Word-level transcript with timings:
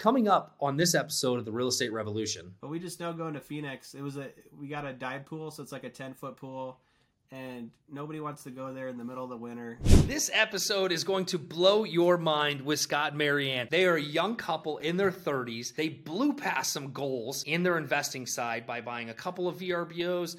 coming 0.00 0.28
up 0.28 0.56
on 0.60 0.78
this 0.78 0.94
episode 0.94 1.38
of 1.38 1.44
the 1.44 1.52
Real 1.52 1.68
Estate 1.68 1.92
Revolution. 1.92 2.54
But 2.62 2.70
we 2.70 2.80
just 2.80 2.98
know 2.98 3.12
going 3.12 3.34
to 3.34 3.40
Phoenix, 3.40 3.94
it 3.94 4.00
was 4.00 4.16
a 4.16 4.28
we 4.58 4.66
got 4.66 4.84
a 4.84 4.92
dive 4.92 5.26
pool, 5.26 5.50
so 5.50 5.62
it's 5.62 5.72
like 5.72 5.84
a 5.84 5.90
ten 5.90 6.14
foot 6.14 6.36
pool, 6.36 6.80
and 7.30 7.70
nobody 7.92 8.18
wants 8.18 8.42
to 8.44 8.50
go 8.50 8.72
there 8.72 8.88
in 8.88 8.96
the 8.96 9.04
middle 9.04 9.22
of 9.22 9.30
the 9.30 9.36
winter. 9.36 9.78
This 9.82 10.30
episode 10.32 10.90
is 10.90 11.04
going 11.04 11.26
to 11.26 11.38
blow 11.38 11.84
your 11.84 12.16
mind 12.16 12.62
with 12.62 12.80
Scott 12.80 13.10
and 13.10 13.18
Mary 13.18 13.52
Ann. 13.52 13.68
They 13.70 13.84
are 13.84 13.96
a 13.96 14.02
young 14.02 14.36
couple 14.36 14.78
in 14.78 14.96
their 14.96 15.12
30s. 15.12 15.76
They 15.76 15.90
blew 15.90 16.32
past 16.32 16.72
some 16.72 16.92
goals 16.92 17.42
in 17.44 17.62
their 17.62 17.76
investing 17.76 18.26
side 18.26 18.66
by 18.66 18.80
buying 18.80 19.10
a 19.10 19.14
couple 19.14 19.48
of 19.48 19.58
VRBOs 19.58 20.36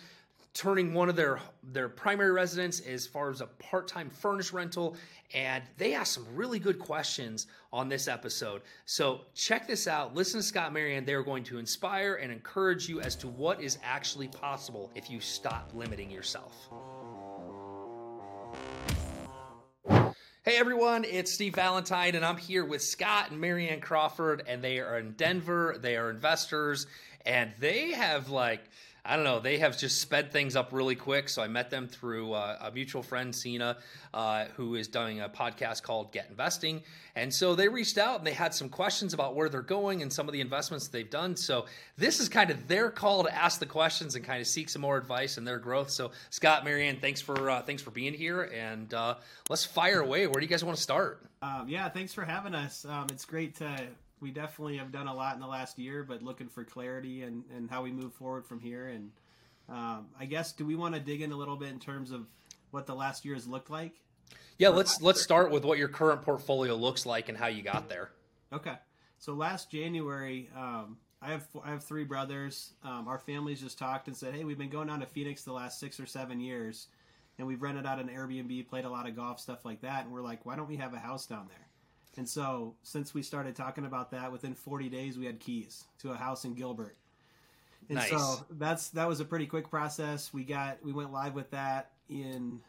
turning 0.54 0.94
one 0.94 1.08
of 1.08 1.16
their 1.16 1.40
their 1.72 1.88
primary 1.88 2.32
residence 2.32 2.82
as 2.82 3.08
far 3.08 3.30
as 3.30 3.40
a 3.42 3.48
part-time 3.48 4.10
furnished 4.10 4.52
rental 4.52 4.98
and 5.34 5.64
they 5.78 5.94
asked 5.94 6.12
some 6.12 6.26
really 6.36 6.60
good 6.60 6.78
questions 6.78 7.48
on 7.72 7.88
this 7.88 8.10
episode. 8.10 8.62
So 8.86 9.22
check 9.34 9.66
this 9.66 9.88
out. 9.88 10.14
Listen 10.14 10.42
to 10.42 10.46
scott 10.46 10.74
Mary 10.74 10.96
Ann 10.96 11.06
they're 11.06 11.24
going 11.24 11.44
to 11.46 11.58
inspire 11.58 12.16
and 12.16 12.32
encourage 12.32 12.90
you 12.90 13.00
as 13.00 13.16
to 13.18 13.28
what 13.28 13.62
is 13.62 13.78
actually 13.84 14.28
possible 14.28 14.92
if 14.94 15.10
you 15.10 15.22
stop 15.22 15.72
limiting 15.74 16.12
yourself. 16.12 16.70
Hey 20.44 20.58
everyone, 20.58 21.06
it's 21.06 21.32
Steve 21.32 21.54
Valentine, 21.54 22.16
and 22.16 22.26
I'm 22.26 22.36
here 22.36 22.66
with 22.66 22.82
Scott 22.82 23.30
and 23.30 23.40
Mary 23.40 23.70
Ann 23.70 23.80
Crawford, 23.80 24.42
and 24.48 24.64
they 24.64 24.80
are 24.80 24.98
in 24.98 25.12
Denver. 25.12 25.78
They 25.80 25.96
are 25.98 26.10
investors, 26.10 26.88
and 27.28 27.52
they 27.60 27.92
have 27.92 28.30
like 28.30 28.62
I 29.04 29.16
don't 29.16 29.26
know. 29.26 29.40
They 29.40 29.58
have 29.58 29.78
just 29.78 30.00
sped 30.00 30.32
things 30.32 30.56
up 30.56 30.72
really 30.72 30.96
quick. 30.96 31.28
So 31.28 31.42
I 31.42 31.48
met 31.48 31.72
them 31.72 31.88
through 31.88 32.34
uh, 32.34 32.58
a 32.62 32.72
mutual 32.72 33.02
friend, 33.02 33.36
Cena, 33.36 33.78
uh, 34.14 34.46
who 34.56 34.76
is 34.76 34.88
doing 34.88 35.22
a 35.22 35.30
podcast 35.30 35.82
called 35.82 36.12
Get 36.12 36.28
Investing. 36.30 36.84
And 37.16 37.34
so 37.34 37.56
they 37.56 37.68
reached 37.68 37.98
out 37.98 38.20
and 38.20 38.28
they 38.28 38.34
had 38.34 38.54
some 38.54 38.70
questions 38.70 39.14
about 39.14 39.36
where 39.36 39.50
they're 39.50 39.62
going 39.64 40.04
and 40.04 40.14
some 40.14 40.28
of 40.28 40.34
the 40.34 40.42
investments 40.42 40.88
they've 40.88 41.10
done. 41.10 41.36
So 41.36 41.66
this 41.98 42.20
is 42.20 42.30
kind 42.30 42.52
of 42.52 42.68
their 42.68 42.92
call 42.92 43.24
to 43.24 43.36
ask 43.36 43.60
the 43.60 43.66
questions 43.66 44.16
and 44.16 44.24
kind 44.24 44.40
of 44.40 44.48
seek 44.48 44.70
some 44.70 44.84
more 44.84 44.98
advice 44.98 45.38
and 45.38 45.48
their 45.48 45.60
growth. 45.60 45.90
So 45.90 46.12
Scott, 46.30 46.64
Mary 46.64 46.88
Ann, 46.88 46.98
thanks 47.02 47.22
for 47.22 47.50
uh, 47.50 47.62
thanks 47.64 47.82
for 47.82 47.92
being 47.92 48.14
here, 48.14 48.44
and 48.44 48.94
uh, 48.94 49.16
let's 49.50 49.66
fire 49.66 50.02
away. 50.02 50.28
Where 50.28 50.36
do 50.36 50.42
you 50.42 50.48
guys 50.48 50.64
want 50.64 50.78
to 50.78 50.84
start? 50.84 51.24
Um, 51.42 51.66
yeah, 51.68 51.90
thanks 51.90 52.14
for 52.14 52.24
having 52.24 52.54
us. 52.54 52.86
Um, 52.86 53.08
it's 53.12 53.26
great 53.26 53.56
to 53.56 53.88
we 54.22 54.32
definitely 54.32 54.78
have 54.78 54.92
done 54.92 55.08
a 55.08 55.14
lot 55.14 55.36
in 55.36 55.42
the 55.42 55.48
last 55.48 55.80
year, 55.80 56.04
but 56.04 56.22
looking 56.22 56.48
for 56.48 56.64
clarity 56.64 57.24
and, 57.24 57.44
and 57.56 57.70
how 57.70 57.82
we 57.82 57.92
move 57.92 58.14
forward 58.14 58.46
from 58.46 58.60
here. 58.60 58.88
And 58.88 59.12
um, 59.68 60.08
I 60.20 60.26
guess 60.26 60.54
do 60.54 60.66
we 60.66 60.76
want 60.76 60.94
to 60.96 61.02
dig 61.02 61.22
in 61.22 61.32
a 61.32 61.36
little 61.36 61.56
bit 61.56 61.70
in 61.70 61.80
terms 61.80 62.12
of 62.12 62.28
what 62.70 62.86
the 62.86 62.96
last 62.96 63.26
year 63.26 63.34
has 63.34 63.48
looked 63.48 63.70
like? 63.70 63.94
Yeah, 64.58 64.70
let's 64.70 65.02
let's 65.02 65.22
start 65.22 65.50
with 65.50 65.66
what 65.66 65.80
your 65.80 65.88
current 65.88 66.22
portfolio 66.22 66.76
looks 66.76 67.06
like 67.06 67.30
and 67.30 67.38
how 67.38 67.48
you 67.48 67.64
got 67.64 67.90
there. 67.90 68.12
Okay, 68.54 68.76
so 69.18 69.34
last 69.34 69.72
January, 69.72 70.50
um, 70.56 70.98
I 71.22 71.32
have 71.32 71.48
I 71.64 71.72
have 71.72 71.84
three 71.84 72.04
brothers. 72.04 72.74
Um, 72.84 73.08
our 73.08 73.18
families 73.18 73.62
just 73.62 73.80
talked 73.80 74.08
and 74.08 74.16
said, 74.16 74.36
"Hey, 74.36 74.44
we've 74.44 74.60
been 74.60 74.70
going 74.70 74.88
down 74.88 75.00
to 75.00 75.08
Phoenix 75.08 75.44
the 75.44 75.52
last 75.52 75.80
six 75.80 76.00
or 76.00 76.06
seven 76.06 76.40
years, 76.40 76.88
and 77.40 77.48
we've 77.48 77.62
rented 77.62 77.88
out 77.88 78.00
an 78.00 78.10
Airbnb, 78.10 78.68
played 78.70 78.86
a 78.86 78.90
lot 78.90 79.08
of 79.08 79.16
golf, 79.16 79.40
stuff 79.40 79.66
like 79.66 79.82
that. 79.82 80.04
And 80.04 80.14
we're 80.14 80.22
like, 80.22 80.46
why 80.46 80.56
don't 80.56 80.70
we 80.70 80.78
have 80.78 80.94
a 80.94 81.00
house 81.00 81.26
down 81.26 81.48
there?" 81.48 81.71
And 82.18 82.28
so, 82.28 82.76
since 82.84 83.14
we 83.14 83.22
started 83.24 83.56
talking 83.56 83.86
about 83.86 84.12
that, 84.12 84.32
within 84.32 84.54
40 84.54 84.90
days, 84.90 85.18
we 85.18 85.26
had 85.26 85.40
keys 85.40 85.86
to 86.00 86.12
a 86.12 86.16
house 86.16 86.44
in 86.44 86.54
Gilbert. 86.54 86.98
And 87.90 87.98
nice. 87.98 88.10
so 88.10 88.46
that's 88.52 88.90
that 88.90 89.08
was 89.08 89.20
a 89.20 89.26
pretty 89.26 89.46
quick 89.46 89.70
process. 89.70 90.34
We 90.34 90.44
got 90.44 90.84
we 90.84 90.94
went 90.94 91.12
live 91.12 91.34
with 91.34 91.50
that 91.52 91.92
in 92.10 92.60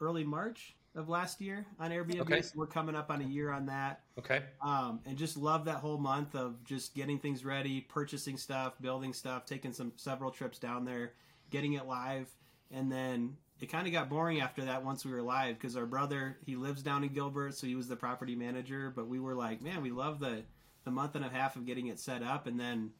early 0.00 0.24
March 0.24 0.74
of 0.94 1.08
last 1.08 1.40
year 1.40 1.66
on 1.78 1.90
Airbnb. 1.90 2.20
Okay. 2.20 2.42
So 2.42 2.52
we're 2.56 2.66
coming 2.66 2.94
up 2.94 3.10
on 3.10 3.20
a 3.20 3.24
year 3.24 3.50
on 3.50 3.66
that. 3.66 4.00
Okay. 4.18 4.42
Um, 4.62 5.00
and 5.04 5.16
just 5.16 5.36
love 5.36 5.66
that 5.66 5.76
whole 5.76 5.98
month 5.98 6.34
of 6.34 6.64
just 6.64 6.94
getting 6.94 7.18
things 7.18 7.44
ready, 7.44 7.82
purchasing 7.82 8.36
stuff, 8.38 8.74
building 8.80 9.12
stuff, 9.12 9.44
taking 9.44 9.72
some 9.72 9.92
several 9.96 10.30
trips 10.30 10.58
down 10.58 10.84
there, 10.84 11.12
getting 11.50 11.74
it 11.74 11.86
live, 11.86 12.28
and 12.70 12.90
then 12.90 13.36
it 13.60 13.66
kind 13.66 13.86
of 13.86 13.92
got 13.92 14.08
boring 14.08 14.40
after 14.40 14.64
that 14.64 14.84
once 14.84 15.04
we 15.04 15.12
were 15.12 15.22
live 15.22 15.58
because 15.58 15.76
our 15.76 15.86
brother 15.86 16.36
he 16.44 16.56
lives 16.56 16.82
down 16.82 17.04
in 17.04 17.12
Gilbert, 17.12 17.54
so 17.54 17.66
he 17.66 17.74
was 17.74 17.88
the 17.88 17.96
property 17.96 18.34
manager. 18.34 18.92
But 18.94 19.08
we 19.08 19.18
were 19.18 19.34
like, 19.34 19.62
man, 19.62 19.82
we 19.82 19.90
love 19.90 20.20
the 20.20 20.42
the 20.84 20.90
month 20.90 21.14
and 21.14 21.24
a 21.24 21.28
half 21.28 21.56
of 21.56 21.66
getting 21.66 21.88
it 21.88 21.98
set 21.98 22.22
up, 22.22 22.46
and 22.46 22.60
then 22.60 22.90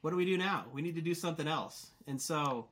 what 0.00 0.10
do 0.10 0.16
we 0.16 0.24
do 0.24 0.38
now? 0.38 0.66
We 0.72 0.82
need 0.82 0.94
to 0.94 1.00
do 1.00 1.14
something 1.14 1.46
else. 1.46 1.90
And 2.06 2.20
so, 2.20 2.68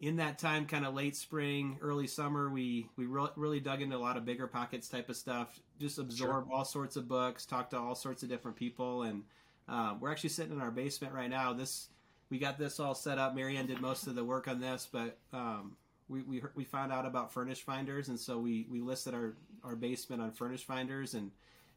in 0.00 0.16
that 0.16 0.38
time, 0.38 0.66
kind 0.66 0.84
of 0.84 0.94
late 0.94 1.16
spring, 1.16 1.78
early 1.80 2.06
summer, 2.06 2.50
we 2.50 2.88
we 2.96 3.06
re- 3.06 3.28
really 3.36 3.60
dug 3.60 3.80
into 3.80 3.96
a 3.96 3.98
lot 3.98 4.16
of 4.16 4.24
BiggerPockets 4.24 4.90
type 4.90 5.08
of 5.08 5.16
stuff. 5.16 5.60
Just 5.78 5.98
absorb 5.98 6.46
sure. 6.46 6.52
all 6.52 6.64
sorts 6.64 6.96
of 6.96 7.06
books, 7.06 7.46
talk 7.46 7.70
to 7.70 7.78
all 7.78 7.94
sorts 7.94 8.22
of 8.22 8.28
different 8.28 8.56
people, 8.56 9.02
and 9.02 9.22
uh, 9.68 9.94
we're 10.00 10.10
actually 10.10 10.30
sitting 10.30 10.52
in 10.52 10.60
our 10.60 10.70
basement 10.70 11.14
right 11.14 11.30
now. 11.30 11.52
This 11.52 11.88
we 12.28 12.38
got 12.38 12.58
this 12.58 12.80
all 12.80 12.94
set 12.94 13.18
up. 13.18 13.34
Mary 13.34 13.56
Ann 13.56 13.66
did 13.66 13.80
most 13.80 14.06
of 14.06 14.14
the 14.14 14.24
work 14.24 14.48
on 14.48 14.58
this, 14.58 14.88
but 14.90 15.18
um, 15.32 15.76
we, 16.08 16.22
we, 16.22 16.42
we 16.54 16.64
found 16.64 16.92
out 16.92 17.06
about 17.06 17.32
furnish 17.32 17.62
finders 17.62 18.08
and 18.08 18.18
so 18.18 18.38
we, 18.38 18.66
we 18.70 18.80
listed 18.80 19.14
our, 19.14 19.34
our 19.64 19.76
basement 19.76 20.20
on 20.20 20.30
furnish 20.32 20.64
finders 20.64 21.14
and 21.14 21.30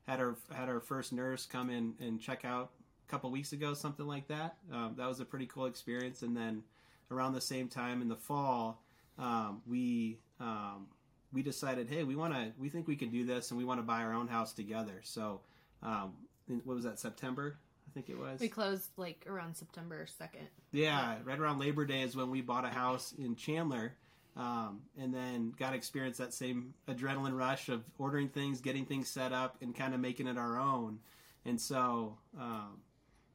had 0.07 0.19
our 0.19 0.35
had 0.53 0.69
our 0.69 0.79
first 0.79 1.13
nurse 1.13 1.45
come 1.45 1.69
in 1.69 1.93
and 1.99 2.19
check 2.19 2.45
out 2.45 2.71
a 3.07 3.11
couple 3.11 3.29
weeks 3.31 3.53
ago 3.53 3.73
something 3.73 4.07
like 4.07 4.27
that 4.27 4.57
um, 4.73 4.93
that 4.97 5.07
was 5.07 5.19
a 5.19 5.25
pretty 5.25 5.45
cool 5.45 5.65
experience 5.65 6.21
and 6.21 6.35
then 6.35 6.63
around 7.11 7.33
the 7.33 7.41
same 7.41 7.67
time 7.67 8.01
in 8.01 8.07
the 8.07 8.15
fall 8.15 8.81
um, 9.17 9.61
we 9.67 10.19
um, 10.39 10.87
we 11.33 11.41
decided 11.41 11.89
hey 11.89 12.03
we 12.03 12.15
want 12.15 12.33
to 12.33 12.51
we 12.59 12.69
think 12.69 12.87
we 12.87 12.95
can 12.95 13.09
do 13.09 13.25
this 13.25 13.51
and 13.51 13.57
we 13.57 13.65
want 13.65 13.79
to 13.79 13.83
buy 13.83 14.01
our 14.01 14.13
own 14.13 14.27
house 14.27 14.53
together 14.53 14.99
so 15.03 15.41
um, 15.83 16.13
what 16.63 16.75
was 16.75 16.83
that 16.83 16.99
september 16.99 17.57
I 17.87 17.91
think 17.93 18.09
it 18.09 18.17
was. 18.17 18.39
We 18.39 18.49
closed 18.49 18.89
like 18.97 19.25
around 19.29 19.55
September 19.55 20.05
2nd. 20.19 20.47
Yeah, 20.71 21.17
right 21.23 21.39
around 21.39 21.59
Labor 21.59 21.85
Day 21.85 22.01
is 22.01 22.15
when 22.15 22.29
we 22.29 22.41
bought 22.41 22.65
a 22.65 22.69
house 22.69 23.13
in 23.17 23.35
Chandler 23.35 23.93
um, 24.37 24.81
and 24.99 25.13
then 25.13 25.53
got 25.57 25.71
to 25.71 25.75
experience 25.75 26.17
that 26.17 26.33
same 26.33 26.73
adrenaline 26.87 27.37
rush 27.37 27.69
of 27.69 27.83
ordering 27.97 28.27
things, 28.27 28.59
getting 28.59 28.85
things 28.85 29.07
set 29.07 29.31
up, 29.31 29.57
and 29.61 29.75
kind 29.75 29.93
of 29.93 29.99
making 29.99 30.27
it 30.27 30.37
our 30.37 30.59
own. 30.59 30.99
And 31.45 31.59
so, 31.59 32.17
um, 32.39 32.81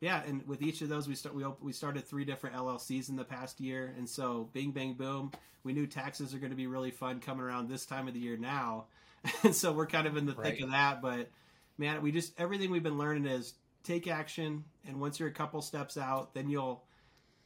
yeah, 0.01 0.23
and 0.27 0.47
with 0.47 0.63
each 0.63 0.83
of 0.83 0.89
those, 0.89 1.09
we 1.09 1.15
start 1.15 1.35
we 1.35 1.45
we 1.61 1.73
started 1.73 2.07
three 2.07 2.25
different 2.25 2.57
LLCs 2.57 3.09
in 3.09 3.17
the 3.17 3.25
past 3.25 3.61
year, 3.61 3.95
and 3.97 4.09
so 4.09 4.49
bing 4.53 4.73
bang 4.73 4.95
boom, 4.95 5.33
we 5.63 5.73
knew 5.73 5.87
taxes 5.87 6.35
are 6.35 6.39
going 6.39 6.51
to 6.51 6.57
be 6.57 6.67
really 6.67 6.91
fun 6.91 7.21
coming 7.21 7.43
around 7.43 7.69
this 7.69 7.87
time 7.87 8.09
of 8.09 8.15
the 8.15 8.21
year 8.21 8.37
now, 8.37 8.87
and 9.43 9.55
so 9.55 9.73
we're 9.73 9.87
kind 9.87 10.07
of 10.07 10.17
in 10.17 10.27
the 10.27 10.35
right. 10.35 10.53
thick 10.53 10.61
of 10.63 10.71
that. 10.71 11.01
But 11.01 11.31
man, 11.79 12.03
we 12.03 12.13
just 12.13 12.39
everything 12.39 12.71
we've 12.71 12.83
been 12.83 12.99
learning 12.99 13.27
is 13.27 13.55
take 13.85 14.07
action, 14.07 14.65
and 14.87 15.01
once 15.01 15.19
you're 15.19 15.29
a 15.29 15.33
couple 15.33 15.63
steps 15.63 15.97
out, 15.97 16.35
then 16.35 16.49
you'll, 16.49 16.83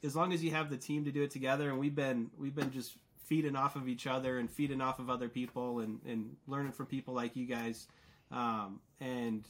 as 0.02 0.16
long 0.16 0.32
as 0.32 0.42
you 0.42 0.50
have 0.52 0.70
the 0.70 0.76
team 0.76 1.04
to 1.04 1.12
do 1.12 1.22
it 1.22 1.30
together, 1.30 1.70
and 1.70 1.78
we've 1.78 1.94
been 1.94 2.30
we've 2.38 2.54
been 2.54 2.70
just 2.72 2.96
feeding 3.24 3.56
off 3.56 3.76
of 3.76 3.88
each 3.88 4.06
other 4.06 4.38
and 4.38 4.50
feeding 4.50 4.80
off 4.80 4.98
of 4.98 5.10
other 5.10 5.28
people 5.28 5.80
and, 5.80 6.00
and 6.06 6.36
learning 6.46 6.72
from 6.72 6.86
people 6.86 7.14
like 7.14 7.36
you 7.36 7.46
guys. 7.46 7.86
Um, 8.30 8.80
and 9.00 9.44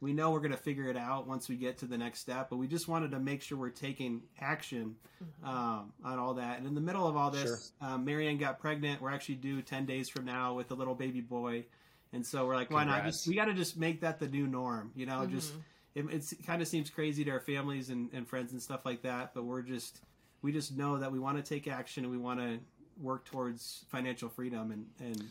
we 0.00 0.12
know 0.12 0.32
we're 0.32 0.40
going 0.40 0.52
to 0.52 0.56
figure 0.56 0.88
it 0.88 0.96
out 0.96 1.28
once 1.28 1.48
we 1.48 1.54
get 1.54 1.78
to 1.78 1.86
the 1.86 1.96
next 1.96 2.18
step, 2.18 2.50
but 2.50 2.56
we 2.56 2.66
just 2.66 2.88
wanted 2.88 3.12
to 3.12 3.20
make 3.20 3.40
sure 3.40 3.56
we're 3.56 3.70
taking 3.70 4.22
action 4.40 4.96
mm-hmm. 5.22 5.48
um, 5.48 5.92
on 6.04 6.18
all 6.18 6.34
that. 6.34 6.58
And 6.58 6.66
in 6.66 6.74
the 6.74 6.80
middle 6.80 7.06
of 7.06 7.16
all 7.16 7.30
this, 7.30 7.72
sure. 7.80 7.88
um, 7.88 8.04
Mary 8.04 8.26
Ann 8.26 8.36
got 8.36 8.58
pregnant. 8.58 9.00
We're 9.00 9.12
actually 9.12 9.36
due 9.36 9.62
10 9.62 9.86
days 9.86 10.08
from 10.08 10.24
now 10.24 10.54
with 10.54 10.72
a 10.72 10.74
little 10.74 10.96
baby 10.96 11.20
boy. 11.20 11.66
And 12.12 12.26
so 12.26 12.44
we're 12.46 12.56
like, 12.56 12.70
why 12.70 12.82
Congrats. 12.82 13.04
not? 13.04 13.12
Just, 13.12 13.28
we 13.28 13.34
got 13.36 13.44
to 13.44 13.54
just 13.54 13.76
make 13.76 14.00
that 14.00 14.18
the 14.18 14.26
new 14.26 14.48
norm, 14.48 14.90
you 14.96 15.06
know, 15.06 15.20
mm-hmm. 15.20 15.36
just, 15.36 15.52
it, 15.94 16.04
it 16.10 16.46
kind 16.46 16.60
of 16.60 16.68
seems 16.68 16.90
crazy 16.90 17.24
to 17.24 17.30
our 17.30 17.40
families 17.40 17.88
and, 17.88 18.10
and 18.12 18.26
friends 18.26 18.52
and 18.52 18.60
stuff 18.60 18.84
like 18.84 19.02
that, 19.02 19.32
but 19.34 19.44
we're 19.44 19.62
just, 19.62 20.00
we 20.42 20.50
just 20.52 20.76
know 20.76 20.98
that 20.98 21.12
we 21.12 21.20
want 21.20 21.36
to 21.36 21.42
take 21.42 21.68
action 21.68 22.04
and 22.04 22.10
we 22.10 22.18
want 22.18 22.40
to 22.40 22.58
work 23.00 23.24
towards 23.24 23.84
financial 23.88 24.28
freedom 24.28 24.70
and 24.70 24.86
and 25.00 25.30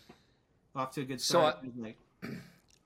off 0.75 0.91
to 0.91 1.01
a 1.01 1.03
good 1.03 1.22
start. 1.22 1.57
So 1.63 1.83
I, 1.83 2.27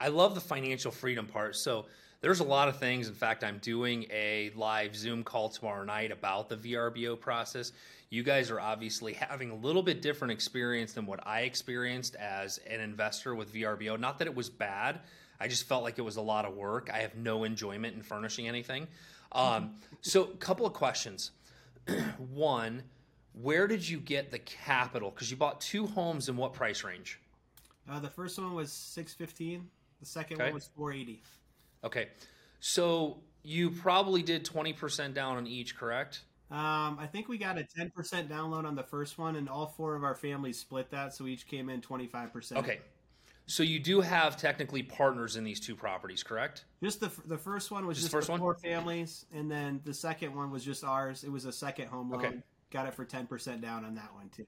I 0.06 0.08
love 0.08 0.34
the 0.34 0.40
financial 0.40 0.90
freedom 0.90 1.26
part. 1.26 1.56
So 1.56 1.86
there's 2.20 2.40
a 2.40 2.44
lot 2.44 2.68
of 2.68 2.78
things. 2.78 3.08
In 3.08 3.14
fact, 3.14 3.44
I'm 3.44 3.58
doing 3.58 4.06
a 4.10 4.50
live 4.56 4.96
Zoom 4.96 5.22
call 5.22 5.48
tomorrow 5.48 5.84
night 5.84 6.10
about 6.10 6.48
the 6.48 6.56
VRBO 6.56 7.18
process. 7.18 7.72
You 8.10 8.22
guys 8.22 8.50
are 8.50 8.60
obviously 8.60 9.12
having 9.12 9.50
a 9.50 9.54
little 9.54 9.82
bit 9.82 10.00
different 10.02 10.32
experience 10.32 10.92
than 10.92 11.06
what 11.06 11.26
I 11.26 11.40
experienced 11.42 12.14
as 12.16 12.58
an 12.68 12.80
investor 12.80 13.34
with 13.34 13.52
VRBO. 13.52 13.98
Not 13.98 14.18
that 14.18 14.26
it 14.26 14.34
was 14.34 14.48
bad. 14.48 15.00
I 15.38 15.48
just 15.48 15.64
felt 15.64 15.82
like 15.82 15.98
it 15.98 16.02
was 16.02 16.16
a 16.16 16.22
lot 16.22 16.44
of 16.44 16.54
work. 16.54 16.90
I 16.92 16.98
have 16.98 17.16
no 17.16 17.44
enjoyment 17.44 17.94
in 17.94 18.02
furnishing 18.02 18.48
anything. 18.48 18.86
Um, 19.32 19.74
so, 20.00 20.24
a 20.24 20.36
couple 20.36 20.66
of 20.66 20.72
questions. 20.72 21.32
One, 22.32 22.82
where 23.40 23.66
did 23.66 23.88
you 23.88 23.98
get 23.98 24.30
the 24.30 24.38
capital? 24.38 25.10
Because 25.10 25.30
you 25.30 25.36
bought 25.36 25.60
two 25.60 25.86
homes 25.86 26.28
in 26.28 26.36
what 26.36 26.52
price 26.52 26.82
range? 26.84 27.20
Uh, 27.88 28.00
the 28.00 28.08
first 28.08 28.38
one 28.38 28.54
was 28.54 28.72
six 28.72 29.14
fifteen. 29.14 29.68
The 30.00 30.06
second 30.06 30.36
okay. 30.36 30.46
one 30.46 30.54
was 30.54 30.68
four 30.76 30.92
eighty. 30.92 31.22
Okay, 31.84 32.08
so 32.60 33.18
you 33.42 33.70
probably 33.70 34.22
did 34.22 34.44
twenty 34.44 34.72
percent 34.72 35.14
down 35.14 35.36
on 35.36 35.46
each, 35.46 35.76
correct? 35.76 36.22
Um, 36.50 36.98
I 37.00 37.08
think 37.10 37.28
we 37.28 37.38
got 37.38 37.58
a 37.58 37.64
ten 37.64 37.90
percent 37.90 38.28
down 38.28 38.50
loan 38.50 38.66
on 38.66 38.74
the 38.74 38.82
first 38.82 39.18
one, 39.18 39.36
and 39.36 39.48
all 39.48 39.66
four 39.66 39.94
of 39.94 40.04
our 40.04 40.14
families 40.14 40.58
split 40.58 40.90
that, 40.90 41.14
so 41.14 41.26
each 41.26 41.46
came 41.46 41.68
in 41.68 41.80
twenty 41.80 42.06
five 42.06 42.32
percent. 42.32 42.60
Okay, 42.60 42.80
So 43.48 43.62
you 43.62 43.78
do 43.78 44.00
have 44.00 44.36
technically 44.36 44.82
partners 44.82 45.36
in 45.36 45.44
these 45.44 45.60
two 45.60 45.76
properties, 45.76 46.22
correct? 46.24 46.64
Just 46.82 46.98
the 47.00 47.10
the 47.26 47.38
first 47.38 47.70
one 47.70 47.86
was 47.86 47.96
Just 47.96 48.06
just, 48.06 48.12
first 48.12 48.26
the 48.26 48.32
one? 48.32 48.40
four 48.40 48.56
families, 48.56 49.24
and 49.32 49.50
then 49.50 49.80
the 49.84 49.94
second 49.94 50.34
one 50.34 50.50
was 50.50 50.64
just 50.64 50.82
ours. 50.82 51.22
It 51.22 51.30
was 51.30 51.44
a 51.44 51.52
second 51.52 51.86
home 51.88 52.10
loan. 52.10 52.24
Okay. 52.24 52.36
Got 52.70 52.86
it 52.88 52.94
for 52.94 53.04
ten 53.04 53.26
percent 53.26 53.60
down 53.60 53.84
on 53.84 53.94
that 53.94 54.12
one 54.14 54.28
too. 54.30 54.46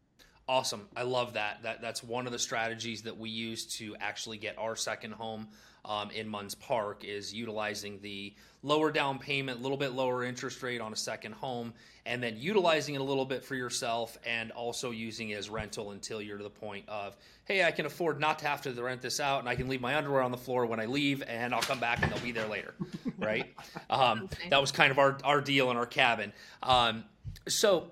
Awesome. 0.48 0.88
I 0.96 1.02
love 1.02 1.34
that. 1.34 1.62
That 1.62 1.82
that's 1.82 2.02
one 2.02 2.26
of 2.26 2.32
the 2.32 2.38
strategies 2.38 3.02
that 3.02 3.16
we 3.16 3.28
use 3.30 3.66
to 3.76 3.94
actually 4.00 4.38
get 4.38 4.56
our 4.58 4.74
second 4.76 5.12
home 5.12 5.48
um, 5.84 6.10
in 6.10 6.26
Munds 6.26 6.54
Park 6.54 7.04
is 7.04 7.32
utilizing 7.34 8.00
the 8.00 8.34
lower 8.62 8.90
down 8.90 9.18
payment, 9.18 9.60
a 9.60 9.62
little 9.62 9.76
bit 9.76 9.92
lower 9.92 10.24
interest 10.24 10.62
rate 10.62 10.80
on 10.80 10.92
a 10.92 10.96
second 10.96 11.32
home, 11.34 11.72
and 12.06 12.22
then 12.22 12.36
utilizing 12.38 12.94
it 12.94 13.00
a 13.00 13.04
little 13.04 13.24
bit 13.26 13.44
for 13.44 13.54
yourself, 13.54 14.18
and 14.26 14.50
also 14.52 14.90
using 14.90 15.30
it 15.30 15.38
as 15.38 15.48
rental 15.50 15.92
until 15.92 16.20
you're 16.20 16.38
to 16.38 16.42
the 16.44 16.50
point 16.50 16.88
of, 16.88 17.16
hey, 17.44 17.64
I 17.64 17.70
can 17.70 17.86
afford 17.86 18.18
not 18.18 18.38
to 18.40 18.46
have 18.46 18.60
to 18.62 18.72
rent 18.72 19.00
this 19.02 19.20
out, 19.20 19.40
and 19.40 19.48
I 19.48 19.54
can 19.54 19.68
leave 19.68 19.80
my 19.82 19.96
underwear 19.96 20.22
on 20.22 20.30
the 20.32 20.36
floor 20.38 20.64
when 20.66 20.80
I 20.80 20.86
leave, 20.86 21.22
and 21.26 21.54
I'll 21.54 21.62
come 21.62 21.78
back 21.78 22.02
and 22.02 22.10
they'll 22.10 22.18
be 22.24 22.32
there 22.32 22.48
later, 22.48 22.74
right? 23.18 23.54
Um, 23.90 24.22
Okay. 24.24 24.48
that 24.48 24.60
was 24.60 24.72
kind 24.72 24.90
of 24.90 24.98
our 24.98 25.18
our 25.24 25.40
deal 25.40 25.70
in 25.70 25.76
our 25.76 25.86
cabin. 25.86 26.32
Um, 26.62 27.04
so 27.46 27.90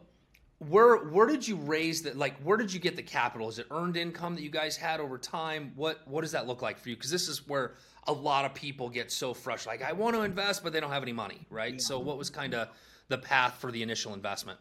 where 0.58 0.96
where 0.96 1.26
did 1.26 1.46
you 1.46 1.56
raise 1.56 2.02
that 2.02 2.16
like 2.16 2.36
where 2.42 2.56
did 2.56 2.72
you 2.72 2.80
get 2.80 2.96
the 2.96 3.02
capital? 3.02 3.48
Is 3.48 3.58
it 3.58 3.66
earned 3.70 3.96
income 3.96 4.34
that 4.34 4.42
you 4.42 4.50
guys 4.50 4.76
had 4.76 5.00
over 5.00 5.18
time? 5.18 5.72
What 5.76 6.00
what 6.06 6.22
does 6.22 6.32
that 6.32 6.46
look 6.46 6.62
like 6.62 6.78
for 6.78 6.88
you? 6.88 6.96
Because 6.96 7.10
this 7.10 7.28
is 7.28 7.46
where 7.46 7.74
a 8.08 8.12
lot 8.12 8.44
of 8.44 8.54
people 8.54 8.88
get 8.88 9.10
so 9.10 9.34
frustrated 9.34 9.80
like 9.80 9.90
i 9.90 9.92
want 9.92 10.14
to 10.14 10.22
invest 10.22 10.62
but 10.62 10.72
they 10.72 10.78
don't 10.78 10.92
have 10.92 11.02
any 11.02 11.12
money 11.12 11.44
right? 11.50 11.80
So 11.82 11.98
what 11.98 12.16
was 12.18 12.30
kind 12.30 12.54
of 12.54 12.68
the 13.08 13.18
path 13.18 13.56
for 13.58 13.72
the 13.72 13.82
initial 13.82 14.14
investment? 14.14 14.60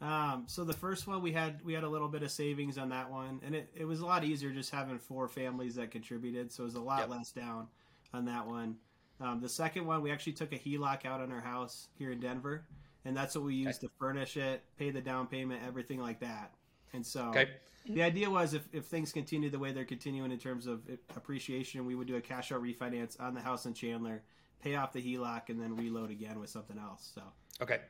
Um, 0.00 0.44
so 0.46 0.64
the 0.64 0.72
first 0.72 1.06
one 1.06 1.20
we 1.22 1.32
had 1.32 1.60
we 1.64 1.72
had 1.74 1.84
a 1.84 1.88
little 1.88 2.08
bit 2.08 2.22
of 2.22 2.30
savings 2.30 2.78
on 2.78 2.88
that 2.90 3.10
one, 3.10 3.40
and 3.44 3.54
it, 3.54 3.68
it 3.74 3.84
was 3.84 4.00
a 4.00 4.06
lot 4.06 4.22
easier 4.24 4.50
just 4.52 4.70
having 4.70 4.96
four 4.98 5.26
families 5.28 5.74
that 5.74 5.90
contributed, 5.90 6.52
so 6.52 6.62
it 6.62 6.66
was 6.66 6.74
a 6.76 6.80
lot 6.80 7.00
Yep. 7.00 7.10
less 7.10 7.30
down 7.32 7.66
on 8.14 8.24
that 8.26 8.46
one. 8.46 8.76
Um, 9.20 9.40
the 9.40 9.48
second 9.48 9.84
one 9.86 10.00
we 10.00 10.12
actually 10.12 10.34
took 10.34 10.52
a 10.52 10.56
HELOC 10.58 11.04
out 11.04 11.20
on 11.20 11.32
our 11.32 11.40
house 11.40 11.88
here 11.98 12.12
in 12.12 12.20
Denver, 12.20 12.64
and 13.08 13.16
that's 13.16 13.34
what 13.34 13.44
we 13.44 13.54
used 13.54 13.80
to 13.80 13.90
furnish 13.98 14.36
it, 14.36 14.62
pay 14.78 14.90
the 14.90 15.00
down 15.00 15.26
payment, 15.26 15.62
everything 15.66 16.00
like 16.00 16.20
that. 16.20 16.52
And 16.92 17.04
so 17.04 17.30
okay 17.30 17.48
the 17.88 18.02
idea 18.02 18.28
was 18.28 18.54
if, 18.54 18.68
if 18.72 18.84
things 18.84 19.12
continue 19.12 19.50
the 19.50 19.58
way 19.58 19.72
they're 19.72 19.84
continuing 19.84 20.30
in 20.30 20.38
terms 20.38 20.66
of 20.66 20.82
eh, 20.90 20.96
appreciation, 21.16 21.86
we 21.86 21.94
would 21.94 22.06
do 22.06 22.16
a 22.16 22.20
cash 22.20 22.52
out 22.52 22.62
refinance 22.62 23.18
on 23.20 23.34
the 23.34 23.40
house 23.40 23.66
in 23.66 23.72
Chandler, 23.72 24.22
pay 24.62 24.74
off 24.76 24.92
the 24.92 25.00
HELOC, 25.00 25.48
and 25.48 25.60
then 25.60 25.74
reload 25.74 26.10
again 26.10 26.38
with 26.38 26.50
something 26.50 26.78
else. 26.78 27.10
So 27.14 27.22
okay 27.62 27.80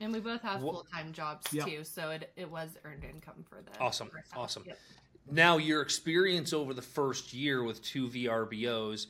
And 0.00 0.12
we 0.12 0.20
both 0.20 0.42
have 0.42 0.60
full 0.60 0.86
time 0.92 1.12
jobs 1.12 1.46
Yep. 1.52 1.66
too, 1.66 1.84
so 1.84 2.10
it, 2.10 2.32
it 2.36 2.50
was 2.50 2.78
earned 2.84 3.04
income 3.04 3.44
for 3.48 3.60
the 3.62 3.78
Awesome, 3.80 4.08
first 4.08 4.32
awesome. 4.36 4.62
Yep. 4.66 4.78
now 5.30 5.56
your 5.56 5.82
experience 5.82 6.52
over 6.52 6.72
the 6.72 6.82
first 6.82 7.34
year 7.34 7.62
with 7.64 7.82
two 7.82 8.08
vrbos 8.08 9.06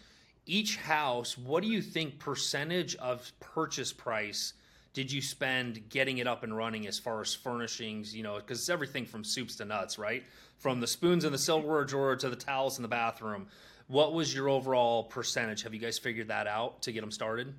each 0.47 0.77
house 0.77 1.37
what 1.37 1.63
do 1.63 1.69
you 1.69 1.83
think 1.83 2.19
percentage 2.19 2.97
of 2.97 3.31
purchase 3.39 3.93
price 3.93 4.55
did 4.99 5.13
you 5.13 5.23
spend 5.23 5.89
getting 5.91 6.19
it 6.19 6.27
up 6.27 6.43
and 6.43 6.57
running 6.57 6.85
as 6.89 6.99
far 6.99 7.21
as 7.21 7.33
furnishings 7.33 8.17
you 8.17 8.25
know 8.25 8.35
because 8.35 8.59
it's 8.59 8.69
everything 8.69 9.07
from 9.07 9.23
soups 9.23 9.55
to 9.55 9.65
nuts 9.65 9.97
right 9.97 10.25
from 10.57 10.81
the 10.81 10.89
spoons 10.89 11.25
in 11.25 11.31
the 11.31 11.39
silverware 11.39 11.85
drawer 11.85 12.17
to 12.17 12.29
the 12.29 12.35
towels 12.35 12.79
in 12.79 12.83
the 12.83 12.89
bathroom 12.89 13.47
what 13.87 14.13
was 14.13 14.35
your 14.35 14.49
overall 14.49 15.05
percentage 15.05 15.63
have 15.63 15.73
you 15.73 15.79
guys 15.79 16.01
figured 16.01 16.27
that 16.27 16.49
out 16.49 16.83
to 16.83 16.91
get 16.91 17.01
them 17.01 17.13
started 17.13 17.55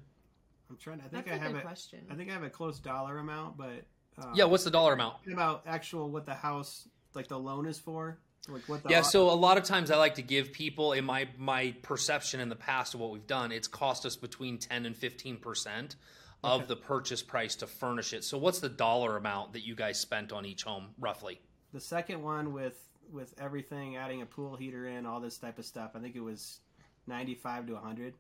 I'm 0.69 0.75
trying. 0.77 0.99
I 0.99 1.07
think 1.07 1.25
That's 1.25 1.31
I 1.31 1.35
a 1.35 1.39
have 1.39 1.51
good 1.53 1.57
it. 1.59 1.63
question. 1.63 1.99
I 2.11 2.13
think 2.13 2.29
I 2.29 2.33
have 2.33 2.43
a 2.43 2.49
close 2.49 2.77
dollar 2.79 3.17
amount, 3.17 3.57
but 3.57 3.85
um, 4.19 4.33
yeah 4.35 4.43
what's 4.43 4.63
the 4.65 4.69
dollar 4.69 4.93
amount 4.93 5.15
about 5.31 5.63
actual 5.65 6.09
what 6.11 6.25
the 6.27 6.33
house 6.35 6.87
like 7.15 7.27
the 7.27 7.39
loan 7.39 7.65
is 7.65 7.79
for, 7.79 8.19
like 8.49 8.61
what 8.67 8.83
the 8.83 8.89
Yeah, 8.89 9.01
so 9.01 9.31
a 9.31 9.33
lot 9.33 9.57
of 9.57 9.63
times 9.63 9.89
I 9.89 9.97
like 9.97 10.15
to 10.15 10.21
give 10.21 10.51
people 10.51 10.93
in 10.93 11.05
my 11.05 11.27
my 11.37 11.73
perception 11.81 12.39
in 12.39 12.49
the 12.49 12.55
past 12.55 12.93
of 12.93 12.99
what 12.99 13.11
we've 13.11 13.25
done, 13.25 13.51
it's 13.51 13.67
cost 13.67 14.05
us 14.05 14.15
between 14.15 14.57
10 14.59 14.85
and 14.85 14.95
15% 14.95 15.95
of 16.43 16.67
the 16.67 16.75
purchase 16.75 17.21
price 17.21 17.55
to 17.57 17.67
furnish 17.67 18.13
it. 18.13 18.23
So 18.23 18.37
what's 18.37 18.59
the 18.59 18.69
dollar 18.69 19.17
amount 19.17 19.53
that 19.53 19.65
you 19.65 19.75
guys 19.75 19.99
spent 19.99 20.31
on 20.31 20.45
each 20.45 20.63
home 20.63 20.89
roughly? 20.99 21.41
the 21.73 21.79
second 21.79 22.21
one 22.21 22.53
with 22.53 22.83
with 23.11 23.33
everything, 23.39 23.97
adding 23.97 24.21
a 24.21 24.25
pool 24.25 24.55
heater 24.55 24.87
in, 24.87 25.05
all 25.05 25.19
this 25.19 25.37
type 25.37 25.57
of 25.57 25.65
stuff. 25.65 25.91
I 25.95 25.99
think 25.99 26.15
it 26.15 26.21
was 26.21 26.59
ninety 27.07 27.35
five 27.35 27.67
to 27.67 27.75
hundred. 27.75 28.13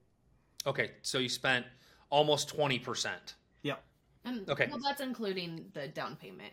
Okay, 0.65 0.91
so 1.01 1.19
you 1.19 1.29
spent 1.29 1.65
almost 2.09 2.53
20%. 2.55 3.09
Yep. 3.63 3.81
And, 4.25 4.49
Okay. 4.49 4.67
Well, 4.69 4.81
that's 4.83 4.99
including 4.99 5.65
the 5.73 5.87
down 5.87 6.17
payment. 6.17 6.51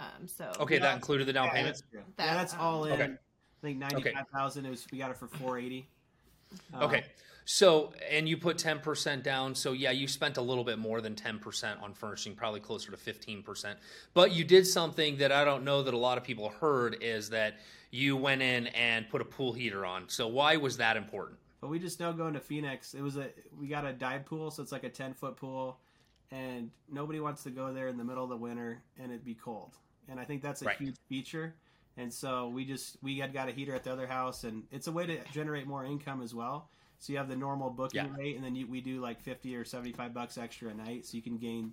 Um, 0.00 0.26
so 0.26 0.50
Okay, 0.58 0.74
Yeah. 0.74 0.80
that 0.80 0.94
included 0.96 1.28
the 1.28 1.32
down 1.32 1.46
yeah, 1.46 1.52
payment. 1.52 1.76
That's. 1.92 2.06
That, 2.16 2.24
yeah, 2.26 2.34
that's 2.34 2.54
um, 2.54 2.60
all 2.60 2.84
in. 2.86 2.92
Okay. 2.94 3.04
I 3.04 3.16
think 3.62 3.78
ninety 3.78 4.12
five 4.12 4.26
thousand. 4.34 4.66
It 4.66 4.70
was 4.70 4.86
we 4.90 4.98
got 4.98 5.10
it 5.10 5.16
for 5.16 5.28
four 5.28 5.58
eighty. 5.58 5.88
Uh-huh. 6.72 6.84
Okay. 6.86 7.04
So, 7.46 7.92
and 8.10 8.26
you 8.26 8.38
put 8.38 8.56
10% 8.56 9.22
down. 9.22 9.54
So, 9.54 9.72
yeah, 9.72 9.90
you 9.90 10.08
spent 10.08 10.38
a 10.38 10.40
little 10.40 10.64
bit 10.64 10.78
more 10.78 11.02
than 11.02 11.14
10% 11.14 11.82
on 11.82 11.92
furnishing, 11.92 12.34
probably 12.34 12.60
closer 12.60 12.90
to 12.90 12.96
15%. 12.96 13.74
But 14.14 14.32
you 14.32 14.44
did 14.44 14.66
something 14.66 15.18
that 15.18 15.30
I 15.30 15.44
don't 15.44 15.62
know 15.62 15.82
that 15.82 15.92
a 15.92 15.98
lot 15.98 16.16
of 16.16 16.24
people 16.24 16.48
heard 16.48 16.96
is 17.02 17.28
that 17.30 17.56
you 17.90 18.16
went 18.16 18.40
in 18.40 18.68
and 18.68 19.08
put 19.10 19.20
a 19.20 19.26
pool 19.26 19.52
heater 19.52 19.84
on. 19.84 20.08
So, 20.08 20.26
why 20.26 20.56
was 20.56 20.78
that 20.78 20.96
important? 20.96 21.38
But 21.60 21.68
we 21.68 21.78
just 21.78 22.00
know 22.00 22.12
going 22.12 22.34
to 22.34 22.40
Phoenix. 22.40 22.94
It 22.94 23.02
was 23.02 23.16
a 23.16 23.28
we 23.58 23.68
got 23.68 23.84
a 23.86 23.92
dive 23.92 24.26
pool, 24.26 24.50
so 24.50 24.62
it's 24.62 24.72
like 24.72 24.84
a 24.84 24.90
ten 24.90 25.14
foot 25.14 25.36
pool, 25.36 25.78
and 26.30 26.70
nobody 26.90 27.20
wants 27.20 27.42
to 27.44 27.50
go 27.50 27.72
there 27.72 27.88
in 27.88 27.96
the 27.96 28.04
middle 28.04 28.24
of 28.24 28.30
the 28.30 28.36
winter 28.36 28.82
and 28.98 29.10
it'd 29.10 29.24
be 29.24 29.34
cold. 29.34 29.76
And 30.08 30.20
I 30.20 30.24
think 30.24 30.42
that's 30.42 30.60
a 30.62 30.66
Right. 30.66 30.76
huge 30.76 30.96
feature. 31.08 31.54
And 31.96 32.12
so 32.12 32.48
we 32.48 32.64
just 32.64 32.96
we 33.02 33.18
had 33.18 33.32
got 33.32 33.48
a 33.48 33.52
heater 33.52 33.74
at 33.74 33.84
the 33.84 33.92
other 33.92 34.06
house, 34.06 34.44
and 34.44 34.64
it's 34.72 34.86
a 34.88 34.92
way 34.92 35.06
to 35.06 35.18
generate 35.32 35.66
more 35.66 35.84
income 35.84 36.22
as 36.22 36.34
well. 36.34 36.68
So 36.98 37.12
you 37.12 37.18
have 37.18 37.28
the 37.28 37.36
normal 37.36 37.70
booking 37.70 38.04
Yeah. 38.04 38.16
rate, 38.16 38.36
and 38.36 38.44
then 38.44 38.56
you, 38.56 38.66
we 38.66 38.80
do 38.80 39.00
like 39.00 39.20
fifty 39.20 39.54
or 39.54 39.64
seventy 39.64 39.92
five 39.92 40.12
bucks 40.14 40.36
extra 40.38 40.70
a 40.70 40.74
night, 40.74 41.06
so 41.06 41.16
you 41.16 41.22
can 41.22 41.36
gain 41.38 41.72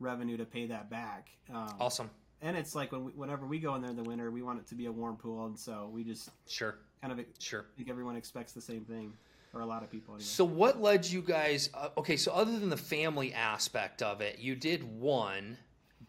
revenue 0.00 0.36
to 0.38 0.44
pay 0.44 0.66
that 0.66 0.88
back. 0.90 1.28
Um, 1.52 1.74
Awesome. 1.78 2.10
and 2.40 2.56
it's 2.56 2.74
like 2.74 2.90
when 2.90 3.04
we, 3.04 3.12
whenever 3.12 3.46
we 3.46 3.58
go 3.58 3.74
in 3.74 3.82
there 3.82 3.90
in 3.90 3.96
the 3.96 4.02
winter, 4.02 4.30
we 4.30 4.42
want 4.42 4.58
it 4.58 4.66
to 4.68 4.74
be 4.74 4.86
a 4.86 4.92
warm 4.92 5.16
pool, 5.16 5.46
and 5.46 5.58
so 5.58 5.90
we 5.92 6.02
just 6.04 6.30
Sure. 6.48 6.76
kind 7.02 7.12
of 7.18 7.24
Sure. 7.38 7.66
think 7.76 7.90
everyone 7.90 8.16
expects 8.16 8.52
the 8.52 8.60
same 8.62 8.84
thing, 8.84 9.12
or 9.52 9.60
a 9.60 9.66
lot 9.66 9.82
of 9.84 9.90
people. 9.90 10.14
Anyway. 10.14 10.24
So, 10.24 10.44
what 10.44 10.80
led 10.80 11.06
you 11.06 11.20
guys? 11.22 11.68
Uh, 11.74 11.90
okay, 11.98 12.16
so 12.16 12.32
other 12.32 12.58
than 12.58 12.70
the 12.70 12.76
family 12.78 13.34
aspect 13.34 14.00
of 14.02 14.20
it, 14.22 14.38
you 14.38 14.56
did 14.56 14.82
one, 14.82 15.58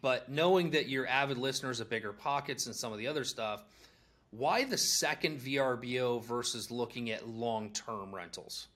but 0.02 0.30
knowing 0.30 0.72
that 0.72 0.90
your 0.90 1.08
avid 1.08 1.38
listeners 1.38 1.80
have 1.80 1.90
BiggerPockets 1.90 2.66
and 2.66 2.76
some 2.76 2.92
of 2.92 2.98
the 3.00 3.08
other 3.08 3.24
stuff, 3.24 3.64
why 4.32 4.64
the 4.64 4.78
second 4.78 5.40
VRBO 5.40 6.24
versus 6.24 6.72
looking 6.72 7.12
at 7.12 7.28
long 7.28 7.70
term 7.72 8.14
rentals? 8.14 8.68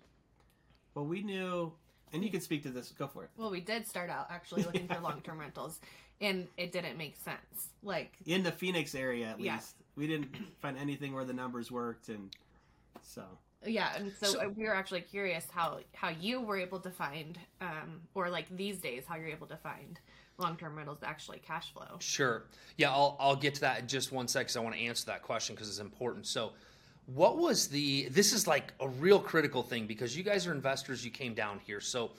Well, 0.94 1.06
we 1.06 1.24
knew, 1.24 1.72
and 2.14 2.24
you 2.24 2.30
can 2.30 2.42
speak 2.42 2.64
to 2.64 2.70
this. 2.70 2.92
Go 2.98 3.08
for 3.08 3.24
it. 3.24 3.30
Well, 3.38 3.52
we 3.52 3.62
did 3.62 3.88
start 3.88 4.10
out 4.10 4.28
actually 4.30 4.64
looking 4.64 4.88
for 4.88 5.00
long 5.00 5.22
term 5.22 5.40
rentals, 5.40 5.80
and 6.22 6.48
it 6.58 6.72
didn't 6.72 6.98
make 6.98 7.16
sense. 7.18 7.70
Like, 7.84 8.14
In 8.26 8.44
the 8.44 8.52
Phoenix 8.52 8.96
area, 8.96 9.28
at 9.32 9.40
Yeah. 9.40 9.56
least, 9.56 9.76
we 9.96 10.08
didn't 10.08 10.36
find 10.62 10.78
anything 10.78 11.14
where 11.14 11.26
the 11.26 11.34
numbers 11.34 11.72
worked, 11.72 12.10
and 12.10 12.36
so 13.02 13.24
yeah, 13.66 13.96
and 13.96 14.14
so, 14.20 14.28
So- 14.28 14.50
we 14.50 14.64
were 14.66 14.76
actually 14.76 15.02
curious 15.02 15.48
how 15.50 15.80
how 15.94 16.10
you 16.10 16.40
were 16.42 16.58
able 16.58 16.80
to 16.82 16.92
find, 16.92 17.40
um, 17.62 18.02
or 18.14 18.30
like 18.30 18.48
these 18.56 18.78
days, 18.78 19.06
how 19.08 19.16
you're 19.16 19.30
able 19.30 19.48
to 19.48 19.58
find 19.58 20.00
long 20.38 20.58
term 20.58 20.76
rentals 20.76 21.00
actually 21.04 21.40
cash 21.40 21.72
flow. 21.74 21.98
Sure. 22.00 22.44
Yeah, 22.78 22.92
I'll 22.92 23.16
I'll 23.20 23.36
get 23.36 23.56
to 23.56 23.62
that 23.62 23.80
in 23.80 23.88
just 23.88 24.12
one 24.12 24.28
sec 24.28 24.46
because 24.46 24.58
I 24.58 24.60
want 24.60 24.76
to 24.76 24.82
answer 24.82 25.06
that 25.08 25.22
question 25.24 25.56
because 25.56 25.70
it's 25.70 25.80
important. 25.80 26.28
So, 26.28 26.52
what 27.08 27.38
was 27.38 27.68
the? 27.68 28.08
This 28.10 28.34
is 28.34 28.48
like 28.48 28.74
a 28.80 28.88
real 28.88 29.20
critical 29.20 29.64
thing 29.64 29.88
because 29.88 30.16
you 30.16 30.24
guys 30.24 30.48
are 30.48 30.52
investors. 30.52 31.04
You 31.04 31.12
came 31.12 31.34
down 31.34 31.60
here, 31.66 31.82
so. 31.82 32.12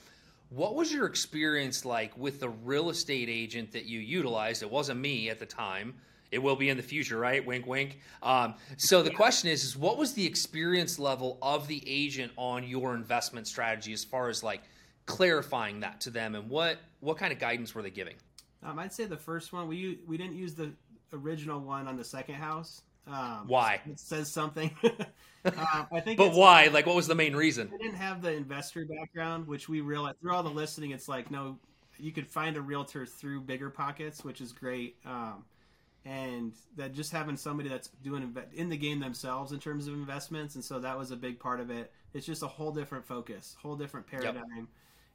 What 0.50 0.76
was 0.76 0.92
your 0.92 1.06
experience 1.06 1.84
like 1.84 2.16
with 2.16 2.38
the 2.38 2.50
real 2.50 2.90
estate 2.90 3.28
agent 3.28 3.72
that 3.72 3.86
you 3.86 3.98
utilized? 3.98 4.62
It 4.62 4.70
wasn't 4.70 5.00
me 5.00 5.28
at 5.28 5.40
the 5.40 5.44
time. 5.44 5.94
It 6.30 6.38
will 6.38 6.54
be 6.54 6.68
in 6.68 6.76
the 6.76 6.84
future, 6.84 7.18
right? 7.18 7.44
Wink, 7.44 7.66
wink. 7.66 7.98
Um, 8.22 8.54
so 8.76 9.02
the 9.02 9.10
question 9.10 9.48
is, 9.48 9.64
is 9.64 9.76
what 9.76 9.98
was 9.98 10.12
the 10.12 10.24
experience 10.24 11.00
level 11.00 11.38
of 11.42 11.66
the 11.66 11.82
agent 11.84 12.30
on 12.36 12.62
your 12.62 12.94
investment 12.94 13.48
strategy 13.48 13.92
as 13.92 14.04
far 14.04 14.28
as 14.28 14.44
like 14.44 14.62
clarifying 15.06 15.80
that 15.80 16.00
to 16.02 16.10
them, 16.10 16.34
and 16.34 16.48
what 16.50 16.78
what 17.00 17.16
kind 17.16 17.32
of 17.32 17.38
guidance 17.38 17.74
were 17.74 17.82
they 17.82 17.90
giving? 17.90 18.16
um, 18.62 18.78
I'd 18.78 18.92
say 18.92 19.04
the 19.04 19.16
first 19.16 19.52
one 19.52 19.68
we 19.68 20.00
we 20.06 20.16
didn't 20.16 20.36
use 20.36 20.54
the 20.54 20.72
original 21.12 21.60
one 21.60 21.86
on 21.86 21.96
the 21.96 22.04
second 22.04 22.34
house. 22.34 22.82
Um, 23.06 23.44
Why? 23.46 23.80
It 23.88 24.00
says 24.00 24.32
something. 24.32 24.74
um, 25.44 25.86
I 25.92 26.00
think, 26.00 26.18
But 26.18 26.32
why? 26.32 26.66
Like, 26.66 26.86
what 26.86 26.96
was 26.96 27.06
the 27.06 27.14
main 27.14 27.36
reason? 27.36 27.70
I 27.72 27.76
didn't 27.76 27.98
have 27.98 28.20
the 28.20 28.32
investor 28.32 28.84
background, 28.84 29.46
which 29.46 29.68
we 29.68 29.80
realized 29.80 30.18
through 30.20 30.34
all 30.34 30.42
the 30.42 30.50
listening. 30.50 30.90
It's 30.90 31.08
like 31.08 31.30
no, 31.30 31.58
you 31.98 32.10
could 32.10 32.26
find 32.26 32.56
a 32.56 32.60
realtor 32.60 33.06
through 33.06 33.42
BiggerPockets, 33.42 34.24
which 34.24 34.40
is 34.40 34.50
great. 34.52 34.96
Um, 35.04 35.44
and 36.04 36.52
that 36.76 36.94
just 36.94 37.12
having 37.12 37.36
somebody 37.36 37.68
that's 37.68 37.88
doing 38.02 38.36
in 38.54 38.68
the 38.68 38.76
game 38.76 38.98
themselves 38.98 39.52
in 39.52 39.60
terms 39.60 39.86
of 39.86 39.94
investments, 39.94 40.56
and 40.56 40.64
so 40.64 40.80
that 40.80 40.98
was 40.98 41.12
a 41.12 41.16
big 41.16 41.38
part 41.38 41.60
of 41.60 41.70
it. 41.70 41.92
It's 42.12 42.26
just 42.26 42.42
a 42.42 42.48
whole 42.48 42.72
different 42.72 43.04
focus, 43.04 43.56
whole 43.60 43.76
different 43.76 44.06
paradigm. 44.06 44.68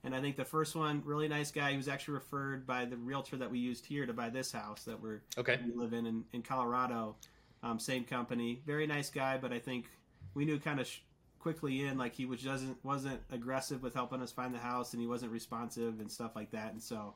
And 0.04 0.16
I 0.16 0.22
think 0.22 0.36
the 0.36 0.46
first 0.46 0.76
one, 0.76 1.02
really 1.06 1.28
nice 1.28 1.52
guy. 1.52 1.72
He 1.72 1.78
was 1.78 1.88
actually 1.88 2.16
referred 2.16 2.66
by 2.66 2.86
the 2.86 2.98
realtor 2.98 3.38
that 3.38 3.50
we 3.52 3.60
used 3.60 3.86
here 3.86 4.06
to 4.06 4.14
buy 4.14 4.30
this 4.30 4.52
house 4.52 4.84
that 4.86 5.00
we're 5.00 5.22
Okay. 5.38 5.60
we 5.66 5.74
live 5.74 5.94
in 5.94 6.06
in, 6.08 6.24
in 6.34 6.42
Colorado. 6.42 7.16
Um, 7.64 7.78
same 7.80 8.04
company, 8.04 8.60
very 8.66 8.88
nice 8.88 9.12
guy, 9.12 9.38
but 9.38 9.54
I 9.54 9.60
think 9.60 9.86
we 10.34 10.46
knew 10.46 10.58
kind 10.60 10.80
of 10.80 10.88
sh- 10.88 11.02
quickly 11.38 11.82
in 11.86 11.96
like 11.98 12.16
he 12.16 12.26
was 12.26 12.42
doesn't 12.42 12.84
wasn't 12.84 13.20
aggressive 13.32 13.84
with 13.84 13.94
helping 13.94 14.20
us 14.22 14.32
find 14.32 14.54
the 14.54 14.60
house 14.60 14.94
and 14.94 15.02
he 15.02 15.08
wasn't 15.08 15.32
responsive 15.32 16.00
and 16.00 16.10
stuff 16.12 16.36
like 16.36 16.50
that 16.52 16.72
and 16.72 16.82
so 16.82 17.14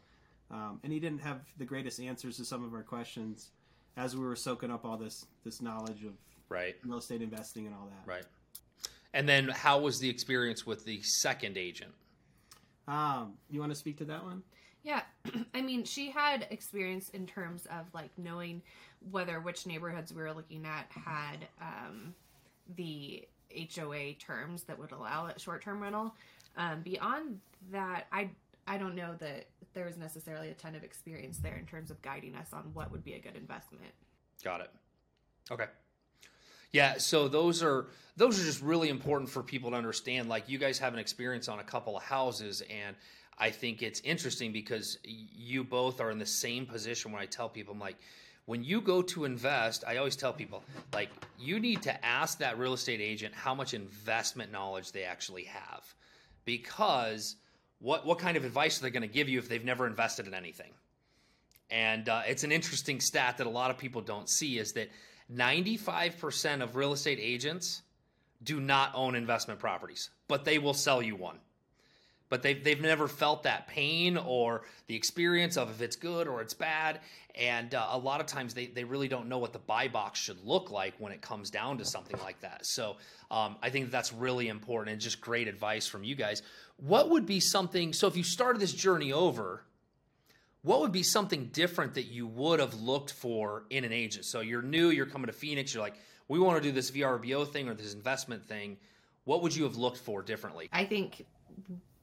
um, 0.51 0.79
and 0.83 0.91
he 0.91 0.99
didn't 0.99 1.19
have 1.19 1.41
the 1.57 1.65
greatest 1.65 1.99
answers 1.99 2.37
to 2.37 2.43
some 2.45 2.63
of 2.65 2.73
our 2.73 2.81
questions 2.81 3.51
as 3.97 4.15
we 4.17 4.23
were 4.25 4.35
soaking 4.35 4.71
up 4.71 4.83
all 4.83 4.97
this 4.97 5.25
this 5.43 5.61
knowledge 5.61 6.03
of 6.03 6.13
right 6.49 6.75
real 6.83 6.97
estate 6.97 7.21
investing 7.21 7.67
and 7.67 7.75
all 7.75 7.87
that 7.87 8.11
right 8.11 8.25
and 9.13 9.29
then 9.29 9.47
how 9.49 9.79
was 9.79 9.99
the 9.99 10.09
experience 10.09 10.65
with 10.65 10.83
the 10.85 10.99
second 11.03 11.55
agent 11.55 11.93
um, 12.87 13.33
you 13.49 13.59
want 13.59 13.71
to 13.71 13.77
speak 13.77 13.97
to 13.97 14.05
that 14.05 14.23
one 14.23 14.43
Yeah, 14.83 15.01
I 15.53 15.61
mean, 15.61 15.83
she 15.83 16.11
had 16.11 16.47
experience 16.51 17.09
in 17.09 17.25
terms 17.25 17.65
of 17.67 17.85
like 17.93 18.11
knowing 18.17 18.61
whether 19.11 19.39
which 19.39 19.65
neighborhoods 19.65 20.13
we 20.13 20.21
were 20.21 20.33
looking 20.33 20.65
at 20.65 20.87
had 20.89 21.47
um, 21.61 22.13
the 22.75 23.27
HOA 23.75 24.13
terms 24.13 24.63
that 24.63 24.77
would 24.77 24.91
allow 24.91 25.27
it 25.27 25.39
short-term 25.39 25.81
rental. 25.81 26.15
Um, 26.57 26.81
beyond 26.81 27.39
that, 27.71 28.07
I 28.11 28.29
I 28.67 28.77
don't 28.77 28.95
know 28.95 29.15
that 29.19 29.45
there 29.73 29.85
was 29.85 29.97
necessarily 29.97 30.49
a 30.49 30.53
ton 30.53 30.75
of 30.75 30.83
experience 30.83 31.37
there 31.37 31.55
in 31.55 31.65
terms 31.65 31.91
of 31.91 32.01
guiding 32.01 32.35
us 32.35 32.47
on 32.53 32.71
what 32.73 32.91
would 32.91 33.03
be 33.03 33.13
a 33.13 33.19
good 33.19 33.35
investment. 33.35 33.91
Got 34.43 34.61
it. 34.61 34.71
Okay. 35.51 35.65
Yeah, 36.71 36.97
so 36.97 37.27
those 37.27 37.63
are 37.63 37.87
those 38.17 38.39
are 38.39 38.43
just 38.43 38.61
really 38.61 38.89
important 38.89 39.29
for 39.29 39.43
people 39.43 39.71
to 39.71 39.77
understand. 39.77 40.29
Like 40.29 40.49
you 40.49 40.57
guys 40.57 40.79
have 40.79 40.93
an 40.93 40.99
experience 40.99 41.47
on 41.47 41.59
a 41.59 41.63
couple 41.63 41.97
of 41.97 42.03
houses, 42.03 42.61
and 42.69 42.95
I 43.37 43.49
think 43.49 43.81
it's 43.81 43.99
interesting 44.01 44.51
because 44.51 44.97
you 45.03 45.63
both 45.63 45.99
are 46.01 46.11
in 46.11 46.19
the 46.19 46.25
same 46.25 46.65
position. 46.65 47.11
When 47.11 47.21
I 47.21 47.25
tell 47.25 47.49
people, 47.49 47.73
I'm 47.73 47.79
like, 47.79 47.97
when 48.45 48.63
you 48.63 48.79
go 48.79 49.01
to 49.01 49.25
invest, 49.25 49.83
I 49.87 49.97
always 49.97 50.15
tell 50.15 50.31
people, 50.31 50.63
like, 50.93 51.09
you 51.39 51.59
need 51.59 51.81
to 51.83 52.05
ask 52.05 52.39
that 52.39 52.57
real 52.59 52.73
estate 52.73 53.01
agent 53.01 53.33
how 53.33 53.55
much 53.55 53.73
investment 53.73 54.51
knowledge 54.51 54.91
they 54.91 55.03
actually 55.03 55.45
have, 55.45 55.83
because 56.45 57.35
what 57.79 58.05
what 58.05 58.19
kind 58.19 58.37
of 58.37 58.45
advice 58.45 58.79
are 58.79 58.83
they 58.83 58.89
going 58.89 59.01
to 59.01 59.07
give 59.07 59.27
you 59.29 59.39
if 59.39 59.49
they've 59.49 59.65
never 59.65 59.87
invested 59.87 60.27
in 60.27 60.33
anything? 60.33 60.71
And 61.69 62.07
uh, 62.07 62.21
it's 62.27 62.43
an 62.43 62.51
interesting 62.51 62.99
stat 62.99 63.37
that 63.37 63.47
a 63.47 63.49
lot 63.49 63.71
of 63.71 63.77
people 63.77 64.01
don't 64.01 64.29
see 64.29 64.59
is 64.59 64.73
that 64.73 64.89
95% 65.33 66.61
of 66.61 66.75
real 66.75 66.93
estate 66.93 67.19
agents 67.21 67.81
do 68.43 68.59
not 68.59 68.91
own 68.93 69.15
investment 69.15 69.59
properties, 69.59 70.09
but 70.27 70.45
they 70.45 70.59
will 70.59 70.73
sell 70.73 71.01
you 71.01 71.15
one. 71.15 71.39
But 72.27 72.41
they've, 72.41 72.61
they've 72.63 72.81
never 72.81 73.07
felt 73.07 73.43
that 73.43 73.67
pain 73.67 74.17
or 74.17 74.63
the 74.87 74.95
experience 74.95 75.57
of 75.57 75.69
if 75.69 75.81
it's 75.81 75.95
good 75.95 76.27
or 76.27 76.41
it's 76.41 76.55
bad. 76.55 76.99
And 77.35 77.75
uh, 77.75 77.87
a 77.91 77.97
lot 77.97 78.19
of 78.19 78.25
times 78.25 78.53
they, 78.53 78.65
they 78.65 78.83
really 78.83 79.07
don't 79.07 79.29
know 79.29 79.37
what 79.37 79.53
the 79.53 79.59
buy 79.59 79.87
box 79.87 80.19
should 80.19 80.43
look 80.43 80.71
like 80.71 80.95
when 80.97 81.11
it 81.11 81.21
comes 81.21 81.51
down 81.51 81.77
to 81.77 81.85
something 81.85 82.19
like 82.23 82.39
that. 82.41 82.65
So 82.65 82.97
um, 83.29 83.57
I 83.61 83.69
think 83.69 83.91
that's 83.91 84.11
really 84.11 84.47
important 84.47 84.93
and 84.93 85.01
just 85.01 85.21
great 85.21 85.47
advice 85.47 85.87
from 85.87 86.03
you 86.03 86.15
guys. 86.15 86.41
What 86.77 87.09
would 87.11 87.25
be 87.25 87.39
something, 87.39 87.93
so 87.93 88.07
if 88.07 88.17
you 88.17 88.23
started 88.23 88.59
this 88.59 88.73
journey 88.73 89.13
over, 89.13 89.63
what 90.65 90.81
would 90.81 90.91
be 90.91 91.03
something 91.03 91.45
different 91.53 91.93
that 91.93 92.05
you 92.07 92.25
would 92.25 92.59
have 92.59 92.73
looked 92.73 93.11
for 93.13 93.65
in 93.69 93.83
an 93.83 93.93
agent? 93.93 94.25
So 94.25 94.39
you're 94.41 94.63
new, 94.63 94.89
you're 94.89 95.05
coming 95.05 95.27
to 95.27 95.31
Phoenix, 95.33 95.73
you're 95.75 95.83
like, 95.83 95.93
we 96.27 96.39
want 96.39 96.57
to 96.57 96.67
do 96.67 96.71
this 96.71 96.89
VRBO 96.89 97.47
thing 97.47 97.69
or 97.69 97.75
this 97.75 97.93
investment 97.93 98.43
thing. 98.47 98.77
What 99.25 99.43
would 99.43 99.55
you 99.55 99.63
have 99.65 99.75
looked 99.77 99.99
for 99.99 100.23
differently? 100.23 100.67
I 100.73 100.85
think, 100.85 101.23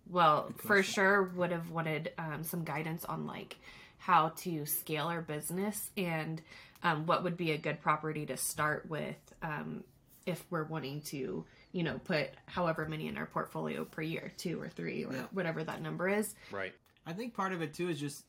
well, 0.08 0.52
for 0.64 0.80
sure 0.84 1.24
would 1.34 1.50
have 1.50 1.70
wanted 1.70 2.12
um, 2.18 2.44
some 2.44 2.62
guidance 2.62 3.04
on 3.04 3.26
like 3.26 3.56
how 3.98 4.28
to 4.36 4.64
scale 4.64 5.06
our 5.06 5.22
business 5.22 5.90
and 5.96 6.40
um, 6.84 7.06
what 7.06 7.24
would 7.24 7.36
be 7.36 7.50
a 7.50 7.58
good 7.58 7.80
property 7.80 8.26
to 8.26 8.36
start 8.36 8.88
with 8.88 9.16
um, 9.42 9.82
if 10.24 10.44
we're 10.50 10.64
wanting 10.64 11.00
to, 11.02 11.44
you 11.72 11.82
know, 11.82 11.98
put 12.04 12.30
however 12.46 12.86
many 12.88 13.08
in 13.08 13.16
our 13.16 13.26
portfolio 13.26 13.84
per 13.84 14.02
year, 14.02 14.32
two 14.36 14.60
or 14.60 14.68
three 14.68 15.04
or 15.04 15.12
Yeah. 15.12 15.26
whatever 15.32 15.64
that 15.64 15.82
number 15.82 16.08
is. 16.08 16.32
Right. 16.52 16.72
I 17.04 17.12
think 17.12 17.34
part 17.34 17.52
of 17.52 17.60
it 17.60 17.74
too 17.74 17.88
is 17.88 17.98
just 17.98 18.24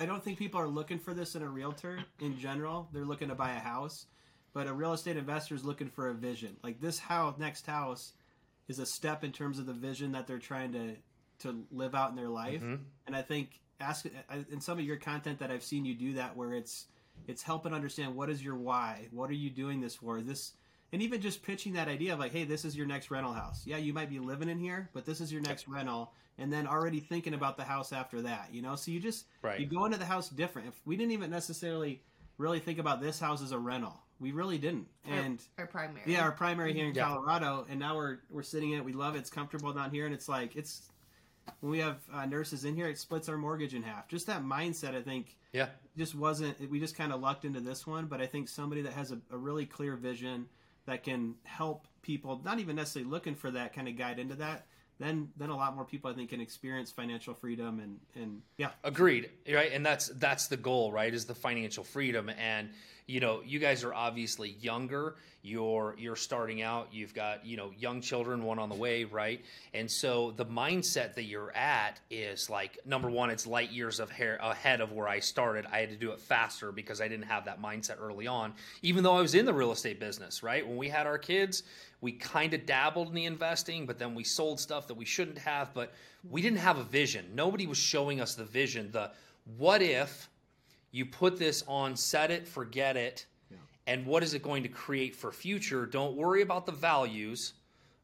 I 0.00 0.06
don't 0.06 0.22
think 0.22 0.38
people 0.38 0.60
are 0.60 0.68
looking 0.68 0.98
for 0.98 1.14
this 1.14 1.34
in 1.34 1.42
a 1.42 1.48
realtor 1.48 2.00
in 2.20 2.38
general. 2.38 2.88
They're 2.92 3.04
looking 3.04 3.28
to 3.28 3.34
buy 3.34 3.52
a 3.52 3.58
house, 3.58 4.06
but 4.52 4.66
a 4.66 4.72
real 4.72 4.92
estate 4.92 5.16
investor 5.16 5.54
is 5.54 5.64
looking 5.64 5.88
for 5.88 6.08
a 6.08 6.14
vision. 6.14 6.56
Like 6.62 6.80
this 6.80 6.98
house, 6.98 7.38
next 7.38 7.66
house, 7.66 8.12
is 8.68 8.78
a 8.78 8.86
step 8.86 9.24
in 9.24 9.32
terms 9.32 9.58
of 9.58 9.66
the 9.66 9.72
vision 9.72 10.12
that 10.12 10.26
they're 10.26 10.38
trying 10.38 10.72
to 10.72 10.96
to 11.40 11.64
live 11.70 11.94
out 11.94 12.10
in 12.10 12.16
their 12.16 12.28
life. 12.28 12.60
Mhm. 12.60 12.80
And 13.06 13.14
I 13.14 13.22
think 13.22 13.60
ask 13.80 14.06
in 14.50 14.60
some 14.60 14.78
of 14.78 14.84
your 14.84 14.96
content 14.96 15.38
that 15.38 15.50
I've 15.52 15.62
seen 15.62 15.84
you 15.84 15.94
do 15.94 16.14
that 16.14 16.36
where 16.36 16.52
it's 16.52 16.88
it's 17.26 17.42
helping 17.42 17.72
understand 17.72 18.14
what 18.14 18.28
is 18.28 18.42
your 18.42 18.56
why, 18.56 19.08
what 19.12 19.30
are 19.30 19.34
you 19.34 19.50
doing 19.50 19.80
this 19.80 19.96
for? 19.96 20.20
This 20.20 20.54
and 20.92 21.02
even 21.02 21.20
just 21.20 21.42
pitching 21.42 21.74
that 21.74 21.88
idea 21.88 22.12
of 22.14 22.18
like, 22.18 22.32
hey, 22.32 22.44
this 22.44 22.64
is 22.64 22.76
your 22.76 22.86
next 22.86 23.10
rental 23.10 23.32
house. 23.32 23.62
Yeah, 23.66 23.76
you 23.76 23.92
might 23.92 24.08
be 24.10 24.18
living 24.18 24.48
in 24.48 24.58
here, 24.58 24.88
but 24.92 25.04
this 25.04 25.20
is 25.20 25.32
your 25.32 25.42
next 25.42 25.68
rental, 25.68 26.12
and 26.38 26.52
then 26.52 26.66
already 26.66 27.00
thinking 27.00 27.34
about 27.34 27.56
the 27.56 27.64
house 27.64 27.92
after 27.92 28.22
that. 28.22 28.48
You 28.52 28.62
know, 28.62 28.76
so 28.76 28.90
you 28.90 29.00
just 29.00 29.26
Right. 29.42 29.60
you 29.60 29.66
go 29.66 29.84
into 29.84 29.98
the 29.98 30.06
house 30.06 30.28
different. 30.28 30.68
If 30.68 30.74
we 30.86 30.96
didn't 30.96 31.12
even 31.12 31.30
necessarily 31.30 32.02
really 32.38 32.60
think 32.60 32.78
about 32.78 33.00
this 33.00 33.18
house 33.20 33.42
as 33.42 33.52
a 33.52 33.58
rental, 33.58 34.00
we 34.20 34.32
really 34.32 34.58
didn't. 34.58 34.88
And 35.04 35.42
Our 35.58 35.66
primary. 35.66 36.02
yeah, 36.06 36.22
our 36.22 36.32
primary 36.32 36.72
here 36.72 36.86
in 36.86 36.94
Yeah. 36.94 37.04
Colorado, 37.06 37.66
and 37.68 37.78
now 37.78 37.96
we're 37.96 38.18
we're 38.30 38.42
sitting 38.42 38.70
in 38.72 38.78
it. 38.78 38.84
We 38.84 38.92
love 38.92 39.14
it. 39.14 39.18
It's 39.18 39.30
comfortable 39.30 39.72
down 39.72 39.90
here, 39.90 40.06
and 40.06 40.14
it's 40.14 40.28
like 40.28 40.56
it's 40.56 40.90
when 41.60 41.70
we 41.72 41.78
have 41.78 41.96
uh, 42.12 42.26
nurses 42.26 42.64
in 42.66 42.74
here, 42.74 42.88
it 42.88 42.98
splits 42.98 43.28
our 43.28 43.38
mortgage 43.38 43.74
in 43.74 43.82
half. 43.82 44.06
Just 44.06 44.26
that 44.26 44.42
mindset, 44.42 44.94
I 44.94 45.00
think, 45.00 45.34
Yeah. 45.52 45.70
just 45.96 46.14
wasn't. 46.14 46.70
We 46.70 46.78
just 46.78 46.94
kind 46.94 47.10
of 47.10 47.20
lucked 47.22 47.44
into 47.46 47.60
this 47.60 47.86
one, 47.86 48.06
but 48.06 48.20
I 48.20 48.26
think 48.26 48.48
somebody 48.48 48.82
that 48.82 48.92
has 48.92 49.12
a, 49.12 49.20
a 49.30 49.38
really 49.38 49.64
clear 49.64 49.96
vision 49.96 50.46
that 50.88 51.04
can 51.04 51.34
help 51.44 51.86
people, 52.00 52.40
not 52.44 52.58
even 52.58 52.74
necessarily 52.76 53.10
looking 53.10 53.34
for 53.34 53.50
that 53.50 53.74
kind 53.74 53.88
of 53.88 53.96
guide 53.96 54.18
into 54.18 54.34
that. 54.36 54.66
Then, 54.98 55.28
then 55.36 55.50
a 55.50 55.56
lot 55.56 55.76
more 55.76 55.84
people 55.84 56.10
I 56.10 56.14
think 56.14 56.30
can 56.30 56.40
experience 56.40 56.90
financial 56.90 57.34
freedom 57.34 57.78
and 57.78 58.00
and 58.16 58.42
yeah, 58.56 58.70
Agreed. 58.82 59.30
Right. 59.48 59.70
And 59.72 59.86
that's 59.86 60.08
that's 60.08 60.48
the 60.48 60.56
goal, 60.56 60.90
right? 60.90 61.12
Is 61.14 61.26
the 61.26 61.34
financial 61.34 61.84
freedom. 61.84 62.30
And 62.30 62.70
you 63.08 63.20
know, 63.20 63.40
you 63.44 63.58
guys 63.58 63.84
are 63.84 63.94
obviously 63.94 64.56
younger. 64.60 65.16
You're 65.42 65.94
you're 65.98 66.14
starting 66.14 66.60
out. 66.60 66.88
You've 66.92 67.14
got, 67.14 67.46
you 67.46 67.56
know, 67.56 67.72
young 67.78 68.02
children, 68.02 68.44
one 68.44 68.58
on 68.58 68.68
the 68.68 68.74
way, 68.74 69.04
right? 69.04 69.42
And 69.72 69.90
so 69.90 70.32
the 70.32 70.44
mindset 70.44 71.14
that 71.14 71.22
you're 71.22 71.50
at 71.56 72.00
is 72.10 72.50
like 72.50 72.78
number 72.84 73.08
one, 73.08 73.30
it's 73.30 73.46
light 73.46 73.72
years 73.72 73.98
of 73.98 74.10
hair 74.10 74.36
ahead 74.42 74.82
of 74.82 74.92
where 74.92 75.08
I 75.08 75.20
started. 75.20 75.64
I 75.72 75.78
had 75.78 75.88
to 75.88 75.96
do 75.96 76.10
it 76.10 76.20
faster 76.20 76.70
because 76.70 77.00
I 77.00 77.08
didn't 77.08 77.24
have 77.24 77.46
that 77.46 77.62
mindset 77.62 77.96
early 77.98 78.26
on, 78.26 78.52
even 78.82 79.02
though 79.02 79.16
I 79.16 79.22
was 79.22 79.34
in 79.34 79.46
the 79.46 79.54
real 79.54 79.72
estate 79.72 79.98
business, 79.98 80.42
right? 80.42 80.66
When 80.66 80.76
we 80.76 80.90
had 80.90 81.06
our 81.06 81.18
kids, 81.18 81.62
we 82.02 82.12
kind 82.12 82.52
of 82.52 82.66
dabbled 82.66 83.08
in 83.08 83.14
the 83.14 83.24
investing, 83.24 83.86
but 83.86 83.98
then 83.98 84.14
we 84.14 84.22
sold 84.22 84.60
stuff 84.60 84.86
that 84.86 84.98
we 84.98 85.06
shouldn't 85.06 85.38
have, 85.38 85.72
but 85.72 85.94
we 86.28 86.42
didn't 86.42 86.58
have 86.58 86.76
a 86.76 86.84
vision. 86.84 87.24
Nobody 87.34 87.66
was 87.66 87.78
showing 87.78 88.20
us 88.20 88.34
the 88.34 88.44
vision, 88.44 88.90
the 88.92 89.12
what 89.56 89.80
if 89.80 90.28
you 90.90 91.06
put 91.06 91.38
this 91.38 91.62
on, 91.66 91.96
set 91.96 92.30
it, 92.30 92.48
forget 92.48 92.96
it, 92.96 93.26
and 93.88 94.04
what 94.04 94.22
is 94.22 94.34
it 94.34 94.42
going 94.42 94.64
to 94.64 94.68
create 94.68 95.16
for 95.16 95.32
future? 95.32 95.86
Don't 95.86 96.14
worry 96.14 96.42
about 96.42 96.66
the 96.66 96.72
values, 96.72 97.54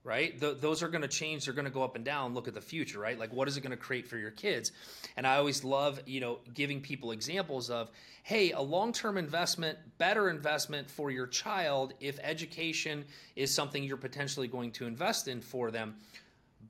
right? 0.03 0.41
Th- 0.41 0.57
those 0.57 0.83
are 0.83 0.89
going 0.89 1.03
to 1.03 1.09
change. 1.09 1.45
They're 1.45 1.53
going 1.53 1.67
to 1.67 1.71
go 1.71 1.83
up 1.83 1.95
and 1.95 2.03
down. 2.03 2.33
Look 2.33 2.49
at 2.49 2.55
the 2.55 2.61
future, 2.63 2.99
right? 2.99 3.19
Like 3.19 3.35
what 3.35 3.49
is 3.49 3.59
it 3.59 3.61
going 3.61 3.71
to 3.71 3.77
create 3.77 4.09
for 4.09 4.17
your 4.17 4.31
kids? 4.31 4.73
And 5.19 5.27
I 5.27 5.37
always 5.37 5.63
love, 5.63 6.01
you 6.07 6.21
know, 6.21 6.39
giving 6.55 6.81
people 6.81 7.11
examples 7.11 7.69
of, 7.69 7.91
hey, 8.23 8.53
a 8.53 8.63
long-term 8.63 9.19
investment, 9.19 9.79
better 9.99 10.31
investment 10.31 10.91
for 10.91 11.11
your 11.11 11.27
child 11.27 11.93
if 12.01 12.19
education 12.23 13.05
is 13.37 13.55
something 13.55 13.85
you're 13.85 13.99
potentially 13.99 14.49
going 14.49 14.73
to 14.73 14.87
invest 14.87 15.29
in 15.29 15.43
for 15.43 15.71
them. 15.71 15.97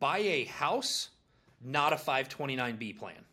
Buy 0.01 0.19
a 0.19 0.45
house, 0.47 1.11
not 1.63 1.93
a 1.93 1.97
529B 1.97 2.99
plan 2.99 3.25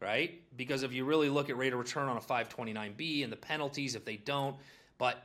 right? 0.00 0.40
Because 0.56 0.82
if 0.82 0.92
you 0.92 1.04
really 1.04 1.28
look 1.28 1.50
at 1.50 1.56
rate 1.56 1.72
of 1.72 1.78
return 1.78 2.08
on 2.08 2.16
a 2.16 2.20
529B 2.20 3.24
and 3.24 3.32
the 3.32 3.36
penalties 3.36 3.94
if 3.94 4.04
they 4.04 4.16
don't, 4.16 4.56
but 4.96 5.24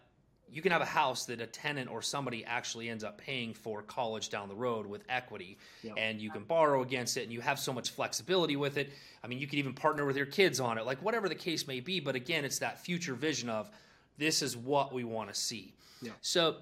you 0.51 0.61
can 0.61 0.71
have 0.71 0.81
a 0.81 0.85
house 0.85 1.25
that 1.25 1.41
a 1.41 1.47
tenant 1.47 1.89
or 1.89 2.01
somebody 2.01 2.45
actually 2.45 2.89
ends 2.89 3.03
up 3.03 3.17
paying 3.17 3.53
for 3.53 3.81
college 3.81 4.29
down 4.29 4.47
the 4.47 4.55
road 4.55 4.85
with 4.85 5.03
equity 5.09 5.57
Yep. 5.81 5.95
and 5.97 6.21
you 6.21 6.29
can 6.29 6.43
borrow 6.43 6.83
against 6.83 7.17
it 7.17 7.23
and 7.23 7.33
you 7.33 7.41
have 7.41 7.57
so 7.59 7.73
much 7.73 7.89
flexibility 7.91 8.55
with 8.55 8.77
it. 8.77 8.91
I 9.23 9.27
mean, 9.27 9.39
you 9.39 9.47
could 9.47 9.57
even 9.57 9.73
partner 9.73 10.05
with 10.05 10.15
your 10.15 10.27
kids 10.27 10.59
on 10.59 10.77
it, 10.77 10.85
like 10.85 11.01
whatever 11.01 11.27
the 11.27 11.35
case 11.35 11.67
may 11.67 11.79
be, 11.79 11.99
but 11.99 12.15
again, 12.15 12.45
it's 12.45 12.59
that 12.59 12.79
future 12.79 13.15
vision 13.15 13.49
of 13.49 13.69
this 14.17 14.41
is 14.43 14.55
what 14.55 14.93
we 14.93 15.03
want 15.03 15.29
to 15.33 15.35
see. 15.35 15.73
Yeah. 16.01 16.11
So, 16.21 16.57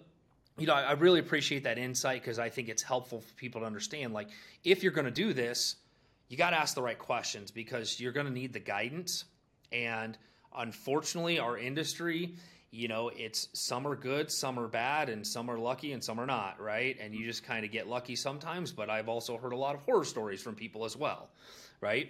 you 0.58 0.68
know, 0.68 0.74
I 0.74 0.84
I 0.84 0.92
really 0.94 1.20
appreciate 1.20 1.64
that 1.66 1.78
insight 1.78 2.22
because 2.22 2.40
I 2.40 2.50
think 2.50 2.70
it's 2.70 2.84
helpful 2.84 3.20
for 3.22 3.34
people 3.34 3.62
to 3.62 3.68
understand 3.68 4.14
like 4.14 4.30
if 4.64 4.84
you're 4.84 4.92
going 4.94 5.06
to 5.06 5.12
do 5.12 5.34
this, 5.34 5.76
you 6.32 6.38
got 6.38 6.52
to 6.52 6.56
ask 6.56 6.76
the 6.76 6.82
right 6.82 6.98
questions 6.98 7.52
because 7.52 8.00
you're 8.00 8.14
going 8.14 8.26
to 8.26 8.32
need 8.32 8.54
the 8.54 8.60
guidance. 8.60 9.26
And 9.74 10.18
unfortunately, 10.56 11.40
our 11.40 11.58
industry, 11.58 12.36
you 12.72 12.88
know, 12.88 13.12
it's 13.14 13.50
some 13.52 13.86
are 13.86 13.98
good, 13.98 14.32
some 14.32 14.58
are 14.58 14.70
bad, 14.70 15.10
and 15.10 15.28
some 15.28 15.52
are 15.52 15.58
lucky 15.58 15.92
and 15.92 16.02
some 16.02 16.22
are 16.22 16.26
not, 16.26 16.62
right? 16.62 16.96
And 17.02 17.14
you 17.14 17.26
just 17.26 17.44
kind 17.44 17.66
of 17.66 17.72
get 17.72 17.90
lucky 17.90 18.16
sometimes. 18.16 18.72
But 18.72 18.90
I've 18.90 19.10
also 19.10 19.36
heard 19.36 19.52
a 19.52 19.58
lot 19.58 19.76
of 19.76 19.82
horror 19.82 20.06
stories 20.06 20.42
from 20.42 20.56
people 20.56 20.86
as 20.86 20.96
well, 20.96 21.28
right? 21.82 22.10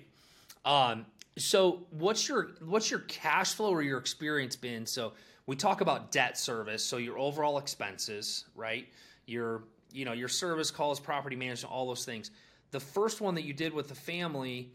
Um, 0.66 1.08
so 1.40 1.88
what's 1.90 2.30
your 2.30 2.52
what's 2.64 2.92
your 2.92 3.00
cash 3.00 3.56
flow 3.56 3.72
or 3.72 3.82
your 3.82 3.98
experience 3.98 4.56
been? 4.56 4.86
So 4.86 5.14
we 5.48 5.56
talk 5.56 5.82
about 5.82 6.12
debt 6.12 6.38
service, 6.38 6.86
so 6.86 6.98
your 6.98 7.18
overall 7.18 7.58
expenses, 7.58 8.46
right? 8.56 8.88
Your 9.26 9.64
you 9.92 10.06
know 10.06 10.14
your 10.14 10.28
service 10.28 10.70
calls, 10.70 11.00
property 11.00 11.36
management, 11.36 11.74
all 11.74 11.88
those 11.88 12.06
things. 12.06 12.30
The 12.72 12.80
first 12.80 13.22
one 13.22 13.36
that 13.36 13.44
you 13.44 13.54
did 13.54 13.74
with 13.74 13.90
the 13.90 13.96
family, 13.96 14.72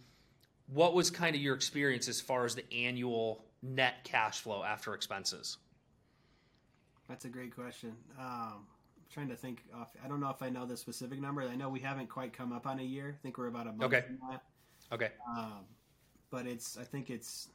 what 0.72 0.94
was 0.94 1.10
kind 1.10 1.34
of 1.34 1.42
your 1.42 1.54
experience 1.54 2.08
as 2.08 2.20
far 2.20 2.44
as 2.44 2.54
the 2.54 2.64
annual 2.72 3.44
net 3.62 4.04
cash 4.04 4.40
flow 4.40 4.62
after 4.62 4.94
expenses? 4.94 5.56
That's 7.08 7.24
a 7.24 7.28
great 7.28 7.54
question. 7.54 7.94
Um, 8.18 8.66
I'm 8.66 9.12
trying 9.12 9.28
to 9.28 9.36
think. 9.36 9.62
Off, 9.74 9.88
I 10.04 10.08
don't 10.08 10.20
know 10.20 10.30
if 10.30 10.42
I 10.42 10.50
know 10.50 10.66
the 10.66 10.76
specific 10.76 11.20
number. 11.20 11.42
I 11.42 11.54
know 11.56 11.68
we 11.68 11.80
haven't 11.80 12.08
quite 12.08 12.32
come 12.32 12.52
up 12.52 12.66
on 12.66 12.80
a 12.80 12.82
year. 12.82 13.16
I 13.18 13.22
think 13.22 13.38
we're 13.38 13.46
about 13.46 13.66
a 13.66 13.72
month 13.72 13.84
Okay. 13.84 14.02
from 14.06 14.18
that. 14.30 14.42
Okay. 14.92 15.10
Um, 15.36 15.64
but 16.30 16.46
it's. 16.46 16.76
I 16.76 16.82
think 16.84 17.10
it's. 17.10 17.48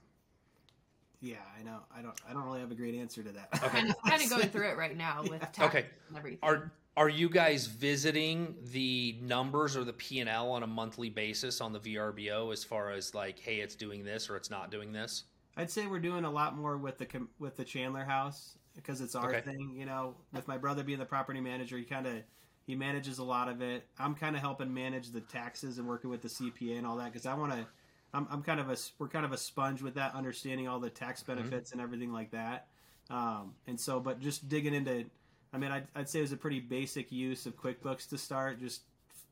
Yeah, 1.20 1.36
I 1.60 1.64
know. 1.64 1.80
I 1.96 2.02
don't. 2.02 2.20
I 2.28 2.34
don't 2.34 2.46
really 2.46 2.62
have 2.62 2.72
a 2.72 2.76
great 2.76 2.96
answer 2.96 3.22
to 3.24 3.32
that. 3.34 3.50
Okay. 3.56 3.68
kind 3.68 3.90
of, 3.90 4.02
kind 4.04 4.24
of 4.24 4.30
going 4.30 4.50
through 4.50 4.70
it 4.70 4.78
right 4.78 4.98
now 4.98 5.22
with 5.24 5.42
tax 5.52 5.60
Okay. 5.60 5.86
and 6.08 6.18
everything. 6.18 6.40
Are 6.42 6.72
are 6.98 7.10
you 7.10 7.30
guys 7.30 7.68
visiting 7.68 8.56
the 8.72 9.18
numbers 9.22 9.78
or 9.78 9.84
the 9.84 9.94
P 9.94 10.20
and 10.20 10.30
L 10.30 10.52
on 10.52 10.64
a 10.64 10.68
monthly 10.68 11.10
basis 11.10 11.62
on 11.62 11.72
the 11.74 11.80
VRBO 11.80 12.52
as 12.52 12.64
far 12.64 12.92
as 12.92 13.16
like, 13.16 13.40
hey, 13.40 13.58
it's 13.58 13.76
doing 13.76 14.04
this 14.04 14.30
or 14.30 14.36
it's 14.36 14.50
not 14.50 14.72
doing 14.72 14.92
this? 14.92 15.24
I'd 15.58 15.70
say 15.72 15.88
we're 15.88 16.00
doing 16.00 16.26
a 16.26 16.32
lot 16.32 16.58
more 16.58 16.78
with 16.78 16.98
the 16.98 17.08
with 17.40 17.56
the 17.56 17.64
Chandler 17.64 18.04
house 18.04 18.58
because 18.76 19.02
it's 19.02 19.16
our 19.16 19.30
Okay. 19.30 19.42
thing. 19.42 19.74
You 19.76 19.86
know, 19.86 20.16
with 20.34 20.48
my 20.48 20.58
brother 20.58 20.84
being 20.84 21.00
the 21.00 21.06
property 21.06 21.42
manager, 21.42 21.78
he 21.78 21.84
kind 21.84 22.08
of 22.08 22.24
he 22.66 22.76
manages 22.76 23.18
a 23.20 23.24
lot 23.24 23.50
of 23.50 23.62
it. 23.62 23.86
I'm 23.98 24.16
kind 24.16 24.36
of 24.36 24.42
helping 24.42 24.74
manage 24.74 25.12
the 25.12 25.22
taxes 25.22 25.78
and 25.78 25.88
working 25.88 26.10
with 26.10 26.22
the 26.22 26.30
CPA 26.30 26.78
and 26.78 26.86
all 26.86 26.98
that 26.98 27.12
because 27.12 27.26
I 27.26 27.34
want 27.34 27.54
to. 27.54 27.66
I'm, 28.14 28.28
I'm 28.30 28.44
kind 28.44 28.60
of 28.60 28.70
a 28.70 28.76
we're 29.00 29.08
kind 29.08 29.26
of 29.26 29.32
a 29.32 29.38
sponge 29.38 29.82
with 29.82 29.96
that, 29.96 30.14
understanding 30.14 30.68
all 30.68 30.80
the 30.80 30.90
tax 30.90 31.24
benefits 31.24 31.72
and 31.72 31.80
everything 31.80 32.12
like 32.12 32.32
that. 32.32 32.68
Um, 33.10 33.54
and 33.68 33.80
so, 33.80 34.00
but 34.00 34.20
just 34.20 34.48
digging 34.50 34.74
into, 34.74 35.06
I 35.54 35.58
mean, 35.58 35.72
I'd, 35.72 35.88
I'd 35.96 36.10
say 36.10 36.20
it 36.20 36.24
was 36.24 36.32
a 36.32 36.38
pretty 36.38 36.60
basic 36.60 37.12
use 37.12 37.46
of 37.46 37.58
QuickBooks 37.58 38.08
to 38.10 38.18
start, 38.18 38.60
just 38.60 38.82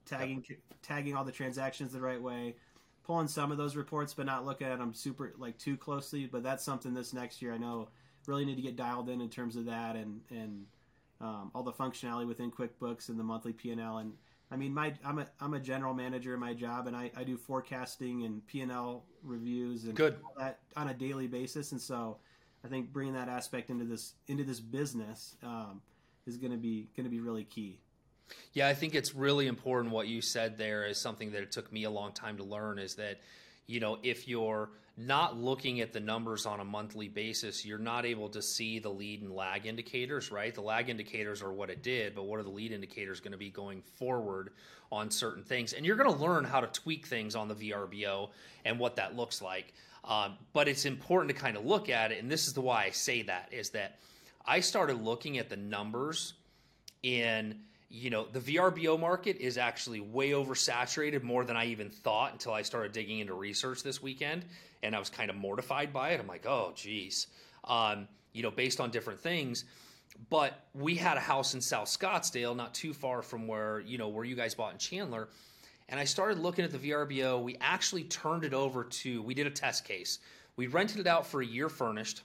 tagging 0.05 0.43
tagging 0.81 1.15
all 1.15 1.23
the 1.23 1.31
transactions 1.31 1.93
the 1.93 2.01
right 2.01 2.21
way, 2.21 2.55
pulling 3.03 3.27
some 3.27 3.51
of 3.51 3.57
those 3.57 3.75
reports, 3.75 4.13
but 4.13 4.25
not 4.25 4.45
looking 4.45 4.67
at 4.67 4.79
them 4.79 4.93
super 4.93 5.33
like 5.38 5.57
too 5.57 5.77
closely. 5.77 6.25
But 6.25 6.43
that's 6.43 6.63
something 6.63 6.93
this 6.93 7.13
next 7.13 7.41
year 7.41 7.53
I 7.53 7.57
know 7.57 7.89
really 8.27 8.45
need 8.45 8.55
to 8.55 8.61
get 8.61 8.75
dialed 8.75 9.09
in 9.09 9.21
in 9.21 9.29
terms 9.29 9.55
of 9.55 9.65
that 9.65 9.95
and 9.95 10.21
and 10.29 10.65
um, 11.21 11.51
all 11.53 11.63
the 11.63 11.71
functionality 11.71 12.27
within 12.27 12.51
QuickBooks 12.51 13.09
and 13.09 13.19
the 13.19 13.23
monthly 13.23 13.53
P 13.53 13.71
and 13.71 13.81
L. 13.81 13.97
And 13.97 14.13
I 14.51 14.55
mean, 14.55 14.73
my 14.73 14.93
I'm 15.05 15.19
a 15.19 15.27
I'm 15.39 15.53
a 15.53 15.59
general 15.59 15.93
manager 15.93 16.33
in 16.33 16.39
my 16.39 16.53
job, 16.53 16.88
and 16.88 16.95
I, 16.95 17.11
I 17.15 17.23
do 17.23 17.38
forecasting 17.38 18.25
and 18.25 18.45
P 18.47 18.61
and 18.61 18.71
L 18.71 19.03
reviews 19.23 19.85
and 19.85 19.95
Good. 19.95 20.17
that 20.38 20.59
on 20.75 20.89
a 20.89 20.93
daily 20.93 21.27
basis. 21.27 21.71
And 21.71 21.81
so 21.81 22.17
I 22.63 22.67
think 22.67 22.91
bringing 22.91 23.13
that 23.13 23.29
aspect 23.29 23.69
into 23.69 23.85
this 23.85 24.13
into 24.27 24.43
this 24.43 24.59
business 24.59 25.35
um, 25.43 25.81
is 26.25 26.38
going 26.38 26.51
to 26.51 26.57
be 26.57 26.88
going 26.95 27.05
to 27.05 27.09
be 27.09 27.19
really 27.19 27.43
key. 27.43 27.79
Yeah, 28.53 28.67
I 28.67 28.73
think 28.73 28.95
it's 28.95 29.15
really 29.15 29.47
important 29.47 29.93
what 29.93 30.07
you 30.07 30.21
said 30.21 30.57
there 30.57 30.85
is 30.85 30.99
something 30.99 31.31
that 31.31 31.41
it 31.41 31.51
took 31.51 31.71
me 31.71 31.83
a 31.85 31.89
long 31.89 32.11
time 32.11 32.38
to 32.38 32.43
learn 32.43 32.77
is 32.77 32.95
that, 32.95 33.19
you 33.65 33.79
know, 33.79 33.97
if 34.03 34.27
you're 34.27 34.69
not 34.97 35.38
looking 35.38 35.79
at 35.79 35.93
the 35.93 35.99
numbers 35.99 36.45
on 36.45 36.59
a 36.59 36.65
monthly 36.65 37.07
basis, 37.07 37.65
you're 37.65 37.77
not 37.77 38.05
able 38.05 38.27
to 38.29 38.41
see 38.41 38.79
the 38.79 38.89
lead 38.89 39.21
and 39.21 39.31
lag 39.31 39.65
indicators, 39.65 40.31
right? 40.31 40.53
The 40.53 40.61
lag 40.61 40.89
indicators 40.89 41.41
are 41.41 41.53
what 41.53 41.69
it 41.69 41.81
did, 41.81 42.15
but 42.15 42.25
what 42.25 42.39
are 42.39 42.43
the 42.43 42.49
lead 42.49 42.71
indicators 42.71 43.19
going 43.19 43.31
to 43.31 43.38
be 43.38 43.49
going 43.49 43.81
forward 43.81 44.51
on 44.91 45.09
certain 45.09 45.43
things? 45.43 45.71
And 45.73 45.85
you're 45.85 45.95
going 45.95 46.11
to 46.11 46.21
learn 46.21 46.43
how 46.43 46.59
to 46.59 46.67
tweak 46.67 47.07
things 47.07 47.35
on 47.35 47.47
the 47.47 47.55
VRBO 47.55 48.29
and 48.65 48.77
what 48.77 48.97
that 48.97 49.15
looks 49.15 49.41
like. 49.41 49.73
Um, 50.03 50.33
but 50.53 50.67
it's 50.67 50.85
important 50.85 51.33
to 51.33 51.41
kind 51.41 51.55
of 51.55 51.65
look 51.65 51.89
at 51.89 52.11
it, 52.11 52.21
and 52.21 52.29
this 52.29 52.47
is 52.47 52.53
the 52.53 52.61
why 52.61 52.85
I 52.85 52.89
say 52.89 53.21
that 53.23 53.49
is 53.51 53.69
that 53.71 53.99
I 54.46 54.60
started 54.60 55.01
looking 55.01 55.38
at 55.38 55.50
the 55.50 55.58
numbers 55.58 56.34
in 57.03 57.60
you 57.89 58.10
know 58.10 58.27
the 58.31 58.39
VRBO 58.39 59.00
market 59.00 59.38
is 59.38 59.58
actually 59.58 60.00
way 60.00 60.31
oversaturated 60.31 61.24
more 61.24 61.43
than 61.43 61.58
I 61.58 61.65
even 61.65 61.89
thought 61.89 62.34
until 62.34 62.53
I 62.53 62.62
started 62.62 62.91
digging 62.91 63.19
into 63.19 63.34
research 63.34 63.84
this 63.84 64.01
weekend, 64.01 64.46
and 64.84 64.96
I 64.96 65.00
was 65.00 65.10
kind 65.10 65.29
of 65.29 65.36
mortified 65.36 65.91
by 65.91 66.12
it. 66.12 66.19
I'm 66.19 66.27
like, 66.27 66.46
oh, 66.46 66.72
geez, 66.75 67.27
um, 67.63 68.07
you 68.31 68.44
know, 68.44 68.51
based 68.51 68.79
on 68.79 68.92
different 68.92 69.20
things. 69.20 69.66
But 70.29 70.68
we 70.74 70.96
had 70.96 71.18
a 71.18 71.22
house 71.22 71.53
in 71.53 71.61
South 71.61 71.87
Scottsdale, 71.87 72.55
not 72.55 72.74
too 72.74 72.94
far 72.94 73.22
from 73.22 73.48
where 73.48 73.79
you 73.79 73.98
know 73.98 74.09
where 74.09 74.25
you 74.25 74.35
guys 74.35 74.53
bought 74.53 74.74
in 74.74 74.77
Chandler, 74.77 75.29
and 75.87 76.00
I 76.00 76.03
started 76.03 76.37
looking 76.40 76.66
at 76.66 76.72
the 76.72 76.77
VRBO. 76.77 77.42
We 77.42 77.57
actually 77.59 78.03
turned 78.03 78.44
it 78.44 78.53
over 78.53 78.83
to. 78.83 79.22
We 79.24 79.33
did 79.33 79.48
a 79.48 79.51
test 79.51 79.85
case. 79.85 80.20
We 80.55 80.68
rented 80.68 81.00
it 81.00 81.07
out 81.07 81.25
for 81.25 81.42
a 81.42 81.46
year 81.46 81.70
furnished 81.70 82.22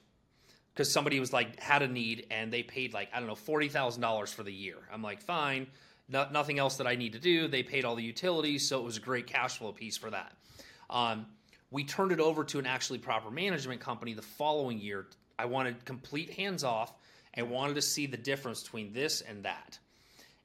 because 0.75 0.93
somebody 0.93 1.21
was 1.21 1.33
like 1.33 1.61
had 1.61 1.83
a 1.83 1.89
need 1.89 2.27
and 2.31 2.53
they 2.53 2.63
paid 2.63 2.93
like 2.93 3.09
I 3.15 3.19
don't 3.19 3.29
know 3.29 3.35
forty 3.35 3.69
thousand 3.69 4.03
dollars 4.03 4.33
for 4.33 4.43
the 4.43 4.53
year. 4.53 4.77
I'm 4.93 5.03
like, 5.03 5.23
fine, 5.23 5.67
no, 6.09 6.27
nothing 6.33 6.59
else 6.59 6.77
that 6.77 6.87
I 6.87 6.97
need 6.97 7.13
to 7.13 7.19
do. 7.19 7.49
They 7.49 7.63
paid 7.63 7.85
all 7.85 7.95
the 7.95 8.03
utilities, 8.03 8.69
so 8.69 8.79
it 8.79 8.85
was 8.85 8.97
a 8.97 9.01
great 9.01 9.27
cash 9.27 9.59
flow 9.59 9.73
piece 9.73 9.97
for 9.97 10.11
that. 10.11 10.33
Um, 10.91 11.27
we 11.71 11.85
turned 11.85 12.13
it 12.13 12.21
over 12.21 12.45
to 12.45 12.59
an 12.59 12.67
actually 12.67 12.99
proper 12.99 13.31
management 13.31 13.81
company 13.81 14.15
the 14.15 14.23
following 14.23 14.79
year. 14.79 15.07
I 15.39 15.47
wanted 15.47 15.85
complete 15.85 16.31
hands 16.31 16.63
off 16.63 16.95
and 17.35 17.51
wanted 17.51 17.75
to 17.75 17.83
see 17.83 18.07
the 18.07 18.17
difference 18.17 18.63
between 18.63 18.93
this 18.93 19.21
and 19.23 19.45
that. 19.45 19.79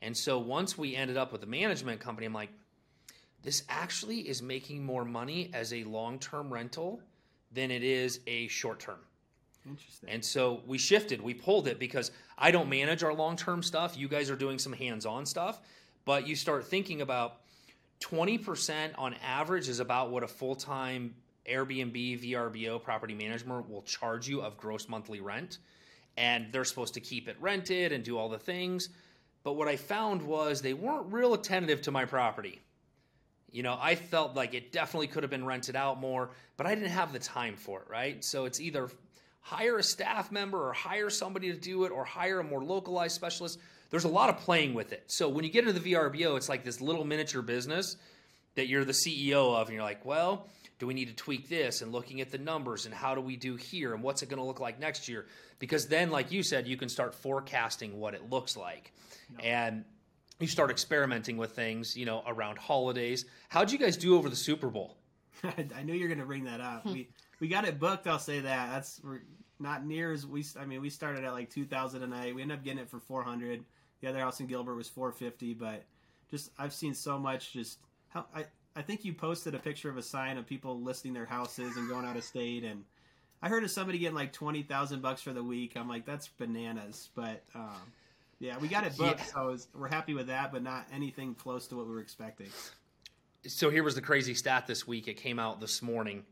And 0.01 0.15
so 0.15 0.39
once 0.39 0.77
we 0.77 0.95
ended 0.95 1.17
up 1.17 1.31
with 1.31 1.41
the 1.41 1.47
management 1.47 1.99
company, 1.99 2.25
I'm 2.25 2.33
like, 2.33 2.49
this 3.43 3.63
actually 3.69 4.27
is 4.27 4.41
making 4.41 4.83
more 4.83 5.05
money 5.05 5.51
as 5.53 5.73
a 5.73 5.83
long 5.83 6.19
term 6.19 6.51
rental 6.51 7.01
than 7.51 7.71
it 7.71 7.83
is 7.83 8.21
a 8.27 8.47
short 8.47 8.79
term. 8.79 8.99
Interesting. 9.69 10.09
And 10.09 10.23
so 10.23 10.61
we 10.65 10.77
shifted, 10.77 11.21
we 11.21 11.33
pulled 11.33 11.67
it 11.67 11.79
because 11.79 12.11
I 12.37 12.51
don't 12.51 12.69
manage 12.69 13.03
our 13.03 13.13
long 13.13 13.35
term 13.35 13.61
stuff. 13.63 13.97
You 13.97 14.07
guys 14.07 14.29
are 14.29 14.35
doing 14.35 14.59
some 14.59 14.73
hands 14.73 15.05
on 15.05 15.25
stuff, 15.25 15.61
but 16.05 16.27
you 16.27 16.35
start 16.35 16.65
thinking 16.65 17.01
about 17.01 17.41
20% 18.01 18.91
on 18.97 19.15
average 19.23 19.69
is 19.69 19.79
about 19.79 20.09
what 20.09 20.23
a 20.23 20.27
full 20.27 20.55
time 20.55 21.13
Airbnb 21.47 22.23
VRBO 22.23 22.81
property 22.81 23.13
management 23.13 23.69
will 23.69 23.81
charge 23.81 24.27
you 24.27 24.41
of 24.41 24.57
gross 24.57 24.87
monthly 24.87 25.19
rent. 25.19 25.59
And 26.17 26.47
they're 26.51 26.65
supposed 26.65 26.93
to 26.95 26.99
keep 26.99 27.27
it 27.27 27.37
rented 27.39 27.91
and 27.91 28.03
do 28.03 28.17
all 28.17 28.29
the 28.29 28.39
things. 28.39 28.89
But 29.43 29.53
what 29.53 29.67
I 29.67 29.77
found 29.77 30.21
was 30.21 30.61
they 30.61 30.73
weren't 30.73 31.11
real 31.11 31.33
attentive 31.33 31.81
to 31.83 31.91
my 31.91 32.05
property. 32.05 32.59
You 33.51 33.63
know, 33.63 33.77
I 33.79 33.95
felt 33.95 34.35
like 34.35 34.53
it 34.53 34.71
definitely 34.71 35.07
could 35.07 35.23
have 35.23 35.29
been 35.29 35.45
rented 35.45 35.75
out 35.75 35.99
more, 35.99 36.31
but 36.57 36.67
I 36.67 36.75
didn't 36.75 36.89
have 36.89 37.13
the 37.13 37.19
time 37.19 37.55
for 37.55 37.81
it, 37.81 37.89
right? 37.89 38.23
So 38.23 38.45
it's 38.45 38.59
either 38.59 38.89
hire 39.41 39.77
a 39.77 39.83
staff 39.83 40.31
member 40.31 40.69
or 40.69 40.73
hire 40.73 41.09
somebody 41.09 41.51
to 41.51 41.57
do 41.57 41.85
it 41.85 41.91
or 41.91 42.03
hire 42.03 42.39
a 42.39 42.43
more 42.43 42.63
localized 42.63 43.15
specialist. 43.15 43.59
There's 43.89 44.03
a 44.03 44.09
lot 44.09 44.29
of 44.29 44.37
playing 44.37 44.73
with 44.73 44.93
it. 44.93 45.03
So 45.07 45.29
when 45.29 45.43
you 45.43 45.49
get 45.49 45.67
into 45.67 45.79
the 45.79 45.93
VRBO, 45.93 46.37
it's 46.37 46.49
like 46.49 46.63
this 46.63 46.81
little 46.81 47.03
miniature 47.03 47.41
business 47.41 47.97
that 48.55 48.67
you're 48.67 48.85
the 48.85 48.91
CEO 48.93 49.55
of, 49.55 49.67
and 49.67 49.73
you're 49.75 49.83
like, 49.83 50.05
well, 50.05 50.47
do 50.79 50.87
we 50.87 50.93
need 50.93 51.07
to 51.07 51.15
tweak 51.15 51.49
this 51.49 51.81
and 51.81 51.91
looking 51.91 52.21
at 52.21 52.31
the 52.31 52.37
numbers 52.37 52.85
and 52.85 52.93
how 52.93 53.15
do 53.15 53.21
we 53.21 53.35
do 53.35 53.55
here 53.55 53.93
and 53.93 54.03
what's 54.03 54.21
it 54.21 54.29
going 54.29 54.39
to 54.39 54.45
look 54.45 54.59
like 54.59 54.79
next 54.79 55.09
year? 55.09 55.25
Because 55.59 55.87
then, 55.87 56.09
like 56.09 56.31
you 56.31 56.43
said, 56.43 56.67
you 56.67 56.77
can 56.77 56.89
start 56.89 57.13
forecasting 57.13 57.99
what 57.99 58.13
it 58.13 58.29
looks 58.29 58.55
like. 58.55 58.93
And 59.43 59.83
you 60.39 60.47
start 60.47 60.71
experimenting 60.71 61.37
with 61.37 61.51
things, 61.51 61.95
you 61.97 62.05
know, 62.05 62.23
around 62.25 62.57
holidays. 62.57 63.25
How'd 63.49 63.71
you 63.71 63.77
guys 63.77 63.97
do 63.97 64.15
over 64.15 64.29
the 64.29 64.35
Super 64.35 64.69
Bowl? 64.69 64.97
I 65.43 65.83
knew 65.83 65.93
you 65.93 66.03
were 66.03 66.07
going 66.07 66.19
to 66.19 66.25
bring 66.25 66.45
that 66.45 66.61
up. 66.61 66.85
we 66.85 67.09
we 67.39 67.47
got 67.47 67.65
it 67.67 67.79
booked. 67.79 68.07
I'll 68.07 68.19
say 68.19 68.39
that. 68.39 68.71
That's 68.71 69.01
we're 69.03 69.21
not 69.59 69.85
near 69.85 70.11
as 70.11 70.25
we. 70.25 70.45
I 70.59 70.65
mean, 70.65 70.81
we 70.81 70.89
started 70.89 71.23
at 71.23 71.33
like 71.33 71.49
two 71.49 71.65
thousand 71.65 72.03
a 72.03 72.07
night. 72.07 72.35
We 72.35 72.41
ended 72.41 72.57
up 72.57 72.63
getting 72.63 72.79
it 72.79 72.89
for 72.89 72.99
four 72.99 73.23
hundred. 73.23 73.63
The 74.01 74.07
other 74.07 74.19
house 74.19 74.39
in 74.39 74.47
Gilbert 74.47 74.75
was 74.75 74.87
four 74.87 75.11
fifty. 75.11 75.53
But 75.53 75.83
just 76.29 76.51
I've 76.57 76.73
seen 76.73 76.93
so 76.93 77.17
much. 77.19 77.53
Just 77.53 77.79
how 78.09 78.25
I 78.35 78.45
I 78.75 78.81
think 78.81 79.03
you 79.03 79.13
posted 79.13 79.55
a 79.55 79.59
picture 79.59 79.89
of 79.89 79.97
a 79.97 80.01
sign 80.03 80.37
of 80.37 80.45
people 80.45 80.81
listing 80.81 81.13
their 81.13 81.25
houses 81.25 81.75
and 81.77 81.89
going 81.89 82.05
out 82.05 82.15
of 82.15 82.23
state. 82.23 82.63
And 82.63 82.83
I 83.41 83.49
heard 83.49 83.63
of 83.63 83.71
somebody 83.71 83.99
getting 83.99 84.15
like 84.15 84.33
twenty 84.33 84.63
thousand 84.63 85.01
bucks 85.01 85.21
for 85.21 85.33
the 85.33 85.43
week. 85.43 85.73
I'm 85.75 85.89
like, 85.89 86.05
that's 86.05 86.27
bananas. 86.27 87.09
But 87.15 87.43
um, 87.55 87.81
yeah, 88.39 88.57
we 88.57 88.69
got 88.69 88.85
it 88.85 88.95
booked, 88.97 89.19
Yeah. 89.19 89.25
so 89.25 89.47
was, 89.47 89.67
we're 89.75 89.89
happy 89.89 90.13
with 90.13 90.27
that. 90.27 90.51
But 90.51 90.63
not 90.63 90.87
anything 90.93 91.35
close 91.35 91.67
to 91.67 91.75
what 91.75 91.87
we 91.87 91.93
were 91.93 92.01
expecting. 92.01 92.47
So 93.47 93.69
here 93.69 93.83
was 93.83 93.95
the 93.95 94.01
crazy 94.01 94.33
stat 94.33 94.67
this 94.67 94.85
week. 94.87 95.07
It 95.07 95.15
came 95.15 95.39
out 95.39 95.59
this 95.61 95.81
morning. 95.81 96.23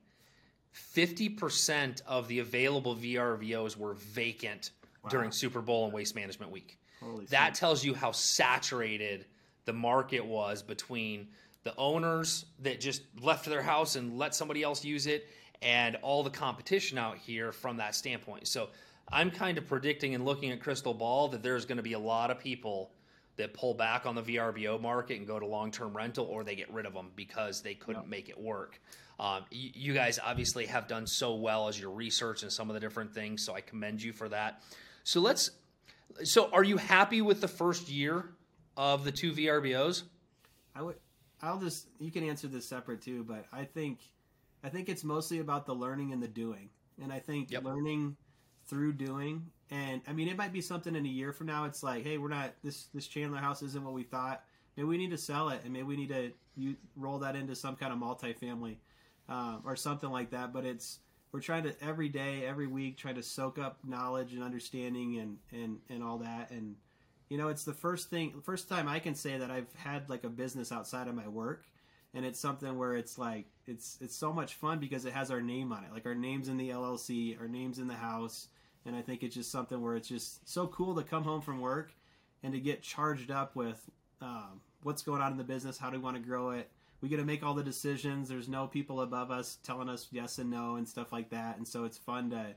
50% 0.96 2.02
of 2.06 2.28
the 2.28 2.40
available 2.40 2.96
VRBOs 2.96 3.78
were 3.78 3.94
vacant 3.94 4.72
during 5.10 5.32
Super 5.32 5.62
Bowl 5.62 5.86
and 5.86 5.94
Waste 5.94 6.16
Management 6.16 6.52
Week. 6.52 6.78
Holy 7.00 7.26
That 7.26 7.56
tells 7.56 7.84
you 7.84 7.94
how 7.94 8.12
saturated 8.12 9.26
the 9.66 9.74
market 9.74 10.26
was 10.26 10.62
between 10.62 11.28
the 11.64 11.76
owners 11.78 12.46
that 12.60 12.80
just 12.80 13.04
left 13.22 13.46
their 13.46 13.62
house 13.62 13.96
and 13.96 14.18
let 14.18 14.34
somebody 14.34 14.64
else 14.64 14.84
use 14.84 15.08
it 15.08 15.28
and 15.62 15.98
all 15.98 16.24
the 16.24 16.30
competition 16.30 16.98
out 16.98 17.18
here 17.18 17.52
from 17.52 17.78
that 17.78 17.96
standpoint. 17.96 18.48
So 18.48 18.70
I'm 19.12 19.32
kind 19.32 19.58
of 19.58 19.68
predicting 19.68 20.16
and 20.16 20.26
looking 20.26 20.52
at 20.52 20.62
crystal 20.62 20.94
ball 20.94 21.28
that 21.30 21.44
there's 21.44 21.66
going 21.66 21.78
to 21.78 21.84
be 21.84 21.94
a 21.94 22.00
lot 22.00 22.32
of 22.32 22.40
people 22.40 22.92
that 23.38 23.54
pull 23.54 23.74
back 23.74 24.06
on 24.06 24.16
the 24.16 24.24
VRBO 24.24 24.82
market 24.82 25.18
and 25.18 25.28
go 25.28 25.40
to 25.40 25.46
long-term 25.46 25.96
rental 25.96 26.26
or 26.26 26.44
they 26.44 26.56
get 26.56 26.72
rid 26.74 26.86
of 26.86 26.94
them 26.94 27.12
because 27.16 27.62
they 27.62 27.74
couldn't 27.74 28.08
make 28.08 28.30
it 28.30 28.40
work. 28.40 28.80
Um, 29.20 29.46
you, 29.50 29.72
you 29.74 29.94
guys 29.94 30.20
obviously 30.24 30.66
have 30.68 30.88
done 30.88 31.08
so 31.08 31.36
well 31.36 31.68
as 31.68 31.80
your 31.80 31.92
research 31.92 32.44
and 32.44 32.52
some 32.52 32.70
of 32.70 32.76
the 32.76 32.80
different 32.80 33.14
things, 33.14 33.44
so 33.44 33.54
I 33.56 33.62
commend 33.62 34.02
you 34.02 34.14
for 34.14 34.30
that. 34.30 34.62
So 35.04 35.22
let's 35.22 35.52
so 36.24 36.50
are 36.52 36.64
you 36.64 36.78
happy 36.78 37.22
with 37.22 37.42
the 37.42 37.48
first 37.48 37.90
year 37.90 38.26
of 38.76 39.04
the 39.04 39.12
two 39.12 39.34
VRBOs? 39.34 40.04
I 40.76 40.82
would. 40.82 40.96
I'll 41.42 41.60
just. 41.60 41.88
You 42.00 42.12
can 42.12 42.24
answer 42.24 42.48
this 42.48 42.68
separate 42.68 43.02
too, 43.02 43.24
but 43.24 43.46
I 43.52 43.64
think, 43.66 44.00
I 44.64 44.70
think 44.70 44.90
it's 44.90 45.04
mostly 45.04 45.40
about 45.40 45.66
the 45.66 45.74
learning 45.74 46.14
and 46.14 46.22
the 46.22 46.28
doing, 46.28 46.70
and 47.02 47.12
I 47.12 47.20
think 47.20 47.52
Yep. 47.52 47.64
learning 47.64 48.16
through 48.66 48.94
doing. 48.94 49.46
And 49.70 50.02
I 50.08 50.14
mean, 50.14 50.28
it 50.28 50.38
might 50.38 50.54
be 50.54 50.62
something 50.62 50.96
in 50.96 51.06
a 51.06 51.10
year 51.10 51.34
from 51.34 51.48
now. 51.48 51.66
It's 51.66 51.84
like, 51.84 52.04
hey, 52.04 52.18
we're 52.18 52.30
not 52.30 52.54
this 52.64 52.86
this 52.94 53.08
Chandler 53.08 53.40
house 53.40 53.62
isn't 53.62 53.84
what 53.84 53.94
we 53.94 54.04
thought. 54.04 54.44
Maybe 54.76 54.88
we 54.88 54.98
need 54.98 55.12
to 55.12 55.18
sell 55.18 55.50
it, 55.50 55.62
and 55.64 55.74
maybe 55.74 55.84
we 55.84 55.98
need 55.98 56.10
to 56.10 56.32
you 56.56 56.76
roll 56.96 57.20
that 57.20 57.36
into 57.36 57.56
some 57.56 57.76
kind 57.76 57.94
of 57.94 58.00
multifamily, 58.00 58.78
um, 59.30 59.62
or 59.66 59.76
something 59.76 60.10
like 60.10 60.32
that. 60.32 60.54
But 60.54 60.66
it's 60.66 61.00
we're 61.32 61.42
trying 61.42 61.64
to 61.64 61.76
every 61.84 62.10
day, 62.10 62.46
every 62.46 62.68
week, 62.68 62.98
trying 62.98 63.16
to 63.16 63.24
soak 63.24 63.60
up 63.60 63.80
knowledge 63.86 64.34
and 64.34 64.44
understanding 64.44 65.18
and 65.20 65.38
and 65.52 65.80
and 65.90 66.04
all 66.04 66.18
that. 66.20 66.52
And 66.52 66.76
you 67.30 67.38
know, 67.38 67.50
it's 67.50 67.64
the 67.64 67.74
first 67.74 68.10
thing, 68.10 68.42
first 68.44 68.70
time 68.70 68.88
I 68.88 69.00
can 69.00 69.16
say 69.16 69.38
that 69.38 69.52
I've 69.52 69.74
had 69.76 70.10
like 70.10 70.24
a 70.24 70.30
business 70.30 70.72
outside 70.72 71.08
of 71.08 71.16
my 71.16 71.28
work, 71.28 71.66
and 72.14 72.26
it's 72.26 72.40
something 72.40 72.78
where 72.78 72.96
it's 72.96 73.18
like 73.18 73.46
it's 73.66 73.98
it's 74.02 74.16
so 74.16 74.32
much 74.32 74.56
fun 74.56 74.80
because 74.80 75.06
it 75.06 75.14
has 75.14 75.30
our 75.30 75.42
name 75.42 75.72
on 75.72 75.84
it, 75.84 75.92
like 75.94 76.06
our 76.06 76.16
names 76.16 76.48
in 76.48 76.58
the 76.58 76.70
LLC, 76.70 77.40
our 77.40 77.48
names 77.48 77.80
in 77.80 77.88
the 77.88 77.96
house, 77.96 78.48
and 78.86 78.96
I 78.96 79.02
think 79.02 79.24
it's 79.24 79.36
just 79.36 79.52
something 79.52 79.82
where 79.82 79.96
it's 79.96 80.08
just 80.08 80.48
so 80.48 80.68
cool 80.68 80.96
to 80.96 81.04
come 81.04 81.24
home 81.24 81.42
from 81.42 81.60
work 81.60 81.92
and 82.44 82.54
to 82.54 82.60
get 82.60 82.82
charged 82.82 83.32
up 83.32 83.56
with 83.56 83.90
um, 84.22 84.62
what's 84.84 85.02
going 85.02 85.22
on 85.22 85.32
in 85.32 85.38
the 85.38 85.44
business, 85.44 85.78
how 85.78 85.90
do 85.90 85.98
we 85.98 86.04
want 86.04 86.16
to 86.16 86.24
grow 86.24 86.52
it. 86.52 86.70
We 87.02 87.10
get 87.10 87.18
to 87.18 87.26
make 87.26 87.44
all 87.44 87.54
the 87.54 87.64
decisions. 87.64 88.28
There's 88.28 88.50
no 88.50 88.68
people 88.68 89.02
above 89.02 89.30
us 89.30 89.58
telling 89.64 89.90
us 89.90 90.08
yes 90.12 90.40
and 90.40 90.50
no 90.50 90.76
and 90.76 90.88
stuff 90.88 91.12
like 91.12 91.30
that, 91.30 91.58
and 91.58 91.68
so 91.68 91.84
it's 91.86 91.98
fun 91.98 92.30
to 92.32 92.56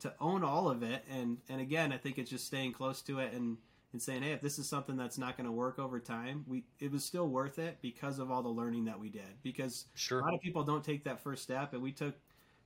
to 0.00 0.12
own 0.20 0.44
all 0.44 0.68
of 0.68 0.82
it. 0.82 1.04
And 1.10 1.38
and 1.48 1.60
again, 1.60 1.92
I 1.92 1.96
think 1.96 2.18
it's 2.18 2.30
just 2.30 2.46
staying 2.46 2.72
close 2.72 3.02
to 3.02 3.18
it 3.18 3.32
and 3.32 3.56
and 3.92 4.00
saying, 4.00 4.22
hey, 4.22 4.32
if 4.32 4.40
this 4.40 4.58
is 4.58 4.68
something 4.68 4.96
that's 4.96 5.18
not 5.18 5.36
going 5.36 5.46
to 5.46 5.52
work 5.52 5.78
over 5.78 6.00
time, 6.00 6.44
we 6.46 6.64
it 6.80 6.90
was 6.90 7.04
still 7.04 7.28
worth 7.28 7.58
it 7.58 7.78
because 7.82 8.18
of 8.18 8.30
all 8.30 8.42
the 8.42 8.48
learning 8.48 8.84
that 8.86 8.98
we 8.98 9.08
did. 9.08 9.42
Because 9.42 9.86
a 10.10 10.14
lot 10.14 10.34
of 10.34 10.40
people 10.40 10.64
don't 10.64 10.84
take 10.84 11.04
that 11.04 11.22
first 11.22 11.42
step, 11.42 11.72
and 11.72 11.82
we 11.82 11.92
took 11.92 12.14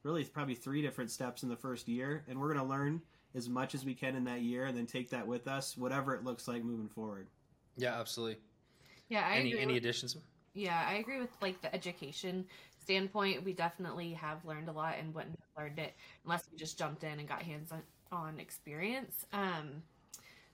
really 0.02 0.24
probably 0.24 0.54
three 0.54 0.82
different 0.82 1.10
steps 1.10 1.42
in 1.42 1.48
the 1.48 1.56
first 1.56 1.88
year, 1.88 2.24
and 2.28 2.38
we're 2.38 2.52
going 2.52 2.64
to 2.64 2.70
learn 2.70 3.02
as 3.34 3.48
much 3.48 3.74
as 3.74 3.84
we 3.84 3.94
can 3.94 4.16
in 4.16 4.24
that 4.24 4.40
year, 4.40 4.66
and 4.66 4.76
then 4.76 4.86
take 4.86 5.10
that 5.10 5.26
with 5.26 5.48
us, 5.48 5.76
whatever 5.76 6.14
it 6.14 6.24
looks 6.24 6.46
like 6.46 6.64
moving 6.64 6.88
forward. 6.88 7.26
Yeah, 7.76 7.98
absolutely. 7.98 8.38
Yeah, 9.08 9.26
I 9.26 9.36
any 9.36 9.52
agree 9.52 9.62
any 9.62 9.76
additions? 9.76 10.16
Yeah, 10.56 10.86
I 10.88 10.94
agree 10.94 11.20
with 11.20 11.30
like 11.42 11.60
the 11.60 11.74
education 11.74 12.46
standpoint. 12.80 13.44
We 13.44 13.52
definitely 13.52 14.14
have 14.14 14.44
learned 14.46 14.68
a 14.68 14.72
lot 14.72 14.94
and 14.98 15.14
wouldn't 15.14 15.38
have 15.38 15.64
learned 15.64 15.78
it 15.78 15.94
unless 16.24 16.44
we 16.50 16.56
just 16.56 16.78
jumped 16.78 17.04
in 17.04 17.18
and 17.18 17.28
got 17.28 17.42
hands 17.42 17.72
on, 18.10 18.40
experience. 18.40 19.26
Um, 19.34 19.82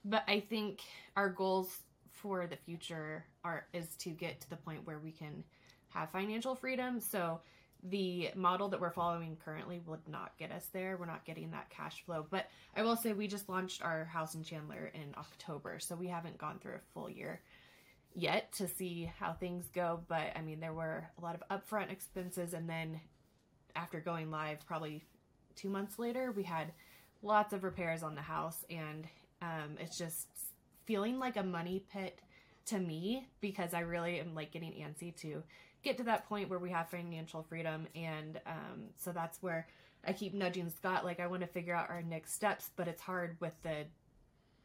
but 0.03 0.23
I 0.27 0.41
think 0.41 0.81
our 1.15 1.29
goals 1.29 1.81
for 2.11 2.47
the 2.47 2.57
future 2.57 3.25
are 3.45 3.65
is 3.73 3.95
to 3.97 4.09
get 4.11 4.41
to 4.41 4.49
the 4.49 4.57
point 4.57 4.85
where 4.85 4.99
we 4.99 5.11
can 5.11 5.43
have 5.89 6.09
financial 6.11 6.55
freedom. 6.55 6.99
So 6.99 7.41
the 7.83 8.31
model 8.35 8.69
that 8.69 8.81
we're 8.81 8.91
following 8.91 9.37
currently 9.45 9.81
would 9.85 10.07
not 10.07 10.37
get 10.37 10.51
us 10.51 10.67
there. 10.73 10.97
We're 10.97 11.05
not 11.05 11.25
getting 11.25 11.51
that 11.51 11.69
cash 11.69 12.03
flow. 12.05 12.25
But 12.29 12.47
I 12.75 12.83
will 12.83 12.97
say 12.97 13.13
we 13.13 13.27
just 13.27 13.49
launched 13.49 13.81
our 13.83 14.05
house 14.05 14.35
in 14.35 14.43
Chandler 14.43 14.91
in 14.93 15.15
October, 15.17 15.79
so 15.79 15.95
we 15.95 16.07
haven't 16.07 16.37
gone 16.37 16.59
through 16.59 16.75
a 16.75 16.93
full 16.93 17.09
year 17.09 17.41
yet 18.15 18.51
to 18.53 18.67
see 18.67 19.11
how 19.19 19.33
things 19.33 19.65
go. 19.73 20.01
But 20.07 20.31
I 20.35 20.41
mean, 20.41 20.59
there 20.59 20.73
were 20.73 21.07
a 21.17 21.21
lot 21.21 21.35
of 21.35 21.43
upfront 21.61 21.91
expenses, 21.91 22.53
and 22.53 22.69
then 22.69 22.99
after 23.75 23.99
going 23.99 24.29
live, 24.31 24.65
probably 24.65 25.03
two 25.55 25.69
months 25.69 25.97
later, 25.99 26.31
we 26.31 26.43
had 26.43 26.71
lots 27.21 27.53
of 27.53 27.63
repairs 27.63 28.03
on 28.03 28.15
the 28.15 28.21
house, 28.21 28.65
and 28.69 29.07
um, 29.41 29.77
it's 29.79 29.97
just 29.97 30.27
feeling 30.85 31.19
like 31.19 31.37
a 31.37 31.43
money 31.43 31.83
pit 31.91 32.19
to 32.65 32.79
me 32.79 33.27
because 33.41 33.73
I 33.73 33.81
really 33.81 34.19
am 34.19 34.35
like 34.35 34.51
getting 34.51 34.71
antsy 34.73 35.15
to 35.17 35.43
get 35.83 35.97
to 35.97 36.03
that 36.03 36.27
point 36.29 36.49
where 36.49 36.59
we 36.59 36.69
have 36.71 36.89
financial 36.89 37.43
freedom, 37.43 37.87
and 37.95 38.39
um, 38.45 38.83
so 38.97 39.11
that's 39.11 39.41
where 39.41 39.67
I 40.05 40.13
keep 40.13 40.33
nudging 40.33 40.69
Scott. 40.69 41.03
Like 41.05 41.19
I 41.19 41.27
want 41.27 41.41
to 41.41 41.47
figure 41.47 41.75
out 41.75 41.89
our 41.89 42.01
next 42.01 42.33
steps, 42.33 42.69
but 42.75 42.87
it's 42.87 43.01
hard 43.01 43.37
with 43.39 43.53
the, 43.63 43.85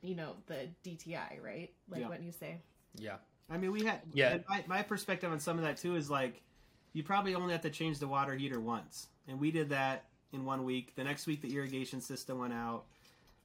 you 0.02 0.14
know, 0.16 0.34
the 0.46 0.68
DTI, 0.84 1.42
right? 1.42 1.72
Like 1.88 2.00
Yeah. 2.00 2.08
what 2.08 2.22
you 2.22 2.32
say. 2.32 2.58
Yeah. 2.96 3.16
I 3.50 3.56
mean, 3.56 3.72
we 3.72 3.84
had 3.84 4.00
Yeah. 4.12 4.38
My, 4.48 4.64
my 4.66 4.82
perspective 4.82 5.30
on 5.32 5.40
some 5.40 5.58
of 5.58 5.64
that 5.64 5.76
too 5.76 5.96
is 5.96 6.10
like, 6.10 6.42
you 6.92 7.02
probably 7.02 7.34
only 7.34 7.52
have 7.52 7.62
to 7.62 7.70
change 7.70 7.98
the 7.98 8.08
water 8.08 8.34
heater 8.34 8.60
once, 8.60 9.08
and 9.26 9.38
we 9.38 9.50
did 9.50 9.68
that 9.70 10.06
in 10.32 10.44
one 10.44 10.64
week. 10.64 10.94
The 10.96 11.04
next 11.04 11.26
week, 11.26 11.42
the 11.42 11.54
irrigation 11.54 12.00
system 12.00 12.38
went 12.38 12.52
out. 12.52 12.84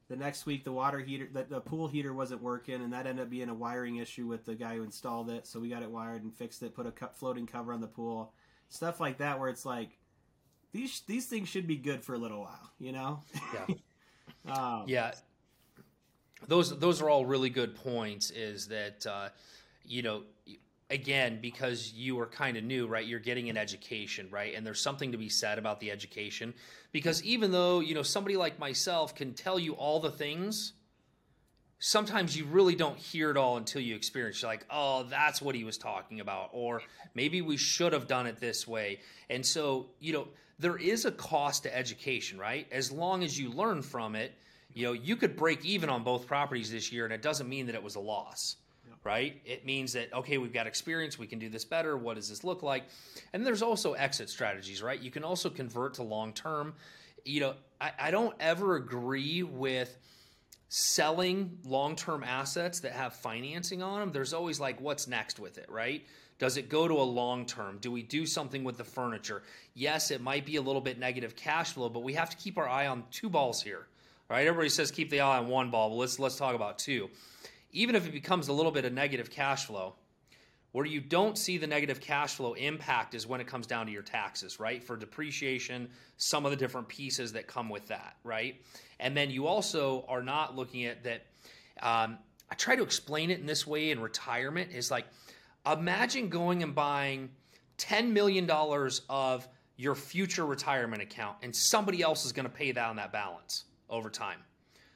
The 0.10 0.16
next 0.18 0.46
week, 0.46 0.64
the 0.66 0.72
water 0.72 1.00
heater, 1.00 1.28
the, 1.32 1.44
the 1.44 1.62
pool 1.62 1.88
heater 1.88 2.14
wasn't 2.14 2.42
working, 2.42 2.76
and 2.76 2.92
that 2.94 3.08
ended 3.08 3.24
up 3.24 3.30
being 3.30 3.50
a 3.50 3.54
wiring 3.54 3.98
issue 3.98 4.28
with 4.28 4.46
the 4.46 4.56
guy 4.56 4.76
who 4.76 4.84
installed 4.84 5.30
it. 5.30 5.48
So 5.48 5.60
we 5.60 5.70
got 5.70 5.82
it 5.84 5.90
wired 5.90 6.24
and 6.24 6.34
fixed 6.34 6.62
it. 6.64 6.76
Put 6.76 6.86
a 6.88 6.94
floating 7.14 7.46
cover 7.46 7.74
on 7.74 7.80
the 7.82 7.88
pool, 7.88 8.34
stuff 8.70 9.00
like 9.00 9.18
that, 9.20 9.40
where 9.40 9.50
it's 9.50 9.66
like, 9.66 9.98
these 10.74 11.02
these 11.08 11.28
things 11.28 11.48
should 11.48 11.68
be 11.68 11.78
good 11.78 12.04
for 12.04 12.16
a 12.16 12.18
little 12.18 12.42
while, 12.42 12.72
you 12.80 12.92
know? 12.92 13.22
Yeah. 13.54 13.76
um, 14.54 14.84
Yeah, 14.88 15.12
those 16.48 16.78
those 16.80 17.02
are 17.02 17.10
all 17.10 17.26
really 17.26 17.50
good 17.50 17.76
points. 17.76 18.32
Is 18.32 18.68
that 18.70 19.06
uh, 19.06 19.30
you 19.86 20.02
know 20.02 20.24
again 20.90 21.40
because 21.42 21.94
you 21.94 22.20
are 22.20 22.28
kind 22.28 22.58
of 22.58 22.64
new, 22.64 22.88
right? 22.88 23.06
You're 23.06 23.20
getting 23.20 23.50
an 23.50 23.58
education, 23.58 24.28
right? 24.32 24.54
And 24.56 24.66
there's 24.66 24.82
something 24.82 25.12
to 25.12 25.18
be 25.18 25.30
said 25.30 25.58
about 25.58 25.80
the 25.80 25.92
education 25.92 26.54
because 26.92 27.24
even 27.24 27.52
though 27.52 27.80
you 27.80 27.96
know 27.96 28.04
somebody 28.04 28.38
like 28.38 28.60
myself 28.60 29.16
can 29.16 29.34
tell 29.34 29.60
you 29.60 29.74
all 29.74 30.00
the 30.00 30.12
things. 30.12 30.74
Sometimes 31.86 32.38
you 32.38 32.46
really 32.46 32.76
don't 32.76 32.98
hear 32.98 33.30
it 33.30 33.36
all 33.36 33.58
until 33.58 33.82
you 33.82 33.94
experience. 33.94 34.42
You're 34.42 34.52
like, 34.52 34.66
oh, 34.70 35.04
that's 35.04 35.42
what 35.42 35.54
he 35.54 35.66
was 35.66 35.78
talking 35.78 36.22
about, 36.22 36.52
or 36.54 36.82
maybe 37.14 37.42
we 37.42 37.58
should 37.58 37.92
have 37.92 38.08
done 38.08 38.26
it 38.26 38.40
this 38.40 38.66
way. 38.66 39.02
And 39.30 39.46
so, 39.46 39.88
you 40.00 40.14
know, 40.14 40.30
there 40.60 40.78
is 40.78 41.04
a 41.04 41.12
cost 41.12 41.64
to 41.64 41.76
education, 41.76 42.40
right? 42.40 42.68
As 42.72 42.90
long 42.90 43.22
as 43.22 43.38
you 43.38 43.50
learn 43.50 43.82
from 43.82 44.16
it, 44.16 44.34
you 44.74 44.86
know, 44.86 44.94
you 44.94 45.16
could 45.16 45.36
break 45.36 45.66
even 45.66 45.90
on 45.90 46.04
both 46.04 46.26
properties 46.26 46.72
this 46.72 46.92
year, 46.92 47.06
and 47.06 47.14
it 47.14 47.22
doesn't 47.22 47.50
mean 47.50 47.68
that 47.68 47.76
it 47.76 47.84
was 47.84 47.96
a 47.96 48.00
loss, 48.00 48.56
right? 49.04 49.42
It 49.46 49.66
means 49.66 49.94
that, 49.94 50.14
okay, 50.14 50.38
we've 50.38 50.54
got 50.54 50.68
experience, 50.68 51.20
we 51.20 51.28
can 51.28 51.40
do 51.40 51.50
this 51.50 51.66
better. 51.66 51.98
What 51.98 52.16
does 52.16 52.30
this 52.30 52.44
look 52.44 52.64
like? 52.64 52.84
And 53.34 53.46
there's 53.46 53.62
also 53.62 53.94
exit 53.94 54.30
strategies, 54.30 54.82
right? 54.82 55.00
You 55.00 55.12
can 55.12 55.24
also 55.24 55.50
convert 55.50 55.96
to 55.96 56.04
long 56.04 56.34
term. 56.34 56.74
You 57.26 57.42
know, 57.42 57.54
I, 57.80 57.92
I 58.00 58.12
don't 58.12 58.36
ever 58.40 58.76
agree 58.76 59.44
with 59.44 59.98
selling 60.76 61.60
long-term 61.66 62.24
assets 62.24 62.80
that 62.80 62.94
have 62.94 63.14
financing 63.14 63.84
on 63.84 64.00
them 64.00 64.12
there's 64.12 64.34
always 64.34 64.60
like 64.60 64.82
what's 64.82 65.08
next 65.08 65.38
with 65.38 65.60
it 65.60 65.68
right 65.70 66.04
does 66.40 66.58
it 66.58 66.68
go 66.68 66.88
to 66.88 66.96
a 66.96 67.04
long 67.04 67.46
term 67.46 67.78
do 67.80 67.92
we 67.92 68.02
do 68.02 68.26
something 68.26 68.64
with 68.64 68.76
the 68.76 68.84
furniture 68.84 69.44
yes 69.76 70.10
it 70.10 70.20
might 70.20 70.48
be 70.48 70.56
a 70.56 70.62
little 70.64 70.82
bit 70.82 70.98
negative 70.98 71.36
cash 71.36 71.74
flow 71.74 71.90
but 71.90 72.02
we 72.02 72.12
have 72.12 72.28
to 72.28 72.38
keep 72.38 72.58
our 72.58 72.68
eye 72.68 72.88
on 72.88 73.04
two 73.12 73.30
balls 73.30 73.62
here 73.62 73.86
right 74.32 74.48
everybody 74.48 74.68
says 74.68 74.90
keep 74.90 75.12
the 75.12 75.20
eye 75.20 75.38
on 75.38 75.48
one 75.48 75.70
ball 75.70 75.90
but 75.90 75.96
let's 75.96 76.18
let's 76.18 76.38
talk 76.38 76.56
about 76.56 76.80
two 76.80 77.08
even 77.74 77.96
if 77.96 78.08
it 78.08 78.12
becomes 78.12 78.48
a 78.48 78.54
little 78.54 78.72
bit 78.72 78.86
of 78.86 78.94
negative 78.94 79.30
cash 79.30 79.66
flow 79.66 79.96
where 80.74 80.86
you 80.88 81.00
don't 81.00 81.38
see 81.38 81.58
the 81.58 81.68
negative 81.68 82.02
cash 82.02 82.34
flow 82.34 82.54
impact 82.54 83.14
is 83.14 83.28
when 83.28 83.40
it 83.40 83.46
comes 83.46 83.68
down 83.68 83.86
to 83.86 83.92
your 83.92 84.02
taxes, 84.02 84.60
right? 84.60 84.84
For 84.84 84.98
depreciation, 84.98 85.88
some 86.18 86.46
of 86.46 86.52
the 86.52 86.58
different 86.58 86.88
pieces 86.88 87.32
that 87.34 87.48
come 87.48 87.70
with 87.70 87.88
that, 87.88 88.16
right? 88.24 88.56
And 89.00 89.16
then 89.16 89.30
you 89.30 89.46
also 89.46 90.04
are 90.08 90.24
not 90.24 90.56
looking 90.56 90.86
at 90.86 91.04
that. 91.04 91.26
Um, 91.82 92.18
I 92.50 92.56
try 92.56 92.76
to 92.76 92.84
explain 92.84 93.30
it 93.30 93.40
in 93.40 93.46
this 93.46 93.68
way 93.68 93.92
in 93.92 94.00
retirement 94.00 94.72
is 94.72 94.90
like 94.90 95.06
imagine 95.72 96.30
going 96.30 96.64
and 96.64 96.74
buying 96.74 97.30
$10 97.78 98.12
million 98.12 98.50
of 99.10 99.48
your 99.76 99.96
future 99.96 100.46
retirement 100.46 101.02
account 101.02 101.38
and 101.44 101.56
somebody 101.56 102.02
else 102.02 102.26
is 102.26 102.32
going 102.32 102.46
to 102.46 102.52
pay 102.52 102.74
on 102.74 102.96
that 102.96 103.12
balance 103.12 103.66
over 103.90 104.10
time, 104.10 104.40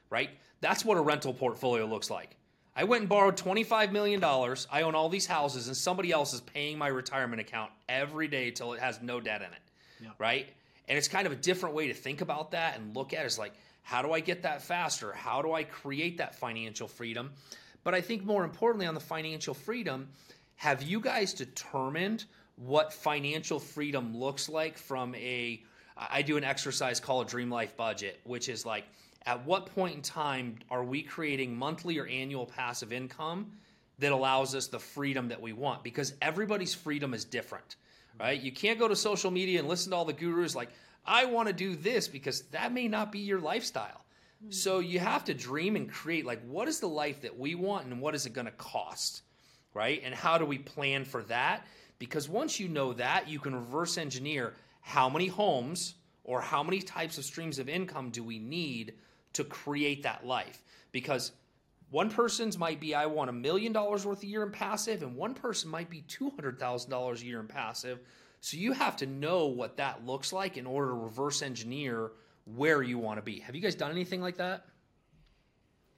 right? 0.10 0.32
That's 0.62 0.84
what 0.84 0.98
a 0.98 1.02
rental 1.02 1.34
portfolio 1.34 1.86
looks 1.86 2.10
like. 2.10 2.37
I 2.78 2.84
went 2.84 3.02
and 3.02 3.10
borrowed 3.10 3.36
$25 3.36 3.92
million. 3.92 4.24
I 4.24 4.84
own 4.84 4.94
all 4.94 5.10
these 5.10 5.26
houses, 5.26 5.66
and 5.66 5.76
somebody 5.76 6.12
else 6.12 6.34
is 6.34 6.42
paying 6.42 6.78
my 6.78 6.88
retirement 6.88 7.42
account 7.42 7.72
every 7.90 8.28
day 8.28 8.52
till 8.52 8.74
it 8.74 8.80
has 8.80 9.02
no 9.02 9.20
debt 9.20 9.42
in 9.42 9.48
it. 9.48 9.62
Yeah. 10.00 10.10
Right? 10.20 10.48
And 10.88 10.96
it's 10.96 11.08
kind 11.08 11.26
of 11.26 11.34
a 11.34 11.36
different 11.36 11.74
way 11.74 11.88
to 11.88 11.96
think 11.96 12.22
about 12.22 12.52
that 12.52 12.78
and 12.78 12.96
look 12.96 13.14
at 13.14 13.24
it. 13.24 13.26
It's 13.26 13.40
like, 13.40 13.54
how 13.82 14.04
do 14.04 14.14
I 14.14 14.20
get 14.20 14.44
that 14.44 14.62
faster? 14.62 15.12
How 15.12 15.42
do 15.42 15.54
I 15.54 15.64
create 15.64 16.20
that 16.20 16.36
financial 16.36 16.88
freedom? 16.88 17.32
But 17.84 17.96
I 17.96 18.02
think 18.02 18.24
more 18.24 18.44
importantly, 18.44 18.86
on 18.86 18.94
the 18.94 19.00
financial 19.00 19.56
freedom, 19.56 20.10
have 20.58 20.84
you 20.84 21.00
guys 21.00 21.34
determined 21.34 22.26
what 22.58 22.94
financial 22.94 23.60
freedom 23.60 24.16
looks 24.16 24.50
like 24.50 24.78
from 24.78 25.16
a 25.16 25.64
I 25.98 26.22
do 26.22 26.38
an 26.38 26.44
exercise 26.44 27.00
called 27.00 27.26
a 27.26 27.30
dream 27.30 27.50
life 27.50 27.76
budget, 27.76 28.20
which 28.24 28.50
is 28.50 28.66
like 28.68 28.86
at 29.28 29.46
what 29.46 29.68
point 29.68 29.96
in 29.96 30.02
time 30.02 30.58
are 30.72 30.84
we 30.84 31.04
creating 31.04 31.56
monthly 31.56 32.00
or 32.00 32.08
annual 32.08 32.48
passive 32.48 32.92
income 32.92 33.52
that 34.00 34.12
allows 34.12 34.56
us 34.56 34.68
the 34.68 34.80
freedom 34.80 35.28
that 35.28 35.42
we 35.42 35.54
want? 35.54 35.84
Because 35.84 36.14
everybody's 36.22 36.74
freedom 36.74 37.14
is 37.14 37.24
different, 37.24 37.76
right? 38.20 38.42
You 38.42 38.52
can't 38.52 38.80
go 38.80 38.88
to 38.88 38.96
social 38.96 39.30
media 39.30 39.60
and 39.60 39.68
listen 39.68 39.92
to 39.92 39.98
all 39.98 40.06
the 40.06 40.14
gurus 40.14 40.56
like, 40.56 40.70
I 41.06 41.26
want 41.26 41.48
to 41.48 41.54
do 41.54 41.76
this 41.76 42.08
because 42.08 42.42
that 42.52 42.74
may 42.74 42.88
not 42.88 43.12
be 43.12 43.20
your 43.20 43.40
lifestyle. 43.40 44.06
Hmm. 44.44 44.52
So 44.52 44.80
you 44.80 45.00
have 45.00 45.26
to 45.26 45.36
dream 45.36 45.76
and 45.76 45.92
create 45.92 46.26
like 46.26 46.42
what 46.48 46.68
is 46.68 46.80
the 46.80 46.90
life 46.90 47.22
that 47.22 47.38
we 47.38 47.54
want 47.54 47.86
and 47.86 48.02
what 48.02 48.16
is 48.16 48.26
it 48.26 48.34
going 48.34 48.46
to 48.46 48.52
cost? 48.54 49.22
right? 49.78 50.02
And 50.04 50.16
how 50.16 50.40
do 50.40 50.46
we 50.46 50.58
plan 50.58 51.06
for 51.06 51.22
that? 51.26 51.68
Because 52.00 52.28
once 52.28 52.60
you 52.60 52.68
know 52.68 52.94
that, 52.94 53.30
you 53.30 53.40
can 53.40 53.54
reverse 53.54 54.00
engineer 54.00 54.56
how 54.82 55.08
many 55.08 55.28
homes 55.28 55.94
or 56.24 56.42
how 56.42 56.64
many 56.64 56.82
types 56.82 57.20
of 57.20 57.24
streams 57.24 57.60
of 57.60 57.70
income 57.70 58.10
do 58.10 58.24
we 58.24 58.40
need 58.40 58.94
to 59.38 59.44
create 59.44 60.04
that 60.04 60.26
life? 60.26 60.64
Because 60.92 61.32
one 61.90 62.10
person's 62.10 62.58
might 62.58 62.80
be 62.80 62.94
I 62.96 63.06
want 63.06 63.30
a 63.30 63.34
million 63.34 63.72
dollars 63.72 64.06
worth 64.06 64.24
a 64.24 64.28
year 64.28 64.44
in 64.44 64.52
passive, 64.52 65.04
and 65.04 65.16
one 65.16 65.34
person 65.34 65.70
might 65.70 65.90
be 65.90 66.02
two 66.02 66.30
hundred 66.32 66.60
thousand 66.60 66.90
dollars 66.92 67.22
a 67.22 67.26
year 67.26 67.40
in 67.40 67.48
passive. 67.48 68.00
So 68.42 68.58
you 68.58 68.74
have 68.74 68.98
to 68.98 69.06
know 69.06 69.46
what 69.48 69.78
that 69.78 70.06
looks 70.06 70.32
like 70.34 70.58
in 70.58 70.66
order 70.66 70.90
to 70.90 70.94
reverse 70.96 71.42
engineer 71.42 72.12
where 72.56 72.82
you 72.82 72.98
want 72.98 73.18
to 73.18 73.22
be. 73.22 73.40
Have 73.40 73.56
you 73.56 73.62
guys 73.62 73.76
done 73.76 73.92
anything 73.92 74.22
like 74.22 74.38
that? 74.38 74.66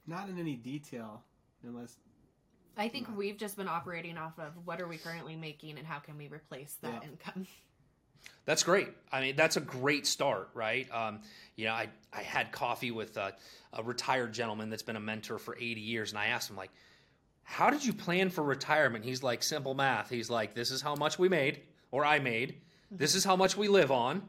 Not 0.06 0.28
in 0.28 0.38
any 0.38 0.56
detail, 0.56 1.22
unless 1.62 1.96
I 2.76 2.88
think 2.88 3.08
we've 3.16 3.36
just 3.36 3.56
been 3.56 3.68
operating 3.68 4.16
off 4.16 4.38
of 4.38 4.52
what 4.64 4.80
are 4.80 4.86
we 4.88 4.96
currently 4.96 5.36
making 5.36 5.78
and 5.78 5.86
how 5.86 5.98
can 5.98 6.16
we 6.16 6.28
replace 6.28 6.76
that 6.82 7.02
Yeah. 7.02 7.08
income. 7.10 7.46
That's 8.46 8.62
great. 8.62 8.88
I 9.12 9.20
mean, 9.20 9.36
that's 9.36 9.56
a 9.56 9.60
great 9.60 10.06
start, 10.06 10.50
right? 10.54 10.90
Um, 10.92 11.20
you 11.56 11.66
know, 11.66 11.72
I, 11.72 11.88
I 12.12 12.22
had 12.22 12.52
coffee 12.52 12.90
with 12.90 13.16
a, 13.16 13.34
a 13.72 13.82
retired 13.82 14.32
gentleman 14.32 14.70
that's 14.70 14.82
been 14.82 14.96
a 14.96 15.00
mentor 15.00 15.38
for 15.38 15.56
80 15.56 15.80
years, 15.80 16.10
and 16.10 16.18
I 16.18 16.26
asked 16.26 16.50
him, 16.50 16.56
like, 16.56 16.70
how 17.44 17.70
did 17.70 17.84
you 17.84 17.92
plan 17.92 18.30
for 18.30 18.42
retirement? 18.42 19.04
He's 19.04 19.22
like, 19.22 19.42
simple 19.42 19.74
math. 19.74 20.08
He's 20.10 20.30
like, 20.30 20.54
this 20.54 20.70
is 20.70 20.80
how 20.82 20.94
much 20.94 21.18
we 21.18 21.28
made, 21.28 21.60
or 21.90 22.04
I 22.04 22.18
made. 22.18 22.56
This 22.90 23.14
is 23.14 23.24
how 23.24 23.36
much 23.36 23.56
we 23.56 23.68
live 23.68 23.90
on. 23.92 24.22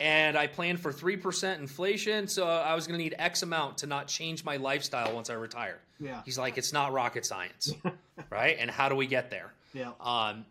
And 0.00 0.36
I 0.36 0.46
planned 0.46 0.80
for 0.80 0.92
3% 0.92 1.58
inflation, 1.58 2.26
so 2.26 2.46
I 2.48 2.74
was 2.74 2.86
going 2.86 2.98
to 2.98 3.02
need 3.04 3.14
X 3.18 3.42
amount 3.42 3.78
to 3.78 3.86
not 3.86 4.06
change 4.08 4.44
my 4.44 4.56
lifestyle 4.56 5.14
once 5.14 5.28
I 5.28 5.34
retire. 5.34 5.78
yeah, 5.98 6.22
He's 6.24 6.38
like, 6.38 6.56
it's 6.56 6.72
not 6.72 6.92
rocket 6.94 7.26
science, 7.26 7.74
right? 8.30 8.56
And 8.58 8.70
how 8.70 8.88
do 8.88 8.96
we 8.96 9.06
get 9.06 9.30
there? 9.30 9.52
yeah, 9.74 9.92
Um, 10.00 10.46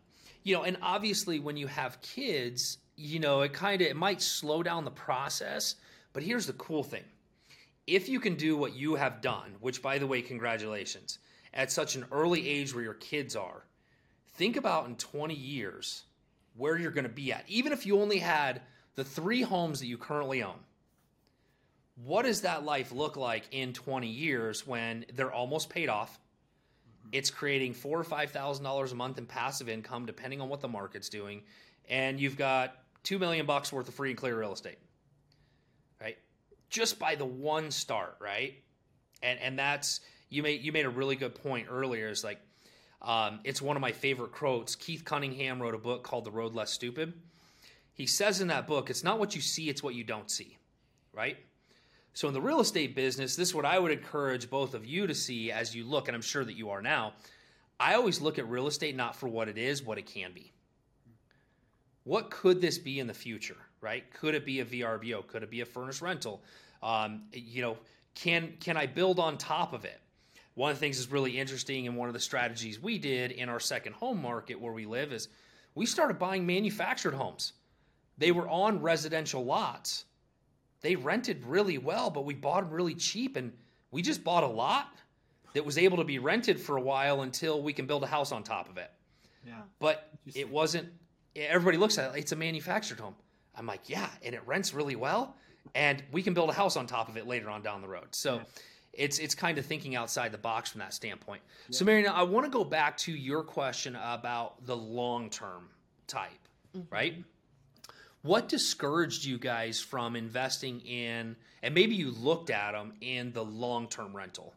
you 0.50 0.56
know, 0.56 0.64
and 0.64 0.78
obviously 0.82 1.40
when 1.40 1.58
you 1.58 1.68
have 1.68 2.02
kids, 2.02 2.80
you 2.96 3.20
know, 3.20 3.42
it 3.42 3.54
kind 3.54 3.84
of 3.84 3.88
it 3.88 3.96
might 3.96 4.20
slow 4.20 4.64
down 4.64 4.84
the 4.84 4.90
process. 4.90 5.76
But 6.12 6.24
here's 6.24 6.48
the 6.48 6.54
cool 6.54 6.84
thing: 6.84 7.04
if 7.86 8.10
you 8.10 8.20
can 8.20 8.34
do 8.34 8.58
what 8.58 8.76
you 8.76 8.96
have 8.96 9.22
done, 9.22 9.54
which 9.62 9.84
by 9.84 10.00
the 10.00 10.08
way, 10.08 10.24
congratulations, 10.24 11.20
at 11.54 11.72
such 11.72 11.96
an 11.96 12.06
early 12.12 12.50
age 12.50 12.74
where 12.74 12.84
your 12.84 12.96
kids 12.96 13.36
are, 13.36 13.64
think 14.38 14.58
about 14.58 14.88
in 14.88 14.96
20 14.96 15.36
years 15.36 16.06
where 16.56 16.80
you're 16.80 16.90
going 16.90 17.04
to 17.04 17.10
be 17.10 17.32
at. 17.32 17.46
Even 17.48 17.72
if 17.72 17.86
you 17.86 18.02
only 18.02 18.18
had 18.18 18.64
the 18.96 19.04
three 19.04 19.44
homes 19.44 19.82
that 19.82 19.86
you 19.86 20.00
currently 20.00 20.42
own. 20.42 20.60
What 22.04 22.26
does 22.26 22.42
that 22.42 22.66
life 22.66 22.92
look 22.92 23.18
like 23.18 23.44
in 23.52 23.74
20 23.74 24.08
years 24.08 24.66
when 24.66 25.06
they're 25.14 25.32
almost 25.32 25.70
paid 25.70 25.90
off? 25.90 26.20
It's 27.12 27.30
creating 27.30 27.74
four 27.74 28.00
or 28.00 28.04
five 28.04 28.32
thousand 28.32 28.64
dollars 28.64 28.92
a 28.92 28.96
month 28.96 29.18
in 29.18 29.26
passive 29.26 29.70
income, 29.70 30.06
depending 30.06 30.42
on 30.42 30.50
what 30.50 30.62
the 30.62 30.68
market's 30.68 31.10
doing, 31.10 31.44
and 31.90 32.20
you've 32.20 32.38
got 32.38 32.76
two 33.04 33.20
million 33.20 33.46
bucks 33.46 33.72
worth 33.74 33.88
of 33.88 33.94
free 33.94 34.10
and 34.10 34.18
clear 34.18 34.38
real 34.40 34.54
estate, 34.54 34.78
right? 36.02 36.18
Just 36.70 37.00
by 37.00 37.16
the 37.16 37.26
one 37.26 37.72
start, 37.72 38.16
right? 38.20 38.56
And 39.24 39.40
and 39.40 39.58
that's 39.58 40.02
you 40.30 40.44
made 40.44 40.62
you 40.62 40.72
made 40.72 40.86
a 40.86 40.90
really 40.90 41.16
good 41.16 41.36
point 41.36 41.68
earlier. 41.70 42.10
Is 42.10 42.24
like 42.24 42.40
um, 43.02 43.40
it's 43.44 43.62
one 43.62 43.76
of 43.76 43.82
my 43.82 43.92
favorite 43.92 44.32
quotes. 44.32 44.76
Keith 44.76 45.04
Cunningham 45.06 45.62
wrote 45.62 45.76
a 45.76 45.80
book 45.80 46.04
called 46.04 46.26
The 46.26 46.32
Road 46.32 46.54
Less 46.54 46.72
Stupid. 46.72 47.14
He 47.94 48.06
says 48.06 48.40
in 48.42 48.48
that 48.48 48.68
book, 48.68 48.90
it's 48.90 49.04
not 49.04 49.20
what 49.20 49.36
you 49.36 49.42
see, 49.42 49.70
it's 49.70 49.84
what 49.84 49.94
you 49.94 50.04
don't 50.04 50.32
see, 50.32 50.58
right? 51.14 51.38
So 52.14 52.28
in 52.28 52.34
the 52.34 52.42
real 52.42 52.60
estate 52.60 52.96
business, 52.96 53.36
this 53.36 53.50
is 53.50 53.56
what 53.56 53.66
I 53.66 53.80
would 53.80 53.92
encourage 53.92 54.50
both 54.50 54.74
of 54.74 54.86
you 54.86 55.08
to 55.08 55.16
see 55.16 55.52
as 55.52 55.76
you 55.76 55.84
look, 55.84 56.08
and 56.08 56.16
I'm 56.16 56.22
sure 56.22 56.44
that 56.44 56.56
you 56.56 56.70
are 56.70 56.82
now. 56.82 57.14
I 57.80 57.94
always 57.94 58.20
look 58.20 58.38
at 58.38 58.50
real 58.50 58.68
estate 58.68 58.96
not 58.96 59.16
for 59.16 59.28
what 59.28 59.48
it 59.48 59.58
is, 59.58 59.82
what 59.82 59.98
it 59.98 60.06
can 60.06 60.34
be. 60.34 60.52
What 62.04 62.30
could 62.30 62.60
this 62.60 62.78
be 62.78 63.00
in 63.00 63.08
the 63.08 63.14
future, 63.14 63.58
right? 63.82 64.12
Could 64.14 64.36
it 64.36 64.46
be 64.46 64.60
a 64.60 64.66
VRBO? 64.66 65.28
Could 65.28 65.44
it 65.44 65.50
be 65.50 65.62
a 65.62 65.66
furnished 65.66 66.02
rental? 66.02 66.42
Um, 66.82 67.24
you 67.32 67.62
know, 67.62 67.78
can 68.16 68.54
can 68.60 68.76
I 68.76 68.86
build 68.86 69.20
on 69.20 69.38
top 69.38 69.74
of 69.74 69.86
it? 69.86 70.00
One 70.56 70.72
of 70.72 70.78
the 70.78 70.80
things 70.80 70.98
that's 70.98 71.12
really 71.12 71.40
interesting, 71.40 71.88
and 71.88 71.96
one 71.96 72.10
of 72.10 72.14
the 72.14 72.20
strategies 72.20 72.82
we 72.82 72.98
did 72.98 73.32
in 73.32 73.48
our 73.48 73.60
second 73.60 73.94
home 73.94 74.22
market 74.22 74.60
where 74.60 74.74
we 74.74 74.86
live 74.86 75.14
is 75.14 75.30
we 75.76 75.86
started 75.86 76.20
buying 76.20 76.46
manufactured 76.46 77.14
homes. 77.14 77.54
They 78.18 78.32
were 78.32 78.50
on 78.50 78.82
residential 78.82 79.46
lots 79.46 80.06
they 80.82 80.96
rented 80.96 81.44
really 81.46 81.78
well, 81.78 82.10
but 82.10 82.26
we 82.26 82.34
bought 82.34 82.64
them 82.64 82.72
really 82.72 82.96
cheap, 82.96 83.36
and 83.36 83.52
we 83.92 84.02
just 84.02 84.24
bought 84.24 84.44
a 84.44 84.48
lot 84.48 84.94
that 85.54 85.66
was 85.66 85.78
able 85.78 85.98
to 85.98 86.04
be 86.04 86.20
rented 86.20 86.60
for 86.60 86.78
a 86.78 86.82
while 86.82 87.22
until 87.22 87.62
we 87.62 87.74
can 87.74 87.86
build 87.86 88.04
a 88.04 88.08
house 88.08 88.32
on 88.32 88.44
top 88.44 88.70
of 88.70 88.78
it. 88.78 88.92
yeah. 89.46 89.62
But 89.80 90.10
it 90.36 90.50
wasn't. 90.50 90.88
Everybody 91.36 91.78
looks 91.78 91.98
at 91.98 92.16
it; 92.16 92.20
it's 92.20 92.32
a 92.32 92.36
manufactured 92.36 93.00
home. 93.00 93.16
I'm 93.56 93.66
like, 93.66 93.90
yeah, 93.90 94.10
and 94.24 94.34
it 94.34 94.42
rents 94.46 94.74
really 94.74 94.96
well, 94.96 95.36
and 95.76 96.04
we 96.12 96.24
can 96.24 96.34
build 96.34 96.50
a 96.50 96.54
house 96.54 96.78
on 96.78 96.88
top 96.88 97.10
of 97.10 97.18
it 97.18 97.28
later 97.28 97.50
on 97.50 97.62
down 97.62 97.82
the 97.82 97.88
road. 97.88 98.08
So. 98.12 98.36
Yeah. 98.36 98.42
It's 98.92 99.20
it's 99.20 99.36
kind 99.36 99.60
of 99.60 99.68
thinking 99.68 99.96
outside 99.96 100.32
the 100.32 100.40
box 100.40 100.72
from 100.72 100.80
that 100.80 100.96
standpoint. 100.96 101.44
So, 101.70 101.86
Mary, 101.86 102.02
now 102.02 102.16
I 102.16 102.24
want 102.24 102.48
to 102.48 102.52
go 102.52 102.64
back 102.64 102.98
to 102.98 103.12
your 103.12 103.44
question 103.44 103.96
about 103.96 104.66
the 104.66 104.76
long 104.76 105.30
term 105.30 105.70
type, 106.08 106.32
mm-hmm. 106.76 106.94
right? 106.94 107.24
What 108.22 108.50
discouraged 108.50 109.24
you 109.24 109.38
guys 109.38 109.80
from 109.80 110.18
investing 110.18 110.82
in, 110.82 111.38
and 111.64 111.74
maybe 111.74 111.96
you 111.96 112.12
looked 112.12 112.50
at 112.50 112.74
them 112.74 112.94
in 113.00 113.32
the 113.32 113.44
long 113.44 113.88
term 113.88 114.16
rental? 114.16 114.54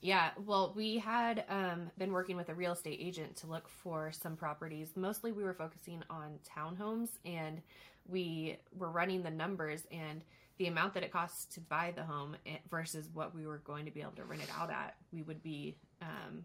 Yeah, 0.00 0.30
well, 0.44 0.72
we 0.76 0.98
had 0.98 1.44
um, 1.48 1.90
been 1.98 2.12
working 2.12 2.36
with 2.36 2.48
a 2.48 2.54
real 2.54 2.72
estate 2.72 2.98
agent 3.00 3.36
to 3.36 3.46
look 3.46 3.68
for 3.68 4.12
some 4.12 4.36
properties. 4.36 4.90
Mostly 4.96 5.32
we 5.32 5.42
were 5.42 5.54
focusing 5.54 6.02
on 6.10 6.38
townhomes 6.56 7.10
and 7.24 7.62
we 8.08 8.58
were 8.76 8.90
running 8.90 9.22
the 9.22 9.30
numbers 9.30 9.84
and 9.90 10.22
the 10.58 10.66
amount 10.66 10.94
that 10.94 11.02
it 11.02 11.12
costs 11.12 11.46
to 11.54 11.60
buy 11.60 11.92
the 11.94 12.02
home 12.02 12.36
eh, 12.46 12.56
versus 12.70 13.08
what 13.14 13.34
we 13.34 13.46
were 13.46 13.58
going 13.58 13.84
to 13.84 13.90
be 13.90 14.00
able 14.00 14.12
to 14.12 14.24
rent 14.24 14.42
it 14.42 14.50
out 14.56 14.70
at, 14.70 14.96
we 15.12 15.22
would 15.22 15.42
be, 15.42 15.76
um, 16.02 16.44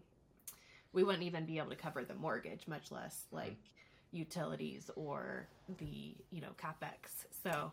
we 0.92 1.04
wouldn't 1.04 1.24
even 1.24 1.44
be 1.44 1.58
able 1.58 1.70
to 1.70 1.76
cover 1.76 2.04
the 2.04 2.14
mortgage, 2.14 2.66
much 2.66 2.90
less 2.90 3.26
like 3.30 3.56
utilities 4.12 4.90
or 4.96 5.48
the, 5.78 6.14
you 6.30 6.40
know, 6.40 6.52
capex. 6.56 7.26
So 7.42 7.72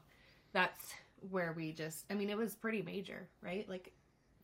that's 0.54 0.94
where 1.30 1.54
we 1.56 1.72
just, 1.74 2.06
I 2.10 2.14
mean, 2.16 2.30
it 2.30 2.38
was 2.38 2.56
pretty 2.56 2.82
major, 2.82 3.28
right? 3.42 3.68
Like 3.70 3.92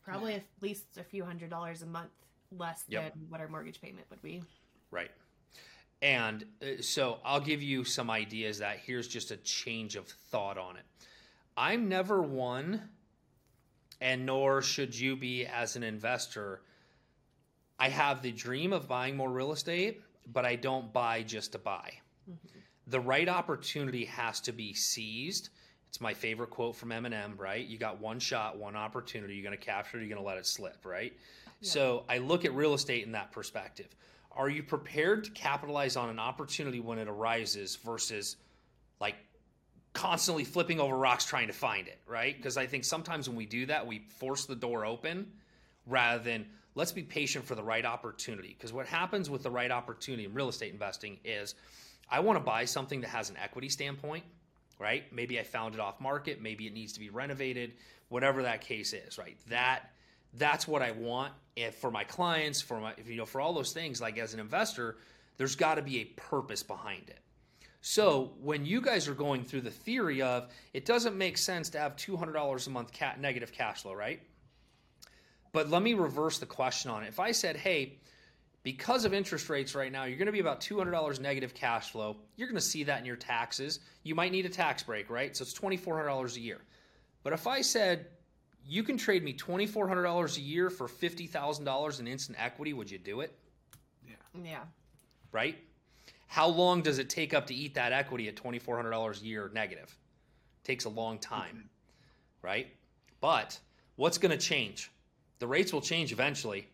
probably 0.04 0.36
at 0.36 0.44
least 0.62 0.98
a 0.98 1.04
few 1.04 1.24
hundred 1.26 1.50
dollars 1.50 1.82
a 1.82 1.86
month 1.86 2.12
less 2.52 2.84
Yep. 2.88 3.14
than 3.14 3.26
what 3.30 3.42
our 3.42 3.48
mortgage 3.48 3.82
payment 3.82 4.06
would 4.10 4.22
be. 4.22 4.44
Right. 4.92 5.12
And 6.02 6.46
uh, 6.62 6.82
so 6.82 7.20
I'll 7.26 7.40
give 7.40 7.64
you 7.64 7.84
some 7.84 8.10
ideas 8.12 8.60
that 8.60 8.78
here's 8.78 9.08
just 9.08 9.32
a 9.32 9.38
change 9.38 9.96
of 9.96 10.08
thought 10.08 10.58
on 10.58 10.76
it. 10.76 10.84
I'm 11.58 11.88
never 11.88 12.22
one, 12.22 12.82
and 14.02 14.26
nor 14.26 14.62
should 14.62 14.98
you 14.98 15.16
be 15.16 15.46
as 15.46 15.76
an 15.76 15.84
investor. 15.84 16.62
I 17.80 17.90
have 17.90 18.22
the 18.22 18.32
dream 18.32 18.74
of 18.74 18.88
buying 18.88 19.16
more 19.16 19.32
real 19.32 19.52
estate, 19.54 20.02
but 20.32 20.46
I 20.46 20.56
don't 20.56 20.92
buy 20.92 21.24
just 21.24 21.52
to 21.54 21.60
buy. 21.60 21.92
Mm-hmm. 22.30 22.60
The 22.88 23.00
right 23.00 23.28
opportunity 23.28 24.06
has 24.06 24.40
to 24.42 24.52
be 24.52 24.74
seized. 24.74 25.50
It's 25.90 26.02
my 26.02 26.14
favorite 26.14 26.50
quote 26.50 26.76
from 26.76 26.90
Eminem, 26.90 27.38
right? 27.40 27.66
You 27.66 27.78
got 27.78 28.00
one 28.00 28.20
shot, 28.20 28.58
one 28.58 28.76
opportunity. 28.76 29.36
You're 29.36 29.44
going 29.44 29.58
to 29.58 29.66
capture 29.66 29.98
it, 29.98 30.02
you're 30.02 30.10
going 30.10 30.22
to 30.22 30.28
let 30.28 30.38
it 30.38 30.46
slip, 30.46 30.86
right? 30.86 31.14
So 31.62 32.04
I 32.08 32.20
look 32.20 32.46
at 32.46 32.54
real 32.54 32.74
estate 32.74 33.06
in 33.06 33.14
that 33.14 33.32
perspective. 33.32 33.88
Are 34.32 34.50
you 34.50 34.62
prepared 34.62 35.24
to 35.24 35.32
capitalize 35.32 35.96
on 35.96 36.10
an 36.10 36.20
opportunity 36.20 36.80
when 36.80 37.00
it 37.00 37.08
arises 37.08 37.78
versus 37.78 38.36
like 39.00 39.16
constantly 39.94 40.44
flipping 40.44 40.80
over 40.80 40.96
rocks 40.96 41.26
trying 41.26 41.48
to 41.48 41.54
find 41.54 41.88
it, 41.88 42.00
right? 42.06 42.36
Because 42.36 42.58
I 42.58 42.68
think 42.68 42.84
sometimes 42.84 43.28
when 43.28 43.38
we 43.38 43.46
do 43.46 43.66
that, 43.68 43.88
we 43.88 44.00
force 44.20 44.46
the 44.46 44.56
door 44.56 44.86
open 44.86 45.32
rather 45.88 46.22
than 46.22 46.46
let's 46.76 46.92
be 46.92 47.02
patient 47.04 47.46
for 47.46 47.56
the 47.56 47.64
right 47.64 47.86
opportunity. 47.86 48.50
Because 48.50 48.74
what 48.74 48.86
happens 48.86 49.30
with 49.30 49.44
the 49.44 49.50
right 49.50 49.72
opportunity 49.72 50.26
in 50.26 50.34
real 50.34 50.50
estate 50.50 50.72
investing 50.72 51.18
is 51.24 51.56
I 52.10 52.20
want 52.20 52.38
to 52.38 52.44
buy 52.44 52.66
something 52.66 53.02
that 53.02 53.10
has 53.10 53.30
an 53.30 53.38
equity 53.42 53.70
standpoint, 53.70 54.24
right? 54.78 55.12
Maybe 55.12 55.40
I 55.40 55.44
found 55.44 55.74
it 55.74 55.80
off 55.80 56.00
market, 56.00 56.42
maybe 56.42 56.68
it 56.68 56.74
needs 56.74 56.94
to 56.94 57.00
be 57.00 57.10
renovated, 57.10 57.74
whatever 58.10 58.44
that 58.44 58.62
case 58.62 58.94
is, 58.94 59.18
right? 59.18 59.38
That 59.50 59.90
that's 60.34 60.68
what 60.68 60.82
I 60.82 60.92
want 60.92 61.34
if 61.56 61.76
for 61.76 61.90
my 61.90 62.04
clients, 62.04 62.62
for 62.62 62.80
my 62.80 62.94
you 63.08 63.16
know, 63.16 63.26
for 63.26 63.40
all 63.40 63.54
those 63.54 63.72
things 63.72 64.02
like 64.02 64.18
as 64.18 64.34
an 64.34 64.40
investor, 64.40 64.98
there's 65.38 65.56
got 65.56 65.76
to 65.76 65.82
be 65.82 66.02
a 66.02 66.06
purpose 66.06 66.62
behind 66.62 67.10
it. 67.10 67.20
So 67.82 68.34
when 68.42 68.66
you 68.66 68.82
guys 68.82 69.08
are 69.08 69.14
going 69.14 69.44
through 69.44 69.62
the 69.62 69.72
theory 69.72 70.22
of 70.22 70.52
it 70.74 70.86
doesn't 70.86 71.16
make 71.16 71.38
sense 71.38 71.70
to 71.70 71.80
have 71.80 71.96
two 71.96 72.18
hundred 72.18 72.34
dollars 72.34 72.68
a 72.68 72.70
month 72.70 72.92
ca- 72.98 73.16
negative 73.20 73.52
cash 73.52 73.84
flow, 73.84 73.94
right? 73.94 74.22
But 75.56 75.70
let 75.70 75.82
me 75.82 75.94
reverse 75.94 76.40
the 76.40 76.46
question 76.46 76.92
on 76.92 77.04
it. 77.04 77.08
If 77.08 77.20
I 77.20 77.32
said, 77.32 77.56
"Hey, 77.56 77.98
because 78.62 79.06
of 79.06 79.14
interest 79.14 79.50
rates 79.50 79.74
right 79.74 79.90
now, 79.90 80.04
you're 80.04 80.18
going 80.18 80.26
to 80.26 80.34
be 80.34 80.42
about 80.42 80.60
two 80.60 80.78
hundred 80.78 80.92
dollars 80.92 81.18
negative 81.18 81.54
cash 81.54 81.92
flow. 81.92 82.18
You're 82.36 82.50
going 82.50 82.58
to 82.58 82.62
see 82.62 82.84
that 82.84 83.00
in 83.00 83.06
your 83.06 83.16
taxes. 83.16 83.80
You 84.04 84.16
might 84.16 84.34
need 84.34 84.46
a 84.46 84.50
tax 84.50 84.84
break, 84.84 85.10
right? 85.10 85.34
So 85.34 85.44
it's 85.44 85.54
twenty 85.54 85.78
four 85.78 85.96
hundred 85.96 86.10
dollars 86.10 86.36
a 86.36 86.42
year. 86.42 86.60
But 87.24 87.32
if 87.32 87.48
I 87.48 87.62
said 87.62 88.08
you 88.68 88.84
can 88.84 88.98
trade 88.98 89.24
me 89.24 89.32
twenty 89.32 89.66
four 89.66 89.88
hundred 89.88 90.04
dollars 90.04 90.38
a 90.38 90.42
year 90.42 90.70
for 90.70 90.90
fifty 90.90 91.26
thousand 91.26 91.64
dollars 91.64 92.02
in 92.02 92.08
instant 92.08 92.38
equity, 92.38 92.74
would 92.74 92.92
you 92.92 92.98
do 92.98 93.22
it? 93.22 93.34
Yeah. 94.06 94.42
Yeah. 94.44 94.64
right? 95.32 95.56
How 96.28 96.48
long 96.48 96.82
does 96.82 97.00
it 97.00 97.10
take 97.10 97.34
up 97.34 97.48
to 97.48 97.56
eat 97.56 97.76
that 97.76 97.94
equity 97.94 98.28
at 98.28 98.36
$2,400 98.36 99.22
a 99.22 99.26
year 99.26 99.50
negative? 99.54 99.96
It 100.64 100.68
takes 100.68 100.84
a 100.84 100.90
long 100.90 101.18
time, 101.18 101.56
mm-hmm. 101.56 101.68
right? 102.42 102.68
But 103.22 103.58
what's 103.96 104.18
going 104.18 104.38
to 104.38 104.38
change? 104.38 104.92
The 105.40 105.48
rates 105.48 105.74
will 105.74 105.82
change 105.82 106.12
eventually. 106.12 106.68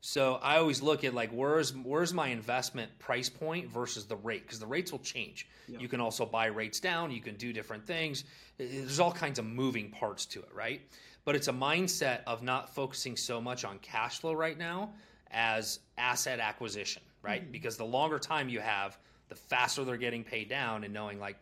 So 0.00 0.38
I 0.42 0.58
always 0.58 0.82
look 0.82 1.02
at 1.02 1.14
like 1.14 1.30
where's 1.30 1.74
where's 1.74 2.14
my 2.14 2.28
investment 2.28 2.96
price 2.98 3.28
point 3.28 3.68
versus 3.68 4.04
the 4.04 4.16
rate 4.16 4.42
because 4.42 4.60
the 4.60 4.66
rates 4.66 4.92
will 4.92 5.00
change. 5.00 5.48
Yeah. 5.66 5.80
You 5.80 5.88
can 5.88 6.00
also 6.00 6.24
buy 6.24 6.46
rates 6.46 6.78
down. 6.78 7.10
You 7.10 7.20
can 7.20 7.34
do 7.34 7.52
different 7.52 7.84
things. 7.84 8.24
There's 8.56 9.00
all 9.00 9.10
kinds 9.10 9.38
of 9.38 9.46
moving 9.46 9.90
parts 9.90 10.24
to 10.26 10.40
it, 10.40 10.48
right? 10.54 10.80
But 11.24 11.34
it's 11.34 11.48
a 11.48 11.52
mindset 11.52 12.20
of 12.26 12.42
not 12.42 12.72
focusing 12.72 13.16
so 13.16 13.40
much 13.40 13.64
on 13.64 13.80
cash 13.80 14.20
flow 14.20 14.32
right 14.32 14.56
now 14.56 14.90
as 15.32 15.80
asset 15.98 16.38
acquisition, 16.38 17.02
right? 17.22 17.50
Because 17.50 17.76
the 17.76 17.84
longer 17.84 18.20
time 18.20 18.48
you 18.48 18.60
have, 18.60 18.96
the 19.28 19.34
faster 19.34 19.82
they're 19.82 19.96
getting 19.96 20.22
paid 20.22 20.48
down, 20.48 20.84
and 20.84 20.94
knowing 20.94 21.18
like, 21.18 21.36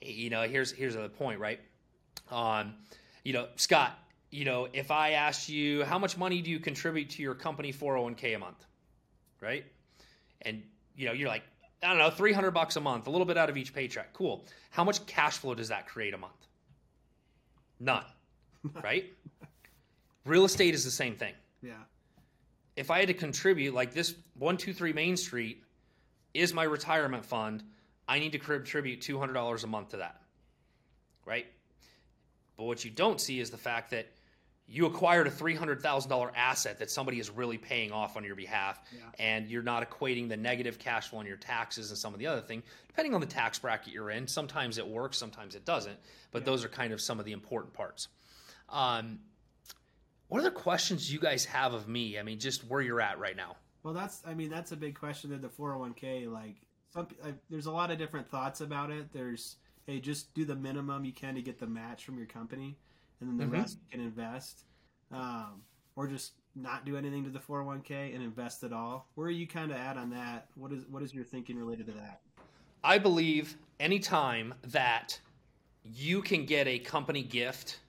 you 0.00 0.30
know, 0.30 0.42
here's 0.44 0.72
here's 0.72 0.94
the 0.94 1.08
point, 1.10 1.38
right? 1.38 1.60
Um, 2.30 2.76
you 3.24 3.34
know, 3.34 3.48
Scott, 3.56 3.98
you 4.30 4.44
know, 4.44 4.68
if 4.72 4.90
I 4.90 5.12
asked 5.12 5.48
you 5.48 5.84
how 5.84 5.98
much 5.98 6.16
money 6.16 6.42
do 6.42 6.50
you 6.50 6.58
contribute 6.58 7.10
to 7.10 7.22
your 7.22 7.34
company 7.34 7.72
401k 7.72 8.36
a 8.36 8.38
month, 8.38 8.64
right? 9.40 9.64
And 10.42 10.62
you 10.96 11.06
know, 11.06 11.12
you're 11.12 11.28
like, 11.28 11.42
I 11.82 11.88
don't 11.88 11.98
know, 11.98 12.10
300 12.10 12.50
bucks 12.50 12.76
a 12.76 12.80
month, 12.80 13.06
a 13.06 13.10
little 13.10 13.26
bit 13.26 13.36
out 13.36 13.50
of 13.50 13.56
each 13.56 13.74
paycheck. 13.74 14.12
Cool. 14.12 14.44
How 14.70 14.84
much 14.84 15.04
cash 15.06 15.38
flow 15.38 15.54
does 15.54 15.68
that 15.68 15.86
create 15.86 16.14
a 16.14 16.18
month? 16.18 16.32
None, 17.78 18.04
right? 18.82 19.12
Real 20.24 20.44
estate 20.44 20.74
is 20.74 20.84
the 20.84 20.90
same 20.90 21.14
thing. 21.14 21.34
Yeah. 21.62 21.74
If 22.74 22.90
I 22.90 22.98
had 22.98 23.08
to 23.08 23.14
contribute, 23.14 23.74
like 23.74 23.94
this 23.94 24.12
123 24.38 24.92
Main 24.92 25.16
Street 25.16 25.62
is 26.34 26.52
my 26.52 26.64
retirement 26.64 27.24
fund, 27.24 27.62
I 28.08 28.18
need 28.18 28.32
to 28.32 28.38
contribute 28.38 29.00
$200 29.00 29.64
a 29.64 29.66
month 29.66 29.90
to 29.90 29.98
that, 29.98 30.20
right? 31.24 31.46
But 32.56 32.64
what 32.64 32.84
you 32.84 32.90
don't 32.90 33.20
see 33.20 33.40
is 33.40 33.50
the 33.50 33.56
fact 33.58 33.90
that 33.90 34.08
you 34.68 34.86
acquired 34.86 35.26
a 35.26 35.30
$300,000 35.30 36.30
asset 36.34 36.78
that 36.80 36.90
somebody 36.90 37.20
is 37.20 37.30
really 37.30 37.56
paying 37.56 37.92
off 37.92 38.16
on 38.16 38.24
your 38.24 38.34
behalf, 38.34 38.80
Yeah. 38.92 39.00
and 39.18 39.48
you're 39.48 39.62
not 39.62 39.88
equating 39.88 40.28
the 40.28 40.36
negative 40.36 40.78
cash 40.78 41.08
flow 41.08 41.20
on 41.20 41.26
your 41.26 41.36
taxes 41.36 41.90
and 41.90 41.98
some 41.98 42.12
of 42.12 42.18
the 42.18 42.26
other 42.26 42.40
thing. 42.40 42.62
Depending 42.88 43.14
on 43.14 43.20
the 43.20 43.26
tax 43.28 43.58
bracket 43.60 43.92
you're 43.92 44.10
in, 44.10 44.26
sometimes 44.26 44.78
it 44.78 44.86
works, 44.86 45.16
sometimes 45.18 45.54
it 45.54 45.64
doesn't. 45.64 45.98
But 46.32 46.44
those 46.44 46.64
are 46.64 46.68
kind 46.68 46.92
of 46.92 47.00
some 47.00 47.20
of 47.20 47.24
the 47.24 47.32
important 47.32 47.74
parts. 47.74 48.08
Um, 48.68 49.20
what 50.28 50.40
other 50.40 50.50
questions 50.50 51.06
do 51.06 51.14
you 51.14 51.20
guys 51.20 51.44
have 51.44 51.72
of 51.72 51.86
me? 51.86 52.18
I 52.18 52.24
mean, 52.24 52.40
just 52.40 52.64
where 52.68 52.80
you're 52.80 53.00
at 53.00 53.20
right 53.20 53.36
now. 53.36 53.56
Well, 53.84 53.94
that's 53.94 54.20
I 54.26 54.34
mean 54.34 54.50
that's 54.50 54.72
a 54.72 54.76
big 54.76 54.98
question 54.98 55.32
in 55.32 55.40
the 55.40 55.48
401k. 55.48 56.28
Like 56.28 56.56
some, 56.92 57.06
I, 57.24 57.34
there's 57.48 57.66
a 57.66 57.70
lot 57.70 57.92
of 57.92 57.98
different 57.98 58.28
thoughts 58.28 58.60
about 58.60 58.90
it. 58.90 59.12
There's 59.12 59.56
hey, 59.86 60.00
just 60.00 60.34
do 60.34 60.44
the 60.44 60.56
minimum 60.56 61.04
you 61.04 61.12
can 61.12 61.36
to 61.36 61.42
get 61.42 61.60
the 61.60 61.66
match 61.68 62.04
from 62.04 62.18
your 62.18 62.26
company, 62.26 62.76
and 63.20 63.28
then 63.28 63.36
the 63.38 63.46
Mhm. 63.46 63.52
rest 63.52 63.78
can 63.90 64.00
invest, 64.00 64.64
um, 65.10 65.62
or 65.96 66.06
just 66.06 66.34
not 66.54 66.84
do 66.84 66.96
anything 66.96 67.24
to 67.24 67.30
the 67.30 67.38
401k 67.38 68.14
and 68.14 68.22
invest 68.22 68.62
at 68.62 68.72
all. 68.72 69.10
Where 69.14 69.28
are 69.28 69.30
you 69.30 69.46
kind 69.46 69.70
of 69.70 69.76
at 69.76 69.96
on 69.96 70.10
that? 70.10 70.48
What 70.54 70.72
is 70.72 70.86
what 70.86 71.02
is 71.02 71.14
your 71.14 71.24
thinking 71.24 71.56
related 71.56 71.86
to 71.86 71.92
that? 71.92 72.20
I 72.82 72.98
believe 72.98 73.56
anytime 73.80 74.54
that 74.64 75.18
you 75.84 76.22
can 76.22 76.46
get 76.46 76.66
a 76.66 76.78
company 76.78 77.22
gift, 77.22 77.80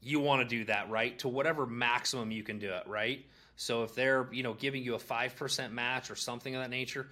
you 0.00 0.20
want 0.20 0.48
to 0.48 0.56
do 0.56 0.64
that, 0.64 0.90
right? 0.90 1.18
To 1.20 1.28
whatever 1.28 1.66
maximum 1.66 2.30
you 2.30 2.42
can 2.42 2.58
do 2.58 2.70
it, 2.70 2.86
right? 2.86 3.24
So 3.56 3.84
if 3.84 3.94
they're, 3.94 4.28
you 4.32 4.42
know, 4.42 4.54
giving 4.54 4.82
you 4.82 4.94
a 4.94 4.98
5% 4.98 5.72
match 5.72 6.10
or 6.10 6.16
something 6.16 6.54
of 6.54 6.62
that 6.62 6.70
nature, 6.70 7.08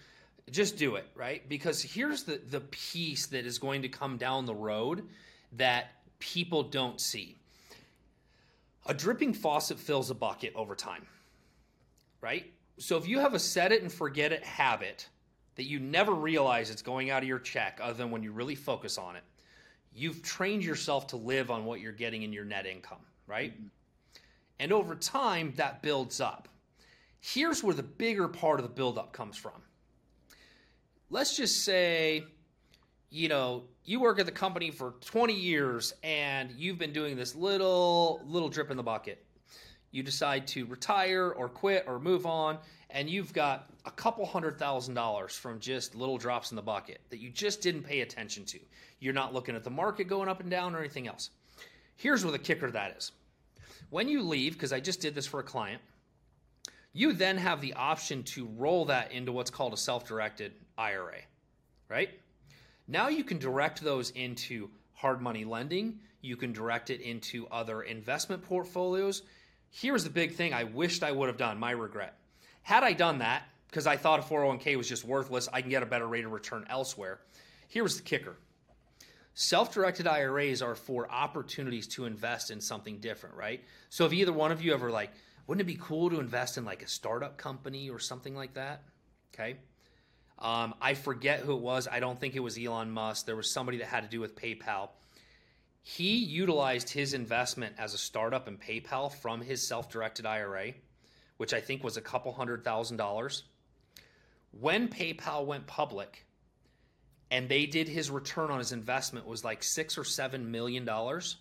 just 0.50 0.76
do 0.76 0.96
it, 0.96 1.06
right? 1.14 1.48
Because 1.48 1.82
here's 1.82 2.24
the 2.24 2.40
the 2.50 2.60
piece 2.60 3.26
that 3.26 3.46
is 3.46 3.58
going 3.58 3.82
to 3.82 3.88
come 3.88 4.16
down 4.16 4.46
the 4.46 4.54
road 4.54 5.06
that 5.52 5.92
people 6.20 6.62
don't 6.62 7.00
see. 7.00 7.36
A 8.86 8.94
dripping 8.94 9.34
faucet 9.34 9.78
fills 9.78 10.10
a 10.10 10.14
bucket 10.14 10.52
over 10.54 10.76
time. 10.76 11.06
Right? 12.20 12.52
So 12.78 12.96
if 12.96 13.08
you 13.08 13.18
have 13.18 13.34
a 13.34 13.38
set 13.38 13.72
it 13.72 13.82
and 13.82 13.92
forget 13.92 14.32
it 14.32 14.44
habit, 14.44 15.08
that 15.56 15.64
you 15.64 15.80
never 15.80 16.14
realize 16.14 16.70
it's 16.70 16.82
going 16.82 17.10
out 17.10 17.22
of 17.22 17.28
your 17.28 17.38
check 17.38 17.80
other 17.82 17.94
than 17.94 18.10
when 18.10 18.22
you 18.22 18.32
really 18.32 18.54
focus 18.54 18.96
on 18.96 19.16
it. 19.16 19.22
You've 19.92 20.22
trained 20.22 20.64
yourself 20.64 21.08
to 21.08 21.16
live 21.16 21.50
on 21.50 21.64
what 21.64 21.80
you're 21.80 21.92
getting 21.92 22.22
in 22.22 22.32
your 22.32 22.44
net 22.44 22.64
income, 22.64 23.00
right? 23.26 23.52
And 24.58 24.72
over 24.72 24.94
time, 24.94 25.52
that 25.56 25.82
builds 25.82 26.20
up. 26.20 26.48
Here's 27.20 27.62
where 27.62 27.74
the 27.74 27.82
bigger 27.82 28.28
part 28.28 28.60
of 28.60 28.66
the 28.66 28.72
buildup 28.72 29.12
comes 29.12 29.36
from. 29.36 29.60
Let's 31.10 31.36
just 31.36 31.64
say, 31.64 32.24
you 33.10 33.28
know, 33.28 33.64
you 33.84 34.00
work 34.00 34.20
at 34.20 34.26
the 34.26 34.32
company 34.32 34.70
for 34.70 34.94
20 35.04 35.34
years 35.34 35.94
and 36.02 36.50
you've 36.52 36.78
been 36.78 36.92
doing 36.92 37.16
this 37.16 37.34
little 37.34 38.22
little 38.24 38.48
drip 38.48 38.70
in 38.70 38.76
the 38.76 38.82
bucket. 38.82 39.24
You 39.90 40.04
decide 40.04 40.46
to 40.48 40.66
retire 40.66 41.30
or 41.32 41.48
quit 41.48 41.84
or 41.88 41.98
move 41.98 42.24
on, 42.24 42.58
and 42.90 43.10
you've 43.10 43.32
got 43.32 43.68
a 43.84 43.90
couple 43.90 44.24
hundred 44.24 44.56
thousand 44.56 44.94
dollars 44.94 45.34
from 45.34 45.58
just 45.58 45.96
little 45.96 46.16
drops 46.16 46.52
in 46.52 46.56
the 46.56 46.62
bucket 46.62 47.00
that 47.10 47.18
you 47.18 47.28
just 47.28 47.60
didn't 47.60 47.82
pay 47.82 48.02
attention 48.02 48.44
to. 48.46 48.60
You're 49.00 49.14
not 49.14 49.34
looking 49.34 49.56
at 49.56 49.64
the 49.64 49.70
market 49.70 50.06
going 50.06 50.28
up 50.28 50.40
and 50.40 50.50
down 50.50 50.76
or 50.76 50.78
anything 50.78 51.08
else. 51.08 51.30
Here's 51.96 52.24
where 52.24 52.32
the 52.32 52.38
kicker 52.38 52.70
that 52.70 52.96
is. 52.96 53.10
When 53.90 54.08
you 54.08 54.22
leave, 54.22 54.52
because 54.52 54.72
I 54.72 54.78
just 54.78 55.00
did 55.00 55.16
this 55.16 55.26
for 55.26 55.40
a 55.40 55.44
client, 55.44 55.82
you 56.92 57.12
then 57.12 57.36
have 57.36 57.60
the 57.60 57.74
option 57.74 58.22
to 58.24 58.48
roll 58.56 58.84
that 58.86 59.10
into 59.10 59.32
what's 59.32 59.50
called 59.50 59.72
a 59.72 59.76
self 59.76 60.06
directed 60.06 60.52
IRA, 60.78 61.18
right? 61.88 62.10
Now 62.90 63.06
you 63.06 63.22
can 63.22 63.38
direct 63.38 63.82
those 63.82 64.10
into 64.10 64.68
hard 64.94 65.22
money 65.22 65.44
lending. 65.44 66.00
You 66.22 66.36
can 66.36 66.52
direct 66.52 66.90
it 66.90 67.00
into 67.00 67.46
other 67.46 67.82
investment 67.82 68.42
portfolios. 68.42 69.22
Here's 69.70 70.02
the 70.02 70.10
big 70.10 70.34
thing 70.34 70.52
I 70.52 70.64
wished 70.64 71.04
I 71.04 71.12
would 71.12 71.28
have 71.28 71.36
done, 71.36 71.60
my 71.60 71.70
regret. 71.70 72.16
Had 72.62 72.82
I 72.82 72.92
done 72.92 73.18
that, 73.18 73.44
because 73.68 73.86
I 73.86 73.96
thought 73.96 74.18
a 74.18 74.22
401k 74.22 74.76
was 74.76 74.88
just 74.88 75.04
worthless, 75.04 75.48
I 75.52 75.60
can 75.60 75.70
get 75.70 75.84
a 75.84 75.86
better 75.86 76.08
rate 76.08 76.24
of 76.24 76.32
return 76.32 76.66
elsewhere. 76.68 77.20
Here's 77.68 77.96
the 77.96 78.02
kicker 78.02 78.36
self 79.34 79.72
directed 79.72 80.08
IRAs 80.08 80.60
are 80.60 80.74
for 80.74 81.08
opportunities 81.08 81.86
to 81.86 82.06
invest 82.06 82.50
in 82.50 82.60
something 82.60 82.98
different, 82.98 83.36
right? 83.36 83.62
So 83.88 84.04
if 84.04 84.12
either 84.12 84.32
one 84.32 84.50
of 84.50 84.62
you 84.62 84.74
ever 84.74 84.90
like, 84.90 85.12
wouldn't 85.46 85.62
it 85.62 85.72
be 85.72 85.78
cool 85.80 86.10
to 86.10 86.18
invest 86.18 86.58
in 86.58 86.64
like 86.64 86.82
a 86.82 86.88
startup 86.88 87.38
company 87.38 87.88
or 87.88 88.00
something 88.00 88.34
like 88.34 88.54
that? 88.54 88.82
Okay. 89.32 89.58
Um, 90.40 90.74
I 90.80 90.94
forget 90.94 91.40
who 91.40 91.54
it 91.54 91.60
was. 91.60 91.86
I 91.90 92.00
don't 92.00 92.18
think 92.18 92.34
it 92.34 92.40
was 92.40 92.58
Elon 92.58 92.90
Musk. 92.90 93.26
There 93.26 93.36
was 93.36 93.50
somebody 93.50 93.78
that 93.78 93.88
had 93.88 94.04
to 94.04 94.08
do 94.08 94.20
with 94.20 94.34
PayPal. 94.34 94.88
He 95.82 96.16
utilized 96.16 96.88
his 96.90 97.14
investment 97.14 97.74
as 97.78 97.94
a 97.94 97.98
startup 97.98 98.48
in 98.48 98.56
PayPal 98.56 99.12
from 99.12 99.40
his 99.40 99.66
self 99.66 99.90
directed 99.90 100.26
IRA, 100.26 100.72
which 101.36 101.52
I 101.52 101.60
think 101.60 101.84
was 101.84 101.96
a 101.96 102.00
couple 102.02 102.32
hundred 102.32 102.64
thousand 102.64 102.96
dollars. 102.96 103.44
When 104.58 104.88
PayPal 104.88 105.44
went 105.46 105.66
public 105.66 106.26
and 107.30 107.48
they 107.48 107.66
did 107.66 107.88
his 107.88 108.10
return 108.10 108.50
on 108.50 108.58
his 108.58 108.72
investment 108.72 109.26
was 109.26 109.44
like 109.44 109.62
six 109.62 109.96
or 109.96 110.04
seven 110.04 110.50
million 110.50 110.84
dollars, 110.84 111.36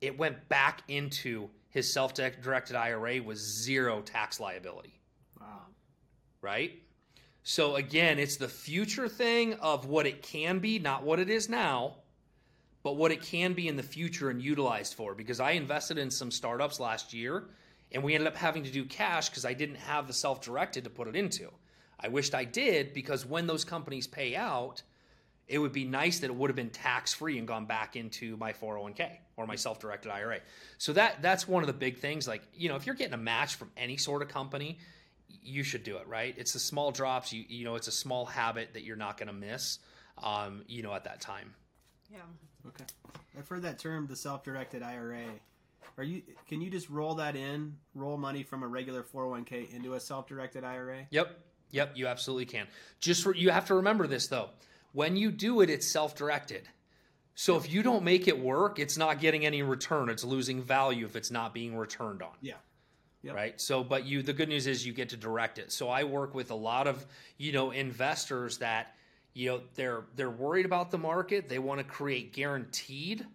it 0.00 0.16
went 0.18 0.48
back 0.48 0.82
into 0.88 1.50
his 1.68 1.92
self 1.92 2.14
directed 2.14 2.76
IRA 2.76 3.20
with 3.22 3.38
zero 3.38 4.00
tax 4.02 4.38
liability 4.40 5.00
Wow. 5.40 5.62
right? 6.40 6.80
So 7.46 7.76
again, 7.76 8.18
it's 8.18 8.36
the 8.36 8.48
future 8.48 9.06
thing 9.06 9.52
of 9.54 9.84
what 9.84 10.06
it 10.06 10.22
can 10.22 10.60
be, 10.60 10.78
not 10.78 11.04
what 11.04 11.20
it 11.20 11.28
is 11.28 11.50
now, 11.50 11.96
but 12.82 12.96
what 12.96 13.12
it 13.12 13.20
can 13.20 13.52
be 13.52 13.68
in 13.68 13.76
the 13.76 13.82
future 13.82 14.30
and 14.30 14.40
utilized 14.40 14.94
for. 14.94 15.14
Because 15.14 15.40
I 15.40 15.50
invested 15.52 15.98
in 15.98 16.10
some 16.10 16.30
startups 16.30 16.80
last 16.80 17.12
year 17.12 17.44
and 17.92 18.02
we 18.02 18.14
ended 18.14 18.28
up 18.28 18.36
having 18.36 18.64
to 18.64 18.70
do 18.70 18.86
cash 18.86 19.28
because 19.28 19.44
I 19.44 19.52
didn't 19.52 19.76
have 19.76 20.06
the 20.06 20.12
self 20.14 20.40
directed 20.40 20.84
to 20.84 20.90
put 20.90 21.06
it 21.06 21.16
into. 21.16 21.50
I 22.00 22.08
wished 22.08 22.34
I 22.34 22.44
did 22.44 22.94
because 22.94 23.26
when 23.26 23.46
those 23.46 23.62
companies 23.62 24.06
pay 24.06 24.34
out, 24.34 24.82
it 25.46 25.58
would 25.58 25.72
be 25.72 25.84
nice 25.84 26.20
that 26.20 26.30
it 26.30 26.34
would 26.34 26.48
have 26.48 26.56
been 26.56 26.70
tax 26.70 27.12
free 27.12 27.38
and 27.38 27.46
gone 27.46 27.66
back 27.66 27.94
into 27.94 28.38
my 28.38 28.54
401k 28.54 29.18
or 29.36 29.46
my 29.46 29.56
self 29.56 29.78
directed 29.80 30.10
IRA. 30.10 30.40
So 30.78 30.94
that 30.94 31.20
that's 31.20 31.46
one 31.46 31.62
of 31.62 31.66
the 31.66 31.74
big 31.74 31.98
things. 31.98 32.26
Like, 32.26 32.42
you 32.54 32.70
know, 32.70 32.76
if 32.76 32.86
you're 32.86 32.94
getting 32.94 33.12
a 33.12 33.18
match 33.18 33.56
from 33.56 33.70
any 33.76 33.98
sort 33.98 34.22
of 34.22 34.28
company, 34.28 34.78
you 35.42 35.62
should 35.62 35.82
do 35.82 35.96
it, 35.96 36.06
right? 36.06 36.34
It's 36.36 36.52
the 36.52 36.58
small 36.58 36.90
drops. 36.90 37.32
You 37.32 37.44
you 37.48 37.64
know, 37.64 37.74
it's 37.76 37.88
a 37.88 37.92
small 37.92 38.24
habit 38.26 38.74
that 38.74 38.82
you're 38.84 38.96
not 38.96 39.16
going 39.16 39.28
to 39.28 39.34
miss. 39.34 39.78
Um, 40.22 40.62
you 40.68 40.82
know, 40.82 40.94
at 40.94 41.04
that 41.04 41.20
time. 41.20 41.52
Yeah. 42.12 42.20
Okay. 42.68 42.84
I've 43.36 43.48
heard 43.48 43.62
that 43.62 43.80
term, 43.80 44.06
the 44.06 44.14
self-directed 44.14 44.82
IRA. 44.82 45.24
Are 45.98 46.04
you? 46.04 46.22
Can 46.48 46.60
you 46.60 46.70
just 46.70 46.88
roll 46.88 47.14
that 47.16 47.36
in, 47.36 47.76
roll 47.94 48.16
money 48.16 48.42
from 48.42 48.62
a 48.62 48.66
regular 48.66 49.02
401k 49.02 49.74
into 49.74 49.94
a 49.94 50.00
self-directed 50.00 50.64
IRA? 50.64 51.06
Yep, 51.10 51.38
yep, 51.70 51.92
you 51.94 52.06
absolutely 52.06 52.46
can. 52.46 52.66
Just 53.00 53.22
for, 53.22 53.34
you 53.34 53.50
have 53.50 53.66
to 53.66 53.74
remember 53.74 54.06
this 54.06 54.26
though. 54.28 54.50
When 54.92 55.16
you 55.16 55.30
do 55.30 55.60
it, 55.60 55.70
it's 55.70 55.90
self-directed. 55.90 56.68
So 57.34 57.56
if 57.56 57.72
you 57.72 57.82
don't 57.82 58.04
make 58.04 58.28
it 58.28 58.38
work, 58.38 58.78
it's 58.78 58.96
not 58.96 59.20
getting 59.20 59.44
any 59.44 59.62
return. 59.62 60.08
It's 60.08 60.22
losing 60.22 60.62
value 60.62 61.04
if 61.04 61.16
it's 61.16 61.32
not 61.32 61.52
being 61.52 61.76
returned 61.76 62.22
on. 62.22 62.30
Yeah. 62.40 62.54
Yep. 63.24 63.34
right? 63.34 63.60
So, 63.60 63.82
but 63.82 64.04
you, 64.04 64.22
the 64.22 64.34
good 64.34 64.50
news 64.50 64.66
is 64.66 64.86
you 64.86 64.92
get 64.92 65.08
to 65.10 65.16
direct 65.16 65.58
it. 65.58 65.72
So, 65.72 65.88
I 65.88 66.04
work 66.04 66.34
with 66.34 66.50
a 66.50 66.54
lot 66.54 66.86
of 66.86 67.06
you 67.38 67.52
know 67.52 67.70
investors 67.70 68.58
that 68.58 68.94
you 69.32 69.48
know 69.48 69.60
they're 69.74 70.04
they're 70.14 70.30
worried 70.30 70.66
about 70.66 70.90
the 70.90 70.98
market. 70.98 71.48
They 71.48 71.58
want 71.58 71.78
to 71.78 71.84
create 71.84 72.34
guaranteed 72.34 73.26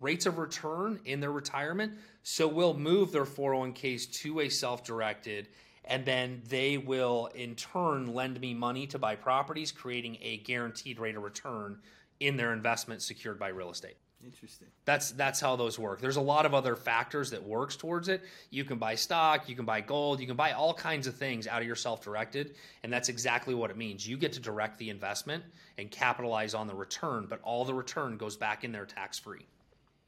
rates 0.00 0.26
of 0.26 0.38
return 0.38 0.98
in 1.04 1.20
their 1.20 1.30
retirement. 1.30 1.92
So, 2.24 2.48
we'll 2.48 2.74
move 2.74 3.12
their 3.12 3.24
401ks 3.24 4.12
to 4.22 4.40
a 4.40 4.48
self-directed. 4.48 5.48
And 5.86 6.04
then 6.04 6.42
they 6.48 6.76
will 6.78 7.30
in 7.34 7.54
turn 7.54 8.12
lend 8.14 8.40
me 8.40 8.52
money 8.54 8.86
to 8.88 8.98
buy 8.98 9.16
properties, 9.16 9.72
creating 9.72 10.18
a 10.20 10.36
guaranteed 10.38 11.00
rate 11.00 11.16
of 11.16 11.22
return 11.22 11.78
in 12.20 12.36
their 12.36 12.52
investment 12.52 13.02
secured 13.02 13.38
by 13.38 13.48
real 13.48 13.70
estate. 13.70 13.96
Interesting. 14.24 14.68
That's 14.84 15.12
that's 15.12 15.40
how 15.40 15.56
those 15.56 15.78
work. 15.78 16.00
There's 16.00 16.16
a 16.16 16.20
lot 16.20 16.44
of 16.44 16.52
other 16.52 16.76
factors 16.76 17.30
that 17.30 17.42
works 17.42 17.74
towards 17.76 18.08
it. 18.08 18.22
You 18.50 18.64
can 18.64 18.76
buy 18.78 18.94
stock, 18.94 19.48
you 19.48 19.56
can 19.56 19.64
buy 19.64 19.80
gold, 19.80 20.20
you 20.20 20.26
can 20.26 20.36
buy 20.36 20.52
all 20.52 20.74
kinds 20.74 21.06
of 21.06 21.14
things 21.14 21.46
out 21.46 21.60
of 21.62 21.66
your 21.66 21.76
self-directed, 21.76 22.54
and 22.82 22.92
that's 22.92 23.08
exactly 23.08 23.54
what 23.54 23.70
it 23.70 23.78
means. 23.78 24.06
You 24.06 24.18
get 24.18 24.34
to 24.34 24.40
direct 24.40 24.78
the 24.78 24.90
investment 24.90 25.42
and 25.78 25.90
capitalize 25.90 26.52
on 26.54 26.66
the 26.66 26.74
return, 26.74 27.26
but 27.30 27.40
all 27.42 27.64
the 27.64 27.72
return 27.72 28.18
goes 28.18 28.36
back 28.36 28.62
in 28.62 28.72
there 28.72 28.84
tax-free. 28.84 29.46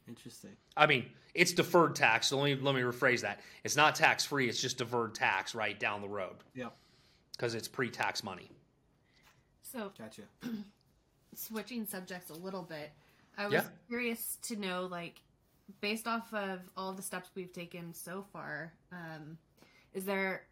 Interesting. 0.07 0.51
I 0.77 0.87
mean, 0.87 1.07
it's 1.35 1.53
deferred 1.53 1.95
tax. 1.97 2.27
So 2.27 2.37
let 2.39 2.45
me 2.45 2.55
let 2.63 2.75
me 2.75 2.83
rephrase 2.83 3.23
that. 3.23 3.41
It's 3.65 3.77
not 3.77 3.95
tax-free, 3.95 4.47
it's 4.49 4.61
just 4.61 4.77
deferred 4.77 5.15
tax 5.15 5.55
right 5.55 5.79
down 5.81 6.03
the 6.03 6.09
road 6.09 6.37
Yep. 6.55 6.75
because 7.33 7.55
it's 7.55 7.69
pre-tax 7.69 8.23
money. 8.23 8.51
So 9.63 9.91
Gotcha. 9.99 10.23
switching 11.35 11.87
subjects 11.87 12.29
a 12.31 12.35
little 12.35 12.63
bit, 12.63 12.91
I 13.37 13.47
was 13.47 13.55
Yeah. 13.55 13.69
curious 13.89 14.37
to 14.43 14.57
know, 14.57 14.87
like, 14.87 15.23
based 15.81 16.07
off 16.07 16.33
of 16.35 16.61
all 16.77 16.93
the 16.93 17.03
steps 17.03 17.31
we've 17.35 17.53
taken 17.53 17.95
so 17.95 18.23
far, 18.33 18.75
um, 18.91 19.39
is 19.93 20.05
there 20.05 20.49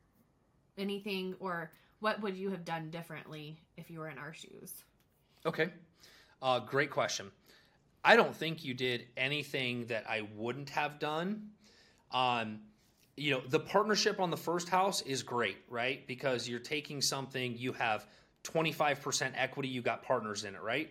anything 0.79 1.35
or 1.41 1.73
what 2.01 2.21
would 2.21 2.37
you 2.37 2.51
have 2.51 2.65
done 2.65 2.91
differently 2.91 3.61
if 3.77 3.91
you 3.91 3.99
were 3.99 4.09
in 4.09 4.19
our 4.19 4.33
shoes? 4.33 4.85
Okay. 5.45 5.71
Uh, 6.43 6.59
great 6.61 6.91
question. 6.91 7.31
I 8.03 8.17
don't 8.17 8.35
think 8.35 8.65
you 8.65 8.73
did 8.73 9.09
anything 9.17 9.87
that 9.87 10.09
I 10.09 10.23
wouldn't 10.35 10.71
have 10.71 10.99
done. 10.99 11.51
Um, 12.11 12.61
you 13.17 13.33
know, 13.33 13.43
the 13.47 13.61
partnership 13.61 14.21
on 14.21 14.31
the 14.31 14.37
first 14.37 14.71
house 14.71 15.03
is 15.03 15.23
great, 15.23 15.59
right? 15.69 16.07
Because 16.07 16.49
you're 16.49 16.59
taking 16.59 17.03
something, 17.03 17.57
you 17.59 17.73
have 17.73 18.07
25% 18.45 19.33
equity, 19.37 19.69
you 19.69 19.83
got 19.83 20.03
partners 20.03 20.45
in 20.45 20.55
it, 20.55 20.63
right? 20.63 20.91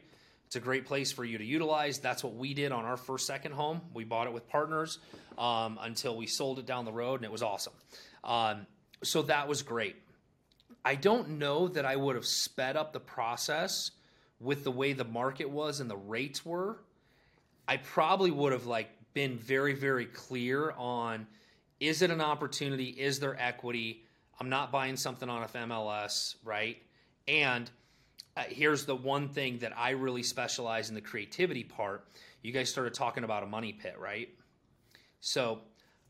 It's 0.49 0.55
a 0.55 0.59
great 0.59 0.87
place 0.87 1.11
for 1.11 1.23
you 1.23 1.37
to 1.37 1.45
utilize. 1.45 1.99
That's 1.99 2.23
what 2.23 2.33
we 2.33 2.55
did 2.55 2.71
on 2.71 2.83
our 2.83 2.97
first 2.97 3.27
second 3.27 3.51
home. 3.51 3.81
We 3.93 4.03
bought 4.03 4.25
it 4.25 4.33
with 4.33 4.49
partners 4.49 4.97
um, 5.37 5.77
until 5.79 6.17
we 6.17 6.25
sold 6.25 6.57
it 6.57 6.65
down 6.65 6.85
the 6.85 6.91
road, 6.91 7.17
and 7.17 7.25
it 7.25 7.31
was 7.31 7.43
awesome. 7.43 7.73
Um, 8.23 8.65
so 9.03 9.21
that 9.21 9.47
was 9.47 9.61
great. 9.61 9.95
I 10.83 10.95
don't 10.95 11.37
know 11.37 11.67
that 11.67 11.85
I 11.85 11.95
would 11.95 12.15
have 12.15 12.25
sped 12.25 12.75
up 12.75 12.93
the 12.93 12.99
process 12.99 13.91
with 14.39 14.63
the 14.63 14.71
way 14.71 14.93
the 14.93 15.03
market 15.03 15.47
was 15.47 15.81
and 15.81 15.87
the 15.87 15.95
rates 15.95 16.43
were. 16.43 16.79
I 17.67 17.77
probably 17.77 18.31
would 18.31 18.51
have 18.51 18.65
like 18.65 18.89
been 19.13 19.37
very 19.37 19.73
very 19.73 20.07
clear 20.07 20.71
on 20.71 21.27
is 21.79 22.01
it 22.01 22.09
an 22.09 22.21
opportunity? 22.21 22.85
Is 22.85 23.19
there 23.19 23.39
equity? 23.39 24.03
I'm 24.39 24.49
not 24.49 24.71
buying 24.71 24.97
something 24.97 25.29
on 25.29 25.47
FMLS, 25.47 26.37
right? 26.43 26.77
And 27.27 27.69
uh, 28.39 28.43
here's 28.47 28.85
the 28.85 28.95
one 28.95 29.27
thing 29.27 29.57
that 29.59 29.77
I 29.77 29.89
really 29.91 30.23
specialize 30.23 30.87
in 30.87 30.95
the 30.95 31.01
creativity 31.01 31.63
part. 31.63 32.07
You 32.41 32.53
guys 32.53 32.69
started 32.69 32.93
talking 32.93 33.25
about 33.25 33.43
a 33.43 33.45
money 33.45 33.73
pit, 33.73 33.95
right? 33.99 34.29
So 35.19 35.59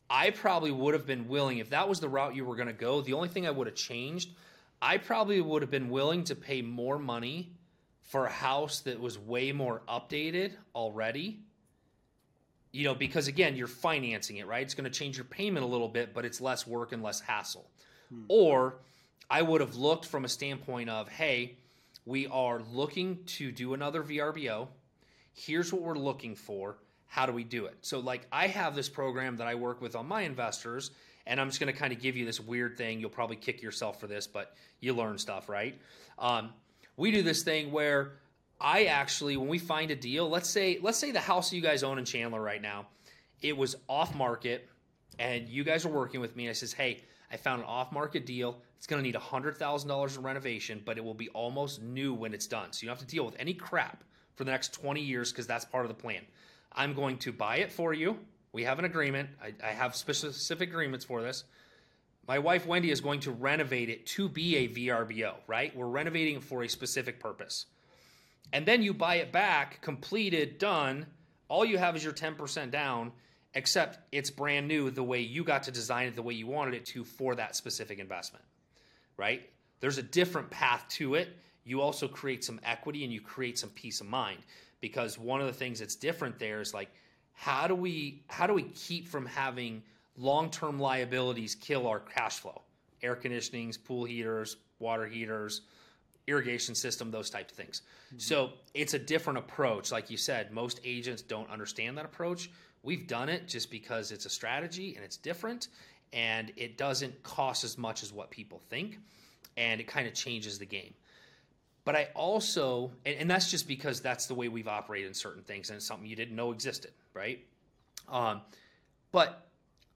I 0.08 0.30
probably 0.30 0.70
would 0.70 0.94
have 0.94 1.06
been 1.06 1.26
willing, 1.26 1.58
if 1.58 1.70
that 1.70 1.88
was 1.88 1.98
the 1.98 2.08
route 2.08 2.36
you 2.36 2.44
were 2.44 2.54
going 2.54 2.68
to 2.68 2.72
go, 2.72 3.00
the 3.00 3.14
only 3.14 3.28
thing 3.28 3.46
I 3.46 3.50
would 3.50 3.66
have 3.66 3.74
changed, 3.74 4.30
I 4.80 4.98
probably 4.98 5.40
would 5.40 5.62
have 5.62 5.70
been 5.72 5.90
willing 5.90 6.22
to 6.24 6.36
pay 6.36 6.62
more 6.62 6.98
money 6.98 7.52
for 8.02 8.26
a 8.26 8.30
house 8.30 8.80
that 8.80 9.00
was 9.00 9.18
way 9.18 9.50
more 9.50 9.82
updated 9.88 10.52
already. 10.74 11.40
You 12.72 12.84
know, 12.84 12.94
because 12.94 13.26
again, 13.26 13.56
you're 13.56 13.66
financing 13.66 14.36
it, 14.36 14.46
right? 14.46 14.62
It's 14.62 14.74
going 14.74 14.90
to 14.90 14.96
change 14.96 15.16
your 15.16 15.24
payment 15.24 15.64
a 15.64 15.68
little 15.68 15.88
bit, 15.88 16.14
but 16.14 16.24
it's 16.24 16.40
less 16.40 16.64
work 16.66 16.92
and 16.92 17.02
less 17.02 17.20
hassle. 17.20 17.68
Or 18.28 18.76
I 19.28 19.42
would 19.42 19.60
have 19.60 19.74
looked 19.74 20.06
from 20.06 20.24
a 20.24 20.28
standpoint 20.28 20.90
of, 20.90 21.08
hey, 21.08 21.56
we 22.06 22.26
are 22.28 22.62
looking 22.72 23.24
to 23.24 23.52
do 23.52 23.74
another 23.74 24.02
VRBO. 24.02 24.68
Here's 25.32 25.72
what 25.72 25.82
we're 25.82 25.94
looking 25.94 26.34
for. 26.34 26.78
How 27.06 27.26
do 27.26 27.32
we 27.32 27.44
do 27.44 27.66
it? 27.66 27.76
So, 27.82 27.98
like, 27.98 28.26
I 28.30 28.46
have 28.46 28.74
this 28.74 28.88
program 28.88 29.36
that 29.38 29.46
I 29.46 29.54
work 29.56 29.80
with 29.80 29.96
on 29.96 30.06
my 30.06 30.22
investors, 30.22 30.92
and 31.26 31.40
I'm 31.40 31.48
just 31.48 31.60
going 31.60 31.72
to 31.72 31.78
kind 31.78 31.92
of 31.92 32.00
give 32.00 32.16
you 32.16 32.24
this 32.24 32.40
weird 32.40 32.76
thing. 32.76 33.00
You'll 33.00 33.10
probably 33.10 33.36
kick 33.36 33.62
yourself 33.62 34.00
for 34.00 34.06
this, 34.06 34.26
but 34.26 34.54
you 34.80 34.94
learn 34.94 35.18
stuff, 35.18 35.48
right? 35.48 35.78
Um, 36.18 36.50
we 36.96 37.10
do 37.10 37.22
this 37.22 37.42
thing 37.42 37.72
where 37.72 38.12
I 38.60 38.84
actually, 38.84 39.36
when 39.36 39.48
we 39.48 39.58
find 39.58 39.90
a 39.90 39.96
deal, 39.96 40.28
let's 40.28 40.48
say, 40.48 40.78
let's 40.82 40.98
say 40.98 41.10
the 41.10 41.20
house 41.20 41.52
you 41.52 41.62
guys 41.62 41.82
own 41.82 41.98
in 41.98 42.04
Chandler 42.04 42.40
right 42.40 42.60
now, 42.60 42.86
it 43.40 43.56
was 43.56 43.76
off 43.88 44.14
market, 44.14 44.68
and 45.18 45.48
you 45.48 45.64
guys 45.64 45.84
are 45.84 45.90
working 45.90 46.20
with 46.20 46.36
me. 46.36 46.48
I 46.48 46.52
says, 46.52 46.72
hey, 46.72 47.02
I 47.32 47.36
found 47.38 47.62
an 47.62 47.68
off 47.68 47.90
market 47.90 48.26
deal. 48.26 48.58
It's 48.80 48.86
going 48.86 49.02
to 49.02 49.06
need 49.06 49.14
$100,000 49.14 50.16
in 50.16 50.22
renovation, 50.22 50.80
but 50.82 50.96
it 50.96 51.04
will 51.04 51.12
be 51.12 51.28
almost 51.28 51.82
new 51.82 52.14
when 52.14 52.32
it's 52.32 52.46
done. 52.46 52.72
So 52.72 52.80
you 52.82 52.88
don't 52.88 52.96
have 52.98 53.06
to 53.06 53.14
deal 53.14 53.26
with 53.26 53.36
any 53.38 53.52
crap 53.52 54.04
for 54.36 54.44
the 54.44 54.50
next 54.50 54.72
20 54.72 55.02
years 55.02 55.30
because 55.30 55.46
that's 55.46 55.66
part 55.66 55.84
of 55.84 55.90
the 55.90 56.02
plan. 56.02 56.22
I'm 56.72 56.94
going 56.94 57.18
to 57.18 57.30
buy 57.30 57.56
it 57.56 57.70
for 57.70 57.92
you. 57.92 58.18
We 58.54 58.64
have 58.64 58.78
an 58.78 58.86
agreement. 58.86 59.28
I, 59.42 59.52
I 59.62 59.72
have 59.72 59.94
specific 59.94 60.70
agreements 60.70 61.04
for 61.04 61.20
this. 61.20 61.44
My 62.26 62.38
wife 62.38 62.66
Wendy 62.66 62.90
is 62.90 63.02
going 63.02 63.20
to 63.20 63.32
renovate 63.32 63.90
it 63.90 64.06
to 64.06 64.30
be 64.30 64.56
a 64.56 64.68
VRBO, 64.68 65.34
right? 65.46 65.76
We're 65.76 65.84
renovating 65.84 66.36
it 66.36 66.44
for 66.44 66.62
a 66.62 66.68
specific 66.68 67.20
purpose. 67.20 67.66
And 68.50 68.64
then 68.64 68.82
you 68.82 68.94
buy 68.94 69.16
it 69.16 69.30
back, 69.30 69.82
completed, 69.82 70.56
done. 70.56 71.04
All 71.48 71.66
you 71.66 71.76
have 71.76 71.96
is 71.96 72.02
your 72.02 72.14
10% 72.14 72.70
down, 72.70 73.12
except 73.52 73.98
it's 74.10 74.30
brand 74.30 74.68
new 74.68 74.90
the 74.90 75.02
way 75.02 75.20
you 75.20 75.44
got 75.44 75.64
to 75.64 75.70
design 75.70 76.08
it 76.08 76.16
the 76.16 76.22
way 76.22 76.32
you 76.32 76.46
wanted 76.46 76.72
it 76.72 76.86
to 76.86 77.04
for 77.04 77.34
that 77.34 77.56
specific 77.56 77.98
investment, 77.98 78.44
right? 79.20 79.48
There's 79.80 79.98
a 79.98 80.02
different 80.02 80.50
path 80.50 80.86
to 80.92 81.14
it. 81.14 81.36
You 81.64 81.82
also 81.82 82.08
create 82.08 82.42
some 82.42 82.58
equity 82.64 83.04
and 83.04 83.12
you 83.12 83.20
create 83.20 83.58
some 83.58 83.68
peace 83.70 84.00
of 84.00 84.06
mind 84.06 84.40
because 84.80 85.18
one 85.18 85.42
of 85.42 85.46
the 85.46 85.52
things 85.52 85.78
that's 85.80 85.94
different 85.94 86.38
there 86.38 86.62
is 86.62 86.72
like 86.72 86.88
how 87.34 87.66
do 87.66 87.74
we 87.74 88.22
how 88.28 88.46
do 88.46 88.54
we 88.54 88.62
keep 88.62 89.06
from 89.06 89.26
having 89.26 89.82
long-term 90.16 90.78
liabilities 90.80 91.54
kill 91.54 91.86
our 91.86 92.00
cash 92.00 92.38
flow? 92.38 92.62
Air 93.02 93.14
conditionings, 93.14 93.82
pool 93.82 94.04
heaters, 94.04 94.56
water 94.78 95.06
heaters, 95.06 95.62
irrigation 96.26 96.74
system, 96.74 97.10
those 97.10 97.28
types 97.28 97.52
of 97.52 97.58
things. 97.58 97.82
Mm-hmm. 98.08 98.18
So 98.18 98.50
it's 98.74 98.94
a 98.94 98.98
different 98.98 99.38
approach. 99.38 99.92
Like 99.92 100.10
you 100.10 100.16
said, 100.16 100.50
most 100.50 100.80
agents 100.84 101.22
don't 101.22 101.48
understand 101.50 101.96
that 101.98 102.06
approach. 102.06 102.50
We've 102.82 103.06
done 103.06 103.28
it 103.28 103.46
just 103.46 103.70
because 103.70 104.12
it's 104.12 104.24
a 104.24 104.30
strategy 104.30 104.94
and 104.96 105.04
it's 105.04 105.18
different 105.18 105.68
and 106.12 106.52
it 106.56 106.76
doesn't 106.76 107.22
cost 107.22 107.64
as 107.64 107.78
much 107.78 108.02
as 108.02 108.12
what 108.12 108.30
people 108.30 108.60
think 108.68 108.98
and 109.56 109.80
it 109.80 109.86
kind 109.86 110.06
of 110.06 110.14
changes 110.14 110.58
the 110.58 110.66
game. 110.66 110.94
But 111.84 111.96
I 111.96 112.08
also, 112.14 112.92
and, 113.04 113.16
and 113.16 113.30
that's 113.30 113.50
just 113.50 113.66
because 113.66 114.00
that's 114.00 114.26
the 114.26 114.34
way 114.34 114.48
we've 114.48 114.68
operated 114.68 115.08
in 115.08 115.14
certain 115.14 115.42
things 115.42 115.70
and 115.70 115.76
it's 115.76 115.86
something 115.86 116.08
you 116.08 116.16
didn't 116.16 116.36
know 116.36 116.52
existed, 116.52 116.92
right? 117.14 117.44
Um, 118.08 118.42
but 119.12 119.46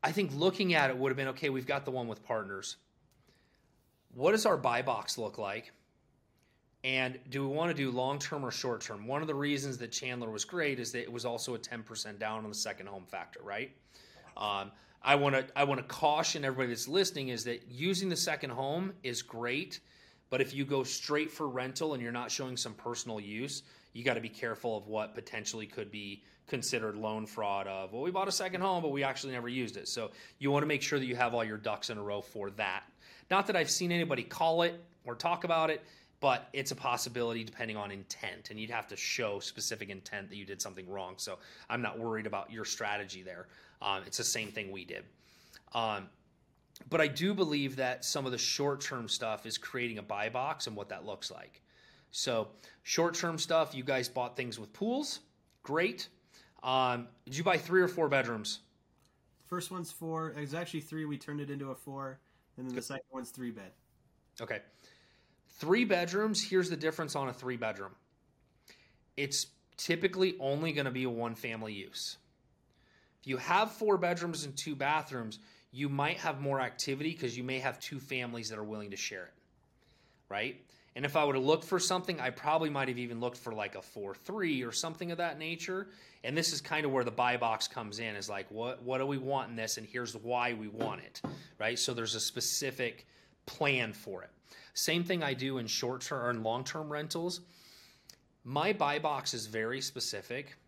I 0.02 0.12
think 0.12 0.32
looking 0.34 0.74
at 0.74 0.90
it 0.90 0.96
would 0.96 1.10
have 1.10 1.16
been 1.16 1.28
okay, 1.28 1.50
we've 1.50 1.66
got 1.66 1.84
the 1.84 1.90
one 1.90 2.08
with 2.08 2.22
partners. 2.24 2.76
What 4.14 4.32
does 4.32 4.46
our 4.46 4.56
buy 4.56 4.82
box 4.82 5.18
look 5.18 5.38
like? 5.38 5.72
And 6.84 7.18
do 7.30 7.48
we 7.48 7.54
want 7.54 7.70
to 7.70 7.74
do 7.74 7.90
long 7.90 8.18
term 8.18 8.44
or 8.44 8.50
short 8.50 8.82
term? 8.82 9.06
One 9.06 9.22
of 9.22 9.26
the 9.26 9.34
reasons 9.34 9.78
that 9.78 9.90
Chandler 9.90 10.30
was 10.30 10.44
great 10.44 10.78
is 10.78 10.92
that 10.92 11.00
it 11.00 11.12
was 11.12 11.24
also 11.24 11.54
a 11.54 11.58
10% 11.58 12.18
down 12.18 12.44
on 12.44 12.48
the 12.50 12.54
second 12.54 12.88
home 12.88 13.06
factor, 13.06 13.40
right? 13.42 13.72
Um, 14.36 14.70
I 15.04 15.16
want 15.16 15.34
to 15.34 15.46
I 15.54 15.64
want 15.64 15.80
to 15.80 15.86
caution 15.86 16.44
everybody 16.44 16.68
that's 16.68 16.88
listening 16.88 17.28
is 17.28 17.44
that 17.44 17.62
using 17.70 18.08
the 18.08 18.16
second 18.16 18.50
home 18.50 18.94
is 19.02 19.20
great, 19.20 19.80
but 20.30 20.40
if 20.40 20.54
you 20.54 20.64
go 20.64 20.82
straight 20.82 21.30
for 21.30 21.46
rental 21.46 21.92
and 21.92 22.02
you're 22.02 22.10
not 22.10 22.30
showing 22.30 22.56
some 22.56 22.72
personal 22.72 23.20
use, 23.20 23.64
you 23.92 24.02
got 24.02 24.14
to 24.14 24.22
be 24.22 24.30
careful 24.30 24.78
of 24.78 24.88
what 24.88 25.14
potentially 25.14 25.66
could 25.66 25.92
be 25.92 26.22
considered 26.46 26.96
loan 26.96 27.24
fraud 27.24 27.66
of 27.66 27.92
well 27.94 28.02
we 28.02 28.10
bought 28.10 28.28
a 28.28 28.32
second 28.32 28.60
home 28.60 28.82
but 28.82 28.90
we 28.90 29.02
actually 29.02 29.32
never 29.32 29.48
used 29.48 29.76
it. 29.76 29.88
So 29.88 30.10
you 30.38 30.50
want 30.50 30.62
to 30.62 30.66
make 30.66 30.82
sure 30.82 30.98
that 30.98 31.06
you 31.06 31.16
have 31.16 31.34
all 31.34 31.44
your 31.44 31.58
ducks 31.58 31.90
in 31.90 31.98
a 31.98 32.02
row 32.02 32.22
for 32.22 32.50
that. 32.52 32.84
Not 33.30 33.46
that 33.48 33.56
i've 33.56 33.70
seen 33.70 33.92
anybody 33.92 34.22
call 34.22 34.62
it 34.62 34.82
or 35.04 35.14
talk 35.14 35.44
about 35.44 35.68
it 35.68 35.82
but 36.20 36.48
it's 36.54 36.70
a 36.70 36.76
possibility 36.76 37.44
depending 37.44 37.76
on 37.76 37.90
intent 37.90 38.48
and 38.50 38.58
you'd 38.58 38.70
have 38.70 38.86
to 38.88 38.96
show 38.96 39.38
specific 39.38 39.90
intent 39.90 40.30
that 40.30 40.36
you 40.36 40.46
did 40.46 40.62
something 40.62 40.88
wrong. 40.88 41.14
So 41.18 41.38
i'm 41.68 41.82
not 41.82 41.98
worried 41.98 42.26
about 42.26 42.50
your 42.50 42.64
strategy 42.64 43.22
there 43.22 43.48
um, 43.84 44.02
it's 44.06 44.18
the 44.18 44.24
same 44.24 44.48
thing 44.48 44.72
we 44.72 44.84
did 44.84 45.04
um, 45.74 46.08
but 46.90 47.00
i 47.00 47.06
do 47.06 47.32
believe 47.32 47.76
that 47.76 48.04
some 48.04 48.26
of 48.26 48.32
the 48.32 48.38
short-term 48.38 49.08
stuff 49.08 49.46
is 49.46 49.56
creating 49.56 49.98
a 49.98 50.02
buy 50.02 50.28
box 50.28 50.66
and 50.66 50.74
what 50.74 50.88
that 50.88 51.06
looks 51.06 51.30
like 51.30 51.62
so 52.10 52.48
short-term 52.82 53.38
stuff 53.38 53.74
you 53.74 53.84
guys 53.84 54.08
bought 54.08 54.36
things 54.36 54.58
with 54.58 54.72
pools 54.72 55.20
great 55.62 56.08
um, 56.62 57.06
did 57.26 57.36
you 57.36 57.44
buy 57.44 57.58
three 57.58 57.82
or 57.82 57.88
four 57.88 58.08
bedrooms 58.08 58.60
First 59.54 59.70
one's 59.70 59.92
four. 59.92 60.30
It 60.30 60.40
was 60.40 60.54
actually 60.54 60.80
three. 60.80 61.04
We 61.04 61.18
turned 61.18 61.40
it 61.40 61.50
into 61.50 61.70
a 61.70 61.74
four, 61.74 62.18
and 62.56 62.66
then 62.66 62.74
the 62.74 62.82
second 62.82 63.04
one's 63.12 63.30
three 63.30 63.50
bed. 63.50 63.70
Okay. 64.40 64.60
Three 65.48 65.84
bedrooms, 65.84 66.42
here's 66.42 66.68
the 66.68 66.76
difference 66.76 67.14
on 67.14 67.28
a 67.28 67.32
three 67.32 67.56
bedroom. 67.56 67.92
It's 69.16 69.46
typically 69.76 70.34
only 70.40 70.72
going 70.72 70.86
to 70.86 70.90
be 70.90 71.04
a 71.04 71.10
one 71.10 71.34
family 71.36 71.72
use. 71.72 72.16
If 73.24 73.28
you 73.28 73.38
have 73.38 73.72
four 73.72 73.96
bedrooms 73.96 74.44
and 74.44 74.54
two 74.54 74.76
bathrooms, 74.76 75.38
you 75.72 75.88
might 75.88 76.18
have 76.18 76.42
more 76.42 76.60
activity 76.60 77.12
because 77.12 77.34
you 77.34 77.42
may 77.42 77.58
have 77.58 77.80
two 77.80 77.98
families 77.98 78.50
that 78.50 78.58
are 78.58 78.64
willing 78.64 78.90
to 78.90 78.98
share 78.98 79.24
it. 79.24 79.32
Right? 80.28 80.60
And 80.94 81.06
if 81.06 81.16
I 81.16 81.24
would 81.24 81.34
have 81.34 81.44
looked 81.44 81.64
for 81.64 81.78
something, 81.78 82.20
I 82.20 82.28
probably 82.28 82.68
might 82.68 82.88
have 82.88 82.98
even 82.98 83.20
looked 83.20 83.38
for 83.38 83.54
like 83.54 83.76
a 83.76 83.80
4 83.80 84.14
3 84.14 84.62
or 84.62 84.72
something 84.72 85.10
of 85.10 85.16
that 85.16 85.38
nature. 85.38 85.88
And 86.22 86.36
this 86.36 86.52
is 86.52 86.60
kind 86.60 86.84
of 86.84 86.92
where 86.92 87.02
the 87.02 87.10
buy 87.10 87.38
box 87.38 87.66
comes 87.66 87.98
in 87.98 88.14
is 88.14 88.28
like, 88.28 88.44
what, 88.50 88.82
what 88.82 88.98
do 88.98 89.06
we 89.06 89.16
want 89.16 89.48
in 89.48 89.56
this? 89.56 89.78
And 89.78 89.86
here's 89.86 90.14
why 90.14 90.52
we 90.52 90.68
want 90.68 91.00
it. 91.00 91.22
Right? 91.58 91.78
So 91.78 91.94
there's 91.94 92.14
a 92.14 92.20
specific 92.20 93.06
plan 93.46 93.94
for 93.94 94.22
it. 94.22 94.30
Same 94.74 95.02
thing 95.02 95.22
I 95.22 95.32
do 95.32 95.56
in 95.56 95.66
short 95.66 96.02
term 96.02 96.28
and 96.36 96.44
long 96.44 96.62
term 96.62 96.92
rentals. 96.92 97.40
My 98.44 98.74
buy 98.74 98.98
box 98.98 99.32
is 99.32 99.46
very 99.46 99.80
specific 99.80 100.58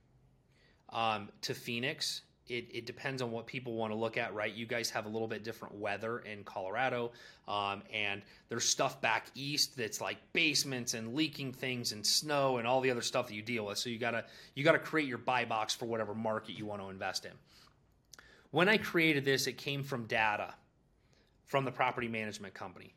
um, 0.89 1.29
to 1.43 1.53
Phoenix 1.53 2.23
it, 2.49 2.69
it 2.73 2.87
depends 2.87 3.23
on 3.23 3.31
what 3.31 3.47
people 3.47 3.75
want 3.75 3.93
to 3.93 3.97
look 3.97 4.17
at, 4.17 4.35
right? 4.35 4.53
You 4.53 4.67
guys 4.67 4.91
have 4.91 5.07
a 5.07 5.09
little 5.09 5.29
bit 5.29 5.43
different 5.43 5.75
weather 5.75 6.19
in 6.19 6.45
Colorado, 6.45 7.13
um, 7.49 7.83
and 7.93 8.23
there's 8.49 8.65
stuff 8.65 9.01
back 9.01 9.27
east 9.35 9.77
that's 9.77 10.01
like 10.01 10.19
basements 10.33 10.95
and 10.95 11.15
leaking 11.15 11.53
things 11.53 11.93
and 11.93 12.07
snow 12.07 12.59
and 12.59 12.67
all 12.67 12.81
the 12.81 12.91
other 12.91 13.03
stuff 13.03 13.29
that 13.29 13.35
you 13.35 13.43
deal 13.43 13.67
with. 13.67 13.79
So 13.79 13.91
you 13.91 13.99
gotta 13.99 14.25
you 14.55 14.65
gotta 14.65 14.79
create 14.79 15.09
your 15.09 15.19
buy 15.19 15.45
box 15.45 15.75
for 15.75 15.87
whatever 15.87 16.15
market 16.15 16.57
you 16.57 16.67
want 16.67 16.83
to 16.83 16.89
invest 16.89 17.25
in. 17.25 17.33
When 18.51 18.69
I 18.69 18.77
created 18.77 19.25
this, 19.25 19.47
it 19.47 19.59
came 19.59 19.83
from 19.83 20.07
data 20.07 20.55
from 21.47 21.65
the 21.65 21.73
property 21.73 22.09
management 22.09 22.55
company. 22.55 22.95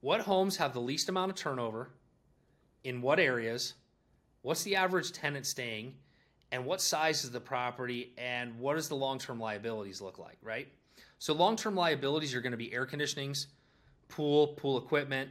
What 0.00 0.20
homes 0.20 0.56
have 0.56 0.72
the 0.72 0.80
least 0.80 1.08
amount 1.08 1.30
of 1.30 1.36
turnover? 1.36 1.90
In 2.82 3.00
what 3.00 3.18
areas? 3.18 3.74
What's 4.42 4.62
the 4.62 4.76
average 4.76 5.12
tenant 5.12 5.46
staying? 5.46 5.94
And 6.54 6.64
what 6.64 6.80
size 6.80 7.24
is 7.24 7.32
the 7.32 7.40
property 7.40 8.12
and 8.16 8.56
what 8.60 8.76
does 8.76 8.88
the 8.88 8.94
long-term 8.94 9.40
liabilities 9.40 10.00
look 10.00 10.20
like 10.20 10.38
right? 10.40 10.68
So 11.18 11.34
long-term 11.34 11.74
liabilities 11.74 12.32
are 12.34 12.40
going 12.40 12.52
to 12.52 12.58
be 12.58 12.72
air 12.72 12.86
conditionings 12.86 13.46
pool 14.08 14.48
pool 14.48 14.78
equipment 14.78 15.30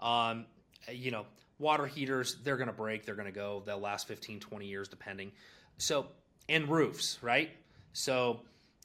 um, 0.00 0.44
you 0.90 1.12
know 1.12 1.24
water 1.60 1.86
heaters 1.86 2.38
they're 2.42 2.56
going 2.56 2.66
to 2.66 2.72
break 2.72 3.06
they're 3.06 3.14
going 3.14 3.26
to 3.26 3.32
go 3.32 3.62
they'll 3.64 3.78
last 3.78 4.08
15 4.08 4.40
20 4.40 4.66
years 4.66 4.88
depending. 4.88 5.30
So 5.78 6.06
and 6.48 6.68
roofs 6.68 7.18
right? 7.22 7.50
So 7.92 8.40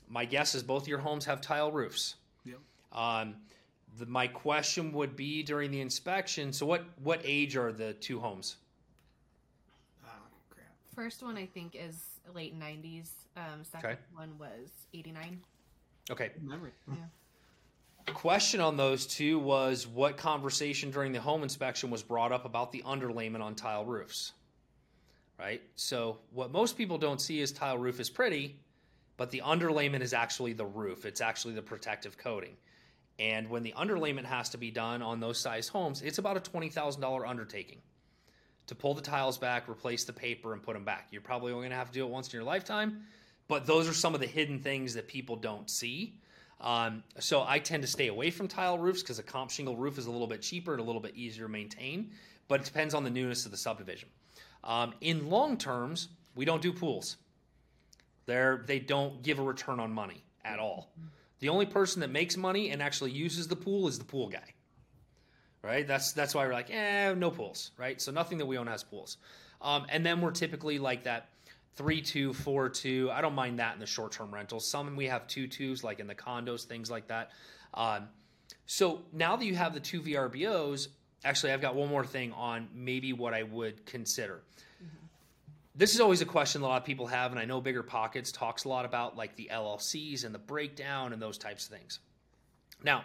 my 0.08 0.26
guess 0.26 0.54
is 0.54 0.62
both 0.62 0.88
your 0.88 1.00
homes 1.00 1.26
have 1.26 1.42
tile 1.42 1.72
roofs. 1.72 2.16
Yep. 2.46 2.60
um, 2.92 3.36
the, 3.98 4.06
my 4.06 4.28
question 4.28 4.94
would 4.94 5.16
be 5.16 5.42
during 5.42 5.72
the 5.72 5.82
inspection 5.82 6.54
so 6.54 6.68
what 6.68 6.86
what 7.02 7.22
age 7.24 7.58
are 7.58 7.72
the 7.72 7.94
two 7.94 8.20
homes 8.20 8.58
First 11.02 11.24
one 11.24 11.36
I 11.36 11.48
think 11.48 11.76
is 11.76 12.00
late 12.36 12.56
'90s. 12.60 13.10
Um, 13.36 13.64
second 13.64 13.90
Okay. 13.90 14.00
one 14.14 14.38
was 14.38 14.70
'89. 14.94 15.42
okay 16.12 16.30
Memory. 16.40 16.74
question 18.14 18.62
on 18.62 18.78
those 18.78 19.08
two 19.08 19.40
was 19.40 19.88
what 19.88 20.16
conversation 20.16 20.92
during 20.92 21.12
the 21.12 21.20
home 21.20 21.42
inspection 21.42 21.90
was 21.90 22.04
brought 22.04 22.32
up 22.32 22.46
about 22.46 22.72
the 22.72 22.84
underlayment 22.86 23.42
on 23.42 23.56
tile 23.56 23.84
roofs 23.84 24.34
right 25.40 25.64
so 25.76 26.20
what 26.32 26.52
most 26.52 26.78
people 26.78 27.00
don't 27.00 27.20
see 27.22 27.40
is 27.40 27.52
tile 27.52 27.80
roof 27.80 28.00
is 28.00 28.10
pretty 28.12 28.60
but 29.18 29.32
the 29.32 29.42
underlayment 29.44 30.02
is 30.02 30.14
actually 30.14 30.54
the 30.54 30.66
roof 30.66 31.06
it's 31.06 31.22
actually 31.22 31.56
the 31.56 31.62
protective 31.64 32.16
coating 32.16 32.56
and 33.18 33.50
when 33.50 33.64
the 33.64 33.74
underlayment 33.76 34.26
has 34.26 34.50
to 34.50 34.58
be 34.58 34.70
done 34.70 35.02
on 35.02 35.20
those 35.20 35.40
size 35.40 35.68
homes 35.68 36.02
it's 36.04 36.20
about 36.20 36.38
a 36.38 36.52
$20000 36.52 37.28
undertaking 37.28 37.82
to 38.68 38.76
pull 38.76 38.94
the 38.94 39.02
tiles 39.02 39.38
back 39.38 39.68
replace 39.70 40.04
the 40.04 40.14
paper 40.14 40.54
and 40.54 40.62
put 40.62 40.74
them 40.74 40.84
back 40.84 41.08
you're 41.12 41.22
probably 41.22 41.52
only 41.52 41.64
going 41.64 41.72
to 41.72 41.76
have 41.76 41.88
to 41.88 41.94
do 41.94 42.06
it 42.06 42.10
once 42.10 42.28
in 42.28 42.38
your 42.38 42.44
lifetime 42.44 43.04
but 43.48 43.66
those 43.66 43.88
are 43.88 43.94
some 43.94 44.14
of 44.14 44.22
the 44.22 44.28
hidden 44.28 44.60
things 44.60 44.94
that 44.94 45.08
people 45.08 45.36
don't 45.36 45.70
see 45.70 46.14
um, 46.62 47.04
so 47.20 47.44
I 47.46 47.58
tend 47.58 47.82
to 47.82 47.88
stay 47.88 48.08
away 48.08 48.30
from 48.30 48.48
tile 48.48 48.78
roofs 48.78 49.02
because 49.02 49.18
a 49.18 49.24
comp 49.24 49.50
shingle 49.50 49.76
roof 49.76 49.98
is 49.98 50.06
a 50.06 50.12
little 50.12 50.28
bit 50.28 50.42
cheaper 50.42 50.74
and 50.74 50.80
a 50.80 50.84
little 50.84 51.02
bit 51.02 51.16
easier 51.16 51.46
to 51.46 51.52
maintain, 51.52 52.12
but 52.48 52.62
it 52.62 52.66
depends 52.66 52.94
on 52.94 53.04
the 53.04 53.10
newness 53.10 53.46
of 53.46 53.52
the 53.52 53.58
subdivision. 53.58 54.08
Um, 54.64 54.94
in 55.02 55.30
long 55.30 55.58
terms, 55.58 56.10
we 56.36 56.46
don't 56.46 56.62
do 56.62 56.72
pools. 56.72 57.18
They're, 58.28 58.64
they 58.68 58.78
don't 58.78 59.24
give 59.24 59.40
a 59.40 59.44
return 59.44 59.80
on 59.80 59.92
money 59.92 60.24
at 60.46 60.60
all. 60.60 60.92
The 61.40 61.50
only 61.50 61.66
person 61.66 62.00
that 62.02 62.12
makes 62.12 62.38
money 62.38 62.70
and 62.70 62.82
actually 62.82 63.12
uses 63.12 63.48
the 63.48 63.56
pool 63.56 63.88
is 63.88 63.98
the 63.98 64.06
pool 64.06 64.30
guy. 64.30 64.54
Right? 65.64 65.88
That's 65.88 66.14
that's 66.14 66.34
why 66.34 66.46
we're 66.46 66.54
like, 66.54 66.72
eh, 66.72 67.14
no 67.14 67.32
pools. 67.32 67.72
Right? 67.78 68.02
So 68.02 68.12
nothing 68.12 68.38
that 68.40 68.46
we 68.46 68.58
own 68.58 68.68
has 68.68 68.84
pools. 68.84 69.18
Um, 69.62 69.86
and 69.90 70.06
then 70.06 70.22
we're 70.22 70.32
typically 70.32 70.80
like 70.80 71.04
that 71.04 71.30
three 71.76 72.02
two 72.02 72.34
four 72.34 72.70
two 72.70 73.10
i 73.12 73.22
don't 73.22 73.36
mind 73.36 73.60
that 73.60 73.74
in 73.74 73.80
the 73.80 73.86
short 73.86 74.12
term 74.12 74.34
rentals 74.34 74.70
some 74.70 74.96
we 74.96 75.06
have 75.06 75.26
two 75.28 75.48
twos 75.48 75.84
like 75.84 76.00
in 76.00 76.08
the 76.08 76.16
condos 76.16 76.64
things 76.64 76.92
like 76.92 77.08
that 77.08 77.32
um, 77.74 78.08
so 78.66 79.02
now 79.14 79.36
that 79.36 79.46
you 79.46 79.56
have 79.56 79.74
the 79.74 79.80
two 79.80 80.02
VRBOs 80.02 80.90
actually 81.24 81.54
i've 81.54 81.62
got 81.62 81.76
one 81.76 81.90
more 81.90 82.06
thing 82.06 82.34
on 82.34 82.68
maybe 82.74 83.14
what 83.14 83.34
i 83.34 83.44
would 83.44 83.86
consider 83.86 84.42
this 85.74 85.96
is 85.96 86.02
always 86.02 86.22
a 86.22 86.26
question 86.26 86.62
a 86.62 86.66
lot 86.66 86.82
of 86.82 86.86
people 86.86 87.08
have 87.08 87.32
and 87.32 87.40
i 87.40 87.46
know 87.46 87.62
BiggerPockets 87.62 88.34
talks 88.34 88.66
a 88.66 88.70
lot 88.70 88.84
about 88.84 89.16
like 89.16 89.36
the 89.38 89.50
llcs 89.52 90.26
and 90.26 90.36
the 90.36 90.40
breakdown 90.40 91.14
and 91.14 91.22
those 91.22 91.38
types 91.38 91.66
of 91.66 91.78
things 91.78 92.00
now 92.84 93.04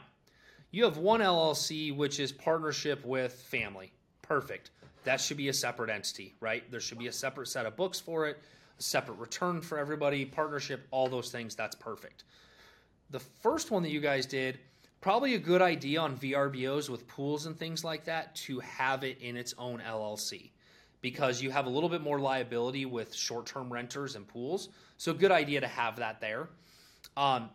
you 0.70 0.84
have 0.84 0.98
one 0.98 1.20
llc 1.20 1.96
which 1.96 2.20
is 2.20 2.32
partnership 2.32 3.04
with 3.04 3.32
family. 3.32 3.92
Perfect. 4.22 4.70
That 5.04 5.20
should 5.20 5.36
be 5.36 5.48
a 5.48 5.52
separate 5.52 5.90
entity 5.90 6.34
right? 6.40 6.68
There 6.70 6.80
should 6.80 6.98
be 6.98 7.06
a 7.06 7.12
separate 7.12 7.48
set 7.48 7.66
of 7.66 7.76
books 7.76 8.00
for 8.00 8.26
it 8.26 8.38
a 8.78 8.82
separate 8.82 9.18
return 9.18 9.60
for 9.60 9.78
everybody 9.78 10.24
partnership 10.24 10.86
all 10.90 11.08
those 11.08 11.30
things. 11.30 11.54
That's 11.54 11.76
perfect. 11.76 12.24
The 13.10 13.20
first 13.20 13.70
one 13.70 13.82
that 13.82 13.90
you 13.90 14.00
guys 14.00 14.26
did 14.26 14.58
probably 15.00 15.34
a 15.34 15.38
good 15.38 15.62
idea 15.62 16.00
on 16.00 16.16
VRBOs 16.16 16.88
with 16.88 17.06
pools 17.06 17.46
and 17.46 17.58
things 17.58 17.84
like 17.84 18.04
that 18.04 18.34
to 18.34 18.60
have 18.60 19.04
it 19.04 19.18
in 19.20 19.36
its 19.36 19.54
own 19.58 19.80
llc 19.80 20.50
because 21.00 21.40
you 21.40 21.50
have 21.50 21.66
a 21.66 21.68
little 21.68 21.88
bit 21.88 22.00
more 22.00 22.18
liability 22.18 22.84
with 22.84 23.14
short-term 23.14 23.72
renters 23.72 24.16
and 24.16 24.26
pools. 24.26 24.70
So 24.96 25.12
good 25.12 25.30
idea 25.30 25.60
to 25.60 25.68
have 25.68 25.96
that 25.96 26.20
there. 26.20 26.48
Um, 27.16 27.50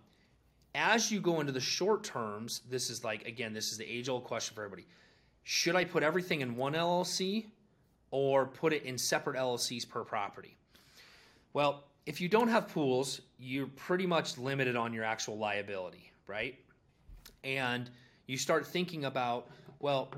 as 0.74 1.12
you 1.12 1.20
go 1.20 1.40
into 1.40 1.52
the 1.52 1.60
short 1.60 2.04
terms 2.04 2.62
this 2.70 2.90
is 2.90 3.04
like 3.04 3.28
again 3.28 3.54
this 3.54 3.72
is 3.72 3.78
the 3.78 3.86
age 3.86 4.10
old 4.10 4.24
question 4.24 4.56
for 4.56 4.64
everybody 4.64 4.88
should 5.44 5.76
I 5.76 5.86
put 5.86 6.04
everything 6.04 6.42
in 6.42 6.56
one 6.56 6.74
LLC 6.74 7.48
or 8.12 8.46
put 8.46 8.74
it 8.74 8.84
in 8.84 8.98
separate 8.98 9.38
LLCs 9.38 9.88
per 9.88 10.04
property? 10.04 10.58
Well, 11.54 11.86
if 12.06 12.22
you 12.22 12.28
don't 12.28 12.48
have 12.48 12.68
pools, 12.68 13.22
you're 13.40 13.68
pretty 13.68 14.06
much 14.06 14.38
limited 14.38 14.76
on 14.76 14.94
your 14.94 15.04
actual 15.04 15.38
liability, 15.38 16.12
right? 16.28 16.56
And 17.44 17.90
you 18.28 18.38
start 18.38 18.68
thinking 18.68 19.06
about, 19.06 19.50
well, 19.80 20.12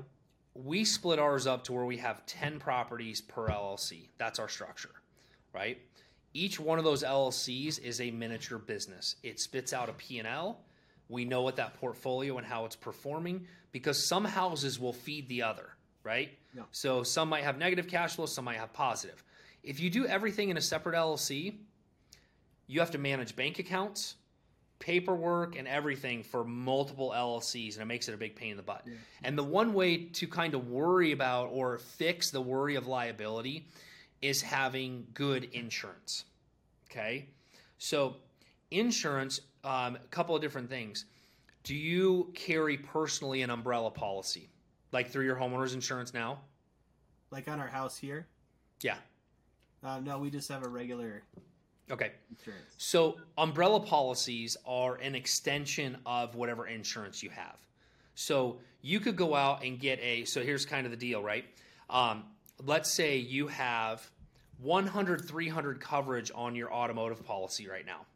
we 0.54 0.84
split 0.84 1.18
ours 1.18 1.46
up 1.46 1.64
to 1.64 1.72
where 1.72 1.84
we 1.84 1.96
have 1.96 2.24
10 2.26 2.58
properties 2.58 3.20
per 3.20 3.48
LLC. 3.48 4.08
That's 4.18 4.38
our 4.38 4.48
structure, 4.48 4.90
right? 5.52 5.78
Each 6.34 6.58
one 6.58 6.78
of 6.78 6.84
those 6.84 7.04
LLCs 7.04 7.80
is 7.80 8.00
a 8.00 8.10
miniature 8.10 8.58
business. 8.58 9.16
It 9.22 9.38
spits 9.38 9.72
out 9.72 9.88
a 9.88 9.92
P&L. 9.92 10.60
We 11.08 11.24
know 11.24 11.42
what 11.42 11.56
that 11.56 11.74
portfolio 11.74 12.36
and 12.38 12.46
how 12.46 12.64
it's 12.64 12.76
performing 12.76 13.46
because 13.70 14.04
some 14.06 14.24
houses 14.24 14.80
will 14.80 14.92
feed 14.92 15.28
the 15.28 15.42
other, 15.42 15.70
right? 16.02 16.30
Yeah. 16.54 16.62
So 16.72 17.04
some 17.04 17.28
might 17.28 17.44
have 17.44 17.56
negative 17.56 17.86
cash 17.86 18.16
flow, 18.16 18.26
some 18.26 18.44
might 18.44 18.56
have 18.56 18.72
positive. 18.72 19.22
If 19.62 19.78
you 19.80 19.90
do 19.90 20.06
everything 20.06 20.48
in 20.50 20.56
a 20.56 20.60
separate 20.60 20.96
LLC, 20.96 21.54
you 22.66 22.80
have 22.80 22.90
to 22.92 22.98
manage 22.98 23.36
bank 23.36 23.58
accounts, 23.60 24.16
paperwork, 24.80 25.56
and 25.56 25.68
everything 25.68 26.22
for 26.22 26.44
multiple 26.44 27.12
LLCs, 27.16 27.74
and 27.74 27.82
it 27.82 27.86
makes 27.86 28.08
it 28.08 28.14
a 28.14 28.18
big 28.18 28.34
pain 28.34 28.52
in 28.52 28.56
the 28.56 28.62
butt. 28.62 28.84
And 29.22 29.38
the 29.38 29.44
one 29.44 29.72
way 29.72 30.06
to 30.06 30.26
kind 30.26 30.54
of 30.54 30.68
worry 30.68 31.12
about 31.12 31.50
or 31.52 31.78
fix 31.78 32.30
the 32.30 32.40
worry 32.40 32.74
of 32.74 32.86
liability 32.86 33.68
is 34.24 34.40
having 34.40 35.06
good 35.12 35.44
insurance. 35.52 36.24
Okay? 36.90 37.28
So, 37.76 38.16
insurance, 38.70 39.40
um, 39.62 39.96
a 39.96 40.08
couple 40.10 40.34
of 40.34 40.40
different 40.40 40.70
things. 40.70 41.04
Do 41.62 41.74
you 41.74 42.30
carry 42.34 42.78
personally 42.78 43.42
an 43.42 43.50
umbrella 43.50 43.90
policy, 43.90 44.48
like 44.92 45.10
through 45.10 45.26
your 45.26 45.36
homeowner's 45.36 45.74
insurance 45.74 46.14
now? 46.14 46.40
Like 47.30 47.48
on 47.48 47.60
our 47.60 47.68
house 47.68 47.98
here. 47.98 48.26
Yeah. 48.80 48.96
Uh, 49.82 50.00
no, 50.00 50.18
we 50.18 50.30
just 50.30 50.48
have 50.48 50.64
a 50.64 50.68
regular 50.68 51.22
Okay. 51.90 52.12
insurance. 52.30 52.64
So, 52.78 53.18
umbrella 53.36 53.80
policies 53.80 54.56
are 54.64 54.94
an 54.96 55.14
extension 55.14 55.98
of 56.06 56.34
whatever 56.34 56.66
insurance 56.66 57.22
you 57.22 57.28
have. 57.28 57.56
So, 58.14 58.60
you 58.80 59.00
could 59.00 59.16
go 59.16 59.34
out 59.34 59.62
and 59.62 59.78
get 59.78 59.98
a. 60.00 60.24
So, 60.24 60.42
here's 60.42 60.64
kind 60.64 60.86
of 60.86 60.92
the 60.92 60.96
deal, 60.96 61.22
right? 61.22 61.44
Um, 61.90 62.24
let's 62.62 62.90
say 62.90 63.18
you 63.18 63.48
have 63.48 64.08
100, 64.64 65.28
300 65.28 65.80
coverage 65.80 66.32
on 66.34 66.56
your 66.56 66.72
automotive 66.72 67.24
policy 67.24 67.68
right 67.68 67.86
now. 67.86 68.06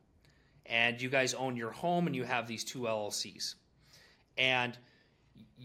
and 0.67 1.01
you 1.01 1.09
guys 1.09 1.35
own 1.35 1.57
your 1.57 1.71
home 1.71 2.07
and 2.07 2.15
you 2.17 2.25
have 2.25 2.47
these 2.47 2.65
two 2.65 2.81
LLCs. 2.81 3.55
And 4.37 4.77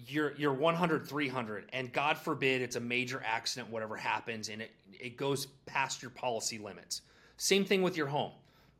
you're 0.08 0.34
you're 0.38 0.54
100 0.54 1.08
300 1.08 1.70
and 1.72 1.92
god 1.94 2.18
forbid 2.18 2.62
it's 2.62 2.76
a 2.76 2.80
major 2.80 3.22
accident 3.26 3.70
whatever 3.70 3.96
happens 3.96 4.50
and 4.50 4.62
it 4.62 4.72
it 4.92 5.18
goes 5.18 5.46
past 5.66 6.02
your 6.02 6.12
policy 6.12 6.58
limits. 6.58 7.02
Same 7.38 7.66
thing 7.66 7.82
with 7.82 7.96
your 7.98 8.08
home. 8.08 8.32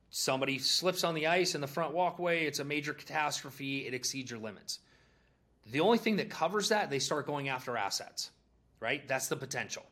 Somebody 0.10 0.60
slips 0.60 1.04
on 1.04 1.16
the 1.16 1.28
ice 1.28 1.56
in 1.56 1.62
the 1.62 1.68
front 1.68 1.94
walkway 1.94 2.46
it's 2.46 2.60
a 2.60 2.64
major 2.64 2.94
catastrophe 2.94 3.86
it 3.88 3.94
exceeds 3.94 4.32
your 4.32 4.40
limits. 4.40 4.80
The 5.72 5.80
only 5.82 5.98
thing 5.98 6.18
that 6.18 6.30
covers 6.30 6.70
that 6.70 6.90
they 6.90 7.00
start 7.00 7.28
going 7.28 7.50
after 7.50 7.78
assets 7.78 8.32
right? 8.80 9.08
That's 9.08 9.28
the 9.28 9.38
potential 9.38 9.84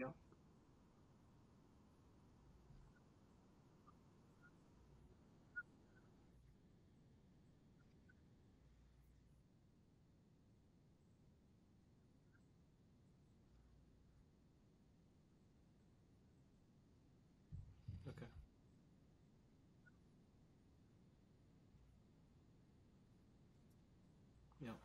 Yep. 0.00 0.14
Okay. 18.08 18.26
Yep. 24.62 24.76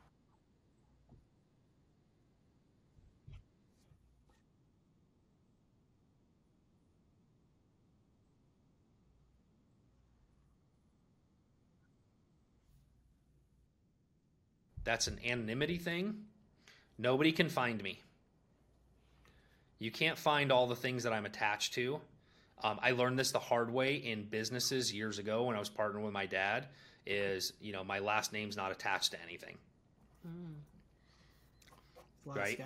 That's 14.86 15.07
an 15.07 15.19
anonymity 15.25 15.77
thing. 15.77 16.15
Nobody 16.97 17.33
can 17.33 17.49
find 17.49 17.83
me. 17.83 18.01
You 19.79 19.91
can't 19.91 20.17
find 20.17 20.51
all 20.51 20.67
the 20.67 20.75
things 20.75 21.03
that 21.03 21.11
I'm 21.11 21.25
attached 21.25 21.73
to. 21.73 21.99
Um, 22.63 22.79
I 22.81 22.91
learned 22.91 23.19
this 23.19 23.31
the 23.31 23.39
hard 23.39 23.71
way 23.71 23.95
in 23.95 24.23
businesses 24.23 24.93
years 24.93 25.19
ago 25.19 25.43
when 25.43 25.55
I 25.55 25.59
was 25.59 25.69
partnering 25.69 26.03
with 26.03 26.13
my 26.13 26.25
dad. 26.25 26.67
Is 27.05 27.53
you 27.59 27.73
know 27.73 27.83
my 27.83 27.99
last 27.99 28.31
name's 28.31 28.55
not 28.55 28.71
attached 28.71 29.11
to 29.11 29.21
anything. 29.21 29.57
Lot 32.25 32.38
Right. 32.38 32.59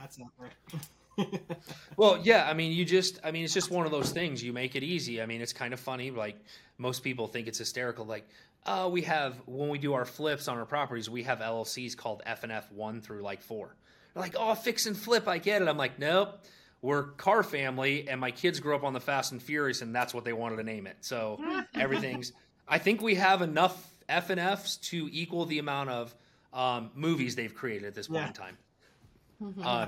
of 1.20 1.28
stats 1.32 1.34
out 1.42 1.48
there. 1.48 1.58
Well, 1.98 2.20
yeah, 2.24 2.48
I 2.50 2.54
mean, 2.54 2.72
you 2.72 2.86
just, 2.86 3.20
I 3.24 3.32
mean, 3.32 3.44
it's 3.44 3.54
just 3.54 3.72
one 3.72 3.86
of 3.86 3.92
those 3.92 4.12
things. 4.12 4.44
You 4.44 4.54
make 4.54 4.76
it 4.76 4.84
easy. 4.84 5.22
I 5.22 5.26
mean, 5.26 5.42
it's 5.42 5.54
kind 5.54 5.74
of 5.74 5.80
funny. 5.80 6.12
Like 6.12 6.38
most 6.78 7.04
people 7.04 7.28
think 7.28 7.48
it's 7.48 7.58
hysterical. 7.58 8.06
Like, 8.06 8.28
oh, 8.66 8.90
we 8.90 9.02
have 9.04 9.36
when 9.46 9.70
we 9.70 9.78
do 9.78 9.94
our 9.94 10.06
flips 10.06 10.48
on 10.48 10.58
our 10.58 10.66
properties, 10.66 11.10
we 11.10 11.24
have 11.24 11.40
LLCs 11.40 11.96
called 11.98 12.22
F 12.26 12.44
and 12.44 12.52
F 12.52 12.72
one 12.72 13.02
through 13.02 13.22
like 13.22 13.42
four. 13.42 13.76
They're 14.14 14.24
like, 14.24 14.36
oh, 14.38 14.56
fix 14.56 14.86
and 14.86 14.98
flip, 14.98 15.28
I 15.28 15.38
get 15.38 15.62
it. 15.62 15.68
I'm 15.68 15.78
like, 15.78 16.00
nope. 16.00 16.40
We're 16.82 17.04
car 17.04 17.44
family, 17.44 18.08
and 18.08 18.22
my 18.22 18.32
kids 18.32 18.62
grew 18.62 18.74
up 18.74 18.86
on 18.86 18.94
the 18.94 19.02
Fast 19.02 19.34
and 19.34 19.44
Furious, 19.44 19.82
and 19.82 19.94
that's 19.94 20.14
what 20.14 20.24
they 20.24 20.32
wanted 20.32 20.56
to 20.56 20.64
name 20.64 20.88
it. 20.88 20.96
So 21.02 21.38
everything's. 21.76 22.32
I 22.70 22.78
think 22.78 23.02
we 23.02 23.16
have 23.16 23.42
enough 23.42 23.94
F 24.08 24.30
and 24.30 24.40
Fs 24.40 24.78
to 24.78 25.10
equal 25.12 25.46
the 25.46 25.60
amount 25.60 25.90
of 25.90 26.16
um, 26.54 26.92
movies 26.96 27.36
they've 27.36 27.54
created 27.54 27.86
at 27.86 27.96
this 27.96 28.08
point 28.08 28.22
Yeah. 28.22 28.28
in 28.28 28.34
time. 28.34 28.58
Uh, 29.62 29.88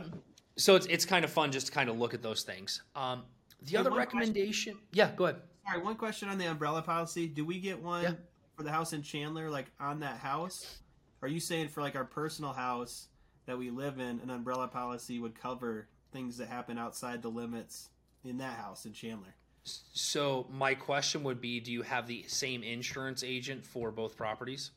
so 0.58 0.76
it's 0.76 0.86
it's 0.88 1.06
kind 1.06 1.24
of 1.26 1.32
fun 1.32 1.52
just 1.52 1.68
to 1.68 1.72
kind 1.72 1.90
of 1.90 1.98
look 1.98 2.14
at 2.14 2.22
those 2.22 2.44
things. 2.44 2.82
Um, 2.96 3.24
the 3.64 3.78
other 3.78 3.90
one 3.90 4.00
question. 4.00 4.20
recommendation, 4.20 4.78
yeah, 4.92 5.12
go 5.16 5.26
ahead. 5.26 5.42
Sorry, 5.68 5.82
one 5.84 5.96
question 5.96 6.30
on 6.30 6.38
the 6.38 6.46
umbrella 6.46 6.82
policy. 6.82 7.28
Do 7.28 7.46
we 7.46 7.60
get 7.60 7.82
one 7.82 8.04
Yeah. 8.04 8.14
for 8.58 8.64
the 8.64 8.72
house 8.72 8.94
in 8.94 9.04
Chandler, 9.04 9.50
like 9.50 9.68
on 9.80 10.00
that 10.00 10.18
house? 10.18 10.80
Are 11.22 11.28
you 11.28 11.40
saying 11.40 11.68
for 11.70 11.82
like 11.82 11.96
our 11.96 12.04
personal 12.06 12.52
house 12.54 13.08
that 13.46 13.58
we 13.58 13.70
live 13.70 14.00
in, 14.00 14.20
an 14.22 14.30
umbrella 14.32 14.68
policy 14.68 15.20
would 15.20 15.36
cover 15.40 15.88
things 16.12 16.38
that 16.38 16.48
happen 16.48 16.78
outside 16.80 17.22
the 17.22 17.30
limits 17.30 17.90
in 18.24 18.38
that 18.40 18.58
house 18.58 18.86
in 18.86 18.94
Chandler? 18.94 19.36
So 19.64 20.48
my 20.52 20.74
question 20.74 21.24
would 21.24 21.40
be, 21.40 21.60
do 21.60 21.72
you 21.72 21.84
have 21.84 22.08
the 22.08 22.24
same 22.28 22.64
insurance 22.64 23.24
agent 23.24 23.64
for 23.64 23.92
both 23.92 24.18
properties? 24.18 24.72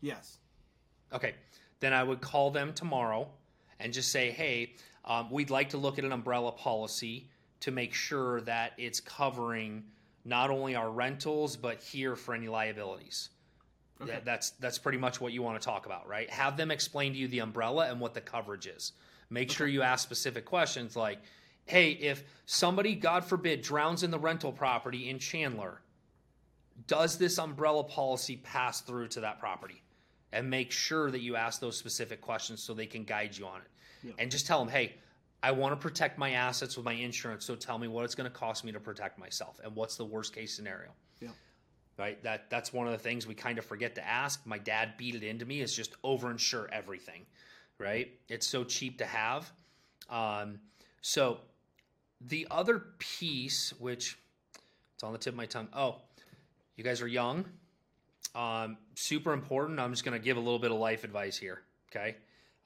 Yes. 0.00 0.38
Okay, 1.12 1.34
then 1.78 1.92
I 1.92 2.02
would 2.02 2.20
call 2.20 2.50
them 2.50 2.72
tomorrow 2.72 3.28
and 3.78 3.92
just 3.92 4.10
say, 4.10 4.32
hey, 4.32 4.74
um, 5.04 5.30
we'd 5.30 5.50
like 5.50 5.70
to 5.70 5.78
look 5.78 5.98
at 5.98 6.04
an 6.04 6.12
umbrella 6.12 6.52
policy 6.52 7.28
to 7.60 7.70
make 7.70 7.94
sure 7.94 8.40
that 8.42 8.72
it's 8.78 9.00
covering 9.00 9.84
not 10.24 10.50
only 10.50 10.74
our 10.74 10.90
rentals 10.90 11.56
but 11.56 11.82
here 11.82 12.16
for 12.16 12.34
any 12.34 12.48
liabilities. 12.48 13.30
Okay. 14.00 14.12
That, 14.12 14.24
that's 14.24 14.50
that's 14.50 14.78
pretty 14.78 14.98
much 14.98 15.20
what 15.20 15.32
you 15.32 15.42
want 15.42 15.60
to 15.60 15.64
talk 15.64 15.86
about, 15.86 16.08
right? 16.08 16.28
Have 16.30 16.56
them 16.56 16.70
explain 16.70 17.12
to 17.12 17.18
you 17.18 17.28
the 17.28 17.38
umbrella 17.40 17.88
and 17.88 18.00
what 18.00 18.14
the 18.14 18.20
coverage 18.20 18.66
is. 18.66 18.92
Make 19.30 19.50
sure 19.50 19.66
you 19.66 19.82
ask 19.82 20.02
specific 20.02 20.44
questions 20.44 20.96
like, 20.96 21.20
"Hey, 21.64 21.92
if 21.92 22.24
somebody, 22.44 22.94
God 22.94 23.24
forbid, 23.24 23.62
drowns 23.62 24.02
in 24.02 24.10
the 24.10 24.18
rental 24.18 24.52
property 24.52 25.08
in 25.08 25.18
Chandler, 25.18 25.80
does 26.86 27.18
this 27.18 27.38
umbrella 27.38 27.84
policy 27.84 28.36
pass 28.36 28.80
through 28.80 29.08
to 29.08 29.20
that 29.20 29.38
property?" 29.38 29.82
And 30.32 30.50
make 30.50 30.72
sure 30.72 31.12
that 31.12 31.20
you 31.20 31.36
ask 31.36 31.60
those 31.60 31.78
specific 31.78 32.20
questions 32.20 32.60
so 32.60 32.74
they 32.74 32.86
can 32.86 33.04
guide 33.04 33.36
you 33.36 33.46
on 33.46 33.60
it. 33.60 33.68
Yeah. 34.04 34.12
And 34.18 34.30
just 34.30 34.46
tell 34.46 34.58
them, 34.58 34.68
"Hey, 34.68 34.94
I 35.42 35.50
want 35.52 35.72
to 35.72 35.76
protect 35.76 36.18
my 36.18 36.32
assets 36.32 36.76
with 36.76 36.84
my 36.84 36.92
insurance, 36.92 37.44
so 37.44 37.54
tell 37.56 37.78
me 37.78 37.88
what 37.88 38.04
it's 38.04 38.14
going 38.14 38.30
to 38.30 38.36
cost 38.36 38.64
me 38.64 38.72
to 38.72 38.80
protect 38.80 39.18
myself 39.18 39.60
and 39.64 39.74
what's 39.74 39.96
the 39.96 40.04
worst 40.04 40.34
case 40.34 40.54
scenario." 40.54 40.90
Yeah. 41.20 41.30
right? 41.98 42.22
That 42.22 42.50
that's 42.50 42.72
one 42.72 42.86
of 42.86 42.92
the 42.92 42.98
things 42.98 43.26
we 43.26 43.34
kind 43.34 43.58
of 43.58 43.64
forget 43.64 43.94
to 43.96 44.06
ask. 44.06 44.44
My 44.46 44.58
dad 44.58 44.96
beat 44.96 45.14
it 45.14 45.22
into 45.22 45.44
me 45.46 45.60
is 45.60 45.74
just 45.74 46.00
overinsure 46.02 46.68
everything, 46.70 47.24
right? 47.78 48.10
It's 48.28 48.46
so 48.46 48.64
cheap 48.64 48.98
to 48.98 49.06
have. 49.06 49.50
Um, 50.10 50.58
so 51.00 51.38
the 52.20 52.46
other 52.50 52.84
piece, 52.98 53.72
which 53.78 54.18
it's 54.94 55.02
on 55.02 55.12
the 55.12 55.18
tip 55.18 55.32
of 55.32 55.36
my 55.36 55.46
tongue. 55.46 55.68
Oh, 55.72 55.96
you 56.76 56.84
guys 56.84 57.00
are 57.02 57.08
young. 57.08 57.44
Um, 58.34 58.76
super 58.94 59.32
important. 59.32 59.78
I'm 59.78 59.92
just 59.92 60.04
going 60.04 60.18
to 60.18 60.24
give 60.24 60.36
a 60.36 60.40
little 60.40 60.58
bit 60.58 60.72
of 60.72 60.78
life 60.78 61.04
advice 61.04 61.36
here, 61.36 61.62
okay? 61.90 62.16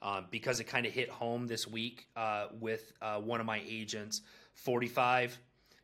Um, 0.01 0.27
because 0.31 0.61
it 0.61 0.63
kind 0.63 0.85
of 0.85 0.93
hit 0.93 1.09
home 1.09 1.45
this 1.45 1.67
week 1.67 2.07
uh, 2.15 2.47
with 2.59 2.93
uh, 3.01 3.19
one 3.19 3.41
of 3.41 3.45
my 3.45 3.61
agents, 3.67 4.21
45, 4.53 5.37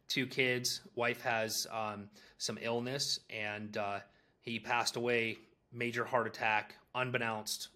two 0.08 0.26
kids. 0.26 0.82
Wife 0.96 1.22
has 1.22 1.68
um, 1.72 2.10
some 2.38 2.58
illness, 2.62 3.20
and 3.30 3.76
uh, 3.76 4.00
he 4.40 4.60
passed 4.60 4.96
away, 4.96 5.38
major 5.74 6.06
heart 6.06 6.28
attack, 6.28 6.76
unbeknownst, 6.94 7.70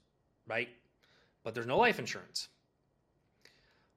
right? 0.48 0.70
But 1.44 1.54
there's 1.54 1.68
no 1.68 1.78
life 1.78 2.00
insurance, 2.00 2.48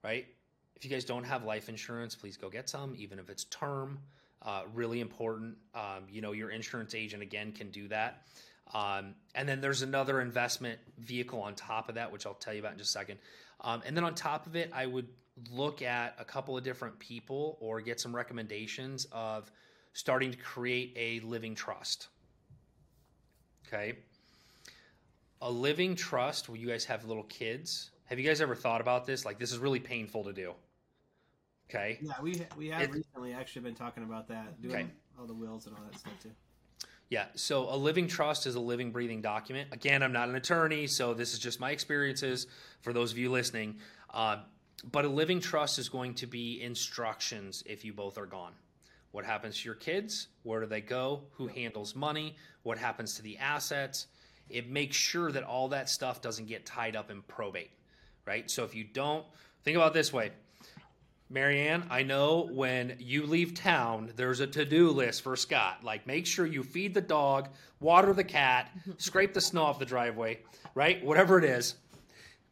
right? 0.03 0.27
If 0.75 0.85
you 0.85 0.91
guys 0.91 1.05
don't 1.05 1.25
have 1.25 1.45
life 1.45 1.69
insurance, 1.69 2.17
please 2.17 2.37
go 2.37 2.49
get 2.49 2.69
some, 2.69 2.95
even 2.97 3.19
if 3.19 3.31
it's 3.31 3.45
term. 3.45 3.99
Uh, 4.45 4.63
really 4.75 5.01
important. 5.01 5.57
Um, 5.75 6.05
you 6.11 6.21
know, 6.21 6.33
your 6.33 6.51
insurance 6.51 6.95
agent 6.95 7.23
again 7.23 7.53
can 7.53 7.71
do 7.71 7.87
that. 7.89 8.27
Um, 8.75 9.15
and 9.35 9.49
then 9.49 9.61
there's 9.61 9.83
another 9.83 10.21
investment 10.21 10.79
vehicle 10.99 11.41
on 11.41 11.55
top 11.55 11.89
of 11.89 11.97
that, 11.97 12.11
which 12.11 12.27
I'll 12.27 12.35
tell 12.35 12.55
you 12.55 12.61
about 12.61 12.73
in 12.73 12.79
just 12.79 12.91
a 12.91 12.99
second. 12.99 13.19
Um, 13.61 13.83
and 13.85 13.97
then 13.97 14.05
on 14.05 14.15
top 14.15 14.47
of 14.47 14.57
it, 14.57 14.71
I 14.73 14.87
would 14.87 15.09
look 15.51 15.83
at 15.83 16.15
a 16.19 16.25
couple 16.25 16.57
of 16.57 16.65
different 16.65 16.99
people 16.99 17.57
or 17.61 17.81
get 17.81 18.01
some 18.01 18.15
recommendations 18.15 19.07
of 19.13 19.51
starting 19.93 20.31
to 20.31 20.37
create 20.39 20.93
a 20.97 21.21
living 21.27 21.55
trust. 21.55 22.09
Okay. 23.67 23.95
A 25.41 25.51
living 25.51 25.95
trust 25.95 26.49
where 26.49 26.59
you 26.59 26.69
guys 26.69 26.85
have 26.87 27.05
little 27.05 27.25
kids. 27.25 27.91
Have 28.07 28.19
you 28.19 28.27
guys 28.27 28.41
ever 28.41 28.55
thought 28.55 28.81
about 28.81 29.07
this? 29.07 29.25
Like, 29.25 29.39
this 29.39 29.53
is 29.53 29.59
really 29.59 29.81
painful 29.81 30.25
to 30.25 30.33
do. 30.33 30.53
Okay. 31.71 31.99
Yeah, 32.03 32.13
we 32.21 32.43
we 32.57 32.69
have 32.69 32.83
It- 32.83 32.91
recently 32.91 33.33
actually 33.33 33.63
been 33.63 33.75
talking 33.75 34.03
about 34.03 34.29
that, 34.29 34.61
doing 34.61 34.75
Okay. 34.75 34.87
all 35.19 35.27
the 35.27 35.35
wills 35.35 35.67
and 35.67 35.77
all 35.77 35.83
that 35.85 35.99
stuff 35.99 36.13
too. 36.23 36.31
Yeah. 37.13 37.27
So 37.35 37.69
a 37.69 37.77
living 37.77 38.09
trust 38.09 38.47
is 38.47 38.55
a 38.55 38.61
living, 38.61 38.91
breathing 38.91 39.21
document. 39.21 39.69
Again, 39.71 40.03
I'm 40.03 40.15
not 40.15 40.31
an 40.31 40.35
attorney, 40.35 40.87
so 40.87 41.13
this 41.13 41.35
is 41.35 41.39
just 41.39 41.61
my 41.61 41.71
experiences 41.71 42.47
for 42.81 42.95
those 42.95 43.13
of 43.13 43.19
you 43.19 43.31
listening. 43.31 43.81
Uh, 44.15 44.39
but 44.91 45.05
a 45.05 45.09
living 45.09 45.39
trust 45.39 45.79
is 45.79 45.91
going 45.91 46.15
to 46.15 46.27
be 46.27 46.63
instructions 46.63 47.63
if 47.67 47.85
you 47.85 47.93
both 47.93 48.17
are 48.17 48.25
gone. 48.25 48.55
What 49.11 49.27
happens 49.27 49.59
to 49.59 49.67
your 49.67 49.75
kids? 49.75 50.29
Where 50.43 50.61
do 50.61 50.67
they 50.67 50.81
go? 50.81 51.25
Who 51.33 51.49
handles 51.49 51.95
money? 51.95 52.35
What 52.63 52.79
happens 52.79 53.17
to 53.17 53.23
the 53.23 53.37
assets? 53.37 54.07
It 54.49 54.71
makes 54.71 54.97
sure 54.97 55.31
that 55.33 55.43
all 55.43 55.69
that 55.69 55.91
stuff 55.91 56.23
doesn't 56.23 56.49
get 56.49 56.65
tied 56.65 56.97
up 56.97 57.11
in 57.11 57.21
probate, 57.21 57.73
right? 58.25 58.51
So 58.51 58.65
if 58.65 58.75
you 58.75 58.85
don't, 58.85 59.27
think 59.65 59.77
about 59.77 59.93
this 59.93 60.15
way. 60.15 60.31
Mary 61.33 61.67
Ann, 61.67 61.87
I 61.89 62.03
know 62.03 62.47
when 62.53 62.97
you 62.99 63.25
leave 63.25 63.55
town, 63.55 64.13
there's 64.17 64.41
a 64.41 64.47
to 64.49 64.67
do 64.67 64.91
list 64.91 65.23
for 65.23 65.35
Scott. 65.35 65.83
Like, 65.83 66.07
make 66.07 66.27
sure 66.27 66.45
you 66.45 66.63
feed 66.63 66.93
the 66.93 67.01
dog, 67.01 67.49
water 67.81 68.13
the 68.13 68.23
cat, 68.23 68.71
scrape 68.99 69.33
the 69.33 69.41
snow 69.41 69.63
off 69.63 69.79
the 69.79 69.87
driveway, 69.87 70.41
right? 70.75 71.03
Whatever 71.03 71.39
it 71.39 71.45
is. 71.45 71.75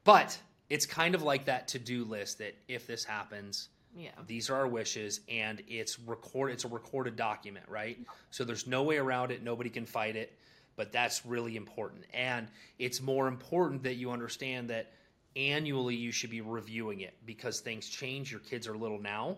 But 0.05 0.39
it's 0.71 0.87
kind 0.87 1.15
of 1.15 1.23
like 1.23 1.45
that 1.45 1.69
to 1.69 1.79
do 1.79 2.05
list 2.05 2.39
that 2.39 2.55
if 2.69 2.87
this 2.87 3.05
happens, 3.05 3.69
Yeah. 3.95 4.13
these 4.27 4.49
are 4.49 4.55
our 4.57 4.67
wishes, 4.69 5.21
and 5.29 5.63
it's 5.69 5.99
record. 5.99 6.51
It's 6.53 6.65
a 6.65 6.69
recorded 6.69 7.17
document, 7.17 7.67
right? 7.69 7.99
So 8.31 8.45
there's 8.45 8.67
no 8.67 8.83
way 8.83 8.97
around 8.97 9.31
it. 9.31 9.43
Nobody 9.43 9.69
can 9.69 9.85
fight 9.85 10.17
it. 10.17 10.33
But 10.77 10.91
that's 10.93 11.27
really 11.27 11.57
important, 11.57 12.05
and 12.15 12.49
it's 12.79 13.03
more 13.03 13.29
important 13.29 13.83
that 13.83 13.97
you 13.97 14.11
understand 14.13 14.71
that 14.71 14.91
annually 15.37 15.95
you 15.95 16.13
should 16.13 16.31
be 16.31 16.41
reviewing 16.41 17.01
it 17.01 17.15
because 17.25 17.61
things 17.61 17.89
change. 17.89 18.31
Your 18.31 18.41
kids 18.41 18.67
are 18.67 18.77
little 18.77 19.01
now. 19.01 19.37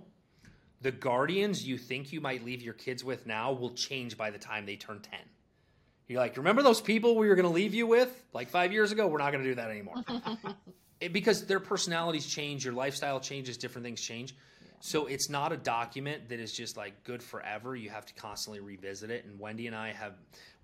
The 0.80 0.90
guardians 0.92 1.66
you 1.66 1.78
think 1.78 2.12
you 2.12 2.20
might 2.20 2.44
leave 2.44 2.62
your 2.62 2.74
kids 2.74 3.04
with 3.04 3.26
now 3.26 3.52
will 3.52 3.70
change 3.74 4.16
by 4.16 4.30
the 4.30 4.38
time 4.38 4.66
they 4.66 4.76
turn 4.76 5.00
10. 5.00 5.18
You're 6.08 6.20
like, 6.20 6.36
remember 6.36 6.62
those 6.62 6.80
people 6.80 7.16
we 7.16 7.28
were 7.28 7.36
going 7.36 7.46
to 7.46 7.52
leave 7.54 7.72
you 7.74 7.86
with 7.86 8.24
like 8.32 8.50
five 8.50 8.72
years 8.72 8.90
ago? 8.92 9.06
We're 9.06 9.18
not 9.18 9.32
going 9.32 9.44
to 9.44 9.50
do 9.50 9.54
that 9.56 9.70
anymore. 9.70 9.96
It- 11.00 11.12
because 11.12 11.46
their 11.46 11.58
personalities 11.58 12.26
change, 12.26 12.64
your 12.64 12.74
lifestyle 12.74 13.18
changes, 13.18 13.56
different 13.56 13.84
things 13.84 14.00
change. 14.00 14.36
So 14.84 15.06
it's 15.06 15.30
not 15.30 15.52
a 15.52 15.56
document 15.56 16.28
that 16.30 16.40
is 16.40 16.52
just 16.52 16.76
like 16.76 17.04
good 17.04 17.22
forever. 17.22 17.76
You 17.76 17.88
have 17.90 18.04
to 18.04 18.14
constantly 18.14 18.58
revisit 18.58 19.12
it. 19.12 19.24
And 19.24 19.38
Wendy 19.38 19.68
and 19.68 19.76
I 19.76 19.92
have, 19.92 20.14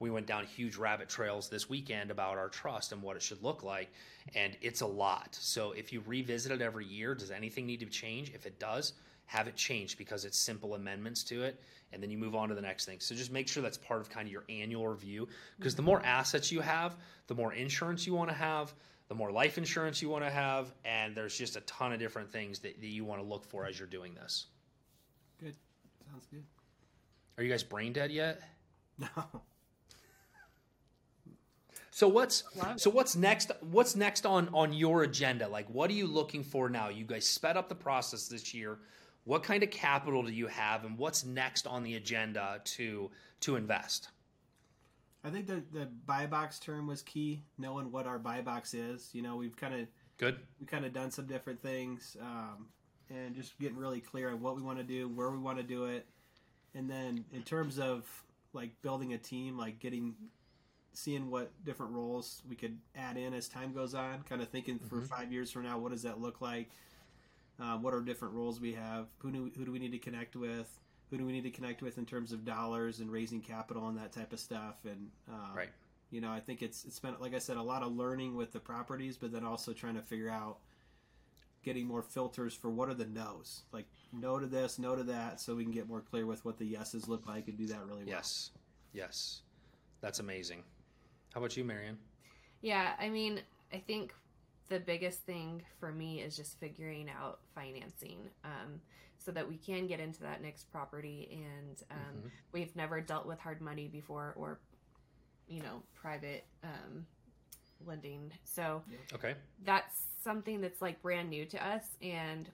we 0.01 0.11
went 0.11 0.27
down 0.27 0.45
huge 0.45 0.75
rabbit 0.75 1.09
trails 1.09 1.49
this 1.49 1.71
weekend 1.71 2.11
about 2.11 2.37
our 2.37 2.49
trust 2.49 2.91
and 2.91 3.01
what 3.01 3.15
it 3.15 3.23
should 3.23 3.41
look 3.45 3.63
like. 3.63 3.93
And 4.35 4.57
it's 4.61 4.81
a 4.81 4.87
lot. 4.87 5.39
So 5.41 5.71
if 5.71 5.93
you 5.93 6.03
revisit 6.05 6.51
it 6.51 6.61
every 6.61 6.85
year, 6.85 7.15
does 7.15 7.31
anything 7.31 7.65
need 7.65 7.79
to 7.79 7.87
change? 7.87 8.33
If 8.35 8.45
it 8.45 8.59
does, 8.59 8.95
have 9.27 9.47
it 9.47 9.55
changed 9.55 9.99
because 9.99 10.25
it's 10.25 10.45
simple 10.45 10.75
amendments 10.75 11.23
to 11.25 11.45
it. 11.45 11.63
And 11.93 12.03
then 12.03 12.11
you 12.11 12.19
move 12.19 12.35
on 12.35 12.49
to 12.49 12.57
the 12.57 12.61
next 12.61 12.87
thing. 12.87 12.99
So 12.99 13.15
just 13.15 13.31
make 13.31 13.47
sure 13.47 13.63
that's 13.63 13.79
part 13.79 14.01
of 14.01 14.11
kind 14.11 14.27
of 14.27 14.33
your 14.33 14.45
annual 14.49 14.89
review. 14.89 15.29
Because 15.59 15.77
the 15.77 15.83
more 15.83 16.05
assets 16.05 16.51
you 16.51 16.61
have, 16.61 16.97
the 17.29 17.37
more 17.37 17.53
insurance 17.53 18.05
you 18.05 18.15
want 18.15 18.31
to 18.31 18.37
have, 18.37 18.75
the 19.09 19.15
more 19.15 19.33
life 19.33 19.59
insurance 19.59 20.03
you 20.03 20.09
want 20.09 20.25
to 20.25 20.31
have, 20.31 20.73
and 20.85 21.15
there's 21.15 21.37
just 21.37 21.57
a 21.57 21.61
ton 21.63 21.93
of 21.93 21.99
different 21.99 22.31
things 22.31 22.59
that, 22.61 22.81
that 22.81 22.87
you 22.87 23.05
want 23.05 23.21
to 23.21 23.27
look 23.27 23.45
for 23.45 23.65
as 23.67 23.79
you're 23.79 23.89
doing 23.89 24.15
this. 24.15 24.47
Good, 25.41 25.55
sounds 26.11 26.27
good. 26.31 26.45
Are 27.37 27.43
you 27.43 27.51
guys 27.51 27.63
brain 27.63 27.93
dead 27.93 28.11
yet? 28.11 28.41
No, 29.01 29.43
So 31.93 32.09
what's 32.09 32.43
so 32.77 32.91
what's 32.91 33.15
next? 33.15 33.53
What's 33.61 33.95
next 33.95 34.27
on 34.27 34.49
on 34.53 34.73
your 34.73 35.05
agenda? 35.05 35.49
Like, 35.49 35.69
what 35.69 35.89
are 35.91 35.95
you 35.95 36.09
looking 36.09 36.43
for 36.43 36.69
now? 36.69 36.89
You 36.89 37.05
guys 37.05 37.25
sped 37.25 37.57
up 37.57 37.69
the 37.69 37.75
process 37.75 38.27
this 38.29 38.53
year. 38.53 38.79
What 39.25 39.43
kind 39.45 39.63
of 39.63 39.71
capital 39.71 40.23
do 40.25 40.33
you 40.33 40.49
have, 40.49 40.85
and 40.85 40.99
what's 40.99 41.25
next 41.25 41.67
on 41.67 41.83
the 41.85 41.95
agenda 41.95 42.61
to 42.65 43.11
to 43.41 43.57
invest? 43.57 44.09
I 45.25 45.31
think 45.31 45.47
the 45.47 45.63
the 45.73 45.87
buy 46.07 46.27
box 46.27 46.59
term 46.59 46.87
was 46.87 47.03
key. 47.03 47.43
Knowing 47.59 47.91
what 47.91 48.07
our 48.07 48.19
buy 48.19 48.41
box 48.41 48.75
is, 48.75 49.11
you 49.13 49.23
know, 49.23 49.37
we've 49.37 49.57
kind 49.57 49.75
of 49.75 49.87
Good. 50.17 50.39
we 50.61 50.67
kind 50.67 50.85
of 50.85 50.93
done 50.93 51.11
some 51.11 51.27
different 51.27 51.61
things, 51.63 52.17
um, 52.21 52.69
and 53.11 53.35
just 53.35 53.59
getting 53.59 53.77
really 53.77 54.01
clear 54.01 54.31
on 54.31 54.41
what 54.41 54.57
we 54.57 54.63
want 54.63 54.79
to 54.79 54.85
do, 54.85 55.09
where 55.09 55.31
we 55.31 55.39
want 55.39 55.59
to 55.59 55.65
do 55.65 55.87
it, 55.87 56.07
and 56.75 56.89
then 56.91 57.25
in 57.33 57.43
terms 57.43 57.79
of 57.79 58.05
like 58.53 58.71
building 58.83 59.13
a 59.13 59.19
team, 59.19 59.57
like 59.59 59.79
getting 59.81 60.15
seeing 60.93 61.31
what 61.31 61.51
different 61.65 61.93
roles 61.93 62.43
we 62.49 62.57
could 62.57 62.77
add 62.97 63.17
in 63.17 63.33
as 63.35 63.49
time 63.49 63.73
goes 63.73 63.95
on. 63.95 64.23
Kind 64.23 64.43
of 64.43 64.49
thinking 64.49 64.79
for 64.81 64.97
Mhm. 64.97 65.07
five 65.09 65.33
years 65.33 65.51
from 65.51 65.63
now, 65.65 65.79
what 65.79 65.93
does 65.93 66.03
that 66.03 66.21
look 66.21 66.41
like? 66.41 66.71
Uh, 67.61 67.77
what 67.79 67.93
are 67.95 68.01
different 68.01 68.35
roles 68.35 68.61
we 68.61 68.73
have? 68.73 69.09
Who 69.19 69.31
do 69.31 69.51
who 69.57 69.65
do 69.65 69.73
we 69.73 69.79
need 69.79 69.93
to 69.93 69.99
connect 69.99 70.35
with? 70.37 70.79
Who 71.11 71.19
do 71.19 71.25
we 71.25 71.33
need 71.33 71.45
to 71.45 71.51
connect 71.51 71.83
with 71.83 71.99
in 71.99 72.05
terms 72.07 72.33
of 72.33 72.45
dollars 72.45 73.01
and 73.01 73.11
raising 73.11 73.41
capital 73.41 73.89
and 73.89 73.97
that 73.99 74.13
type 74.13 74.33
of 74.33 74.41
stuff? 74.41 74.77
And 74.85 75.11
um, 75.29 75.57
Right. 75.57 75.71
you 76.11 76.21
know, 76.21 76.31
I 76.31 76.41
think 76.41 76.63
it's 76.63 76.85
it's 76.85 76.99
been 76.99 77.15
like 77.21 77.35
I 77.35 77.39
said, 77.39 77.57
a 77.57 77.63
lot 77.63 77.83
of 77.83 77.93
learning 77.97 78.37
with 78.37 78.53
the 78.53 78.61
properties, 78.61 79.17
but 79.17 79.33
then 79.33 79.45
also 79.45 79.73
trying 79.73 79.95
to 79.95 80.03
figure 80.03 80.29
out 80.31 80.59
getting 81.65 81.87
more 81.87 82.03
filters 82.03 82.55
for 82.55 82.71
what 82.71 82.89
are 82.89 82.95
the 82.95 83.07
no's, 83.07 83.63
like 83.73 83.87
no 84.13 84.39
to 84.39 84.47
this, 84.47 84.79
no 84.79 84.95
to 84.95 85.03
that, 85.05 85.41
so 85.41 85.55
we 85.57 85.65
can 85.65 85.73
get 85.73 85.89
more 85.89 86.01
clear 86.01 86.25
with 86.27 86.45
what 86.45 86.57
the 86.59 86.65
yeses 86.65 87.09
look 87.09 87.27
like 87.27 87.49
and 87.49 87.59
do 87.59 87.67
that 87.67 87.85
really 87.87 88.05
well. 88.05 88.09
Yes. 88.15 88.51
Yes. 88.93 89.43
That's 90.01 90.21
amazing. 90.21 90.63
How 91.35 91.41
about 91.41 91.57
you, 91.57 91.65
Mary 91.65 91.87
Ann? 91.89 91.99
Yeah, 92.63 92.93
I 92.99 93.09
mean, 93.09 93.41
I 93.73 93.79
think 93.79 94.15
the 94.69 94.79
biggest 94.79 95.21
thing 95.25 95.63
for 95.81 95.93
me 95.93 96.21
is 96.21 96.37
just 96.37 96.59
figuring 96.61 97.09
out 97.11 97.41
financing 97.55 98.19
um, 98.45 98.81
so 99.19 99.33
that 99.33 99.49
we 99.49 99.57
can 99.57 99.87
get 99.87 100.01
into 100.01 100.21
that 100.23 100.41
next 100.43 100.71
property. 100.71 101.29
And 101.45 101.83
um, 101.91 102.23
Mhm. 102.23 102.31
we've 102.53 102.75
never 102.77 103.01
dealt 103.01 103.27
with 103.27 103.39
hard 103.41 103.61
money 103.61 103.89
before 103.89 104.33
or, 104.37 104.61
you 105.47 105.63
know, 105.63 105.83
private 105.95 106.47
um, 106.63 107.07
lending. 107.85 108.33
So 108.45 108.83
Okay. 109.13 109.35
that's 109.65 110.07
something 110.23 110.61
that's 110.61 110.81
like 110.81 111.03
brand 111.03 111.31
new 111.31 111.45
to 111.47 111.67
us. 111.67 111.97
And 112.01 112.51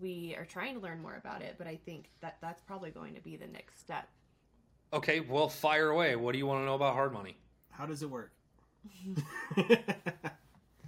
we 0.00 0.34
are 0.36 0.44
trying 0.44 0.74
to 0.74 0.80
learn 0.80 1.00
more 1.00 1.16
about 1.16 1.42
it. 1.42 1.54
But 1.58 1.66
I 1.66 1.76
think 1.76 2.10
that 2.20 2.36
that's 2.40 2.62
probably 2.62 2.90
going 2.90 3.14
to 3.14 3.20
be 3.20 3.36
the 3.36 3.46
next 3.46 3.80
step. 3.80 4.08
Okay. 4.92 5.20
Well, 5.20 5.48
fire 5.48 5.88
away. 5.90 6.14
What 6.16 6.32
do 6.32 6.38
you 6.38 6.46
want 6.46 6.60
to 6.60 6.66
know 6.66 6.74
about 6.74 6.94
hard 6.94 7.12
money? 7.12 7.36
How 7.70 7.86
does 7.86 8.02
it 8.02 8.10
work? 8.10 8.32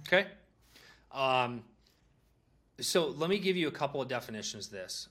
Okay. 0.07 0.25
Um, 1.11 1.63
so 2.81 3.07
let 3.07 3.29
me 3.29 3.39
give 3.39 3.57
you 3.57 3.67
a 3.67 3.71
couple 3.71 4.01
of 4.01 4.07
definitions 4.07 4.67
of 4.67 4.71
this. 4.73 5.07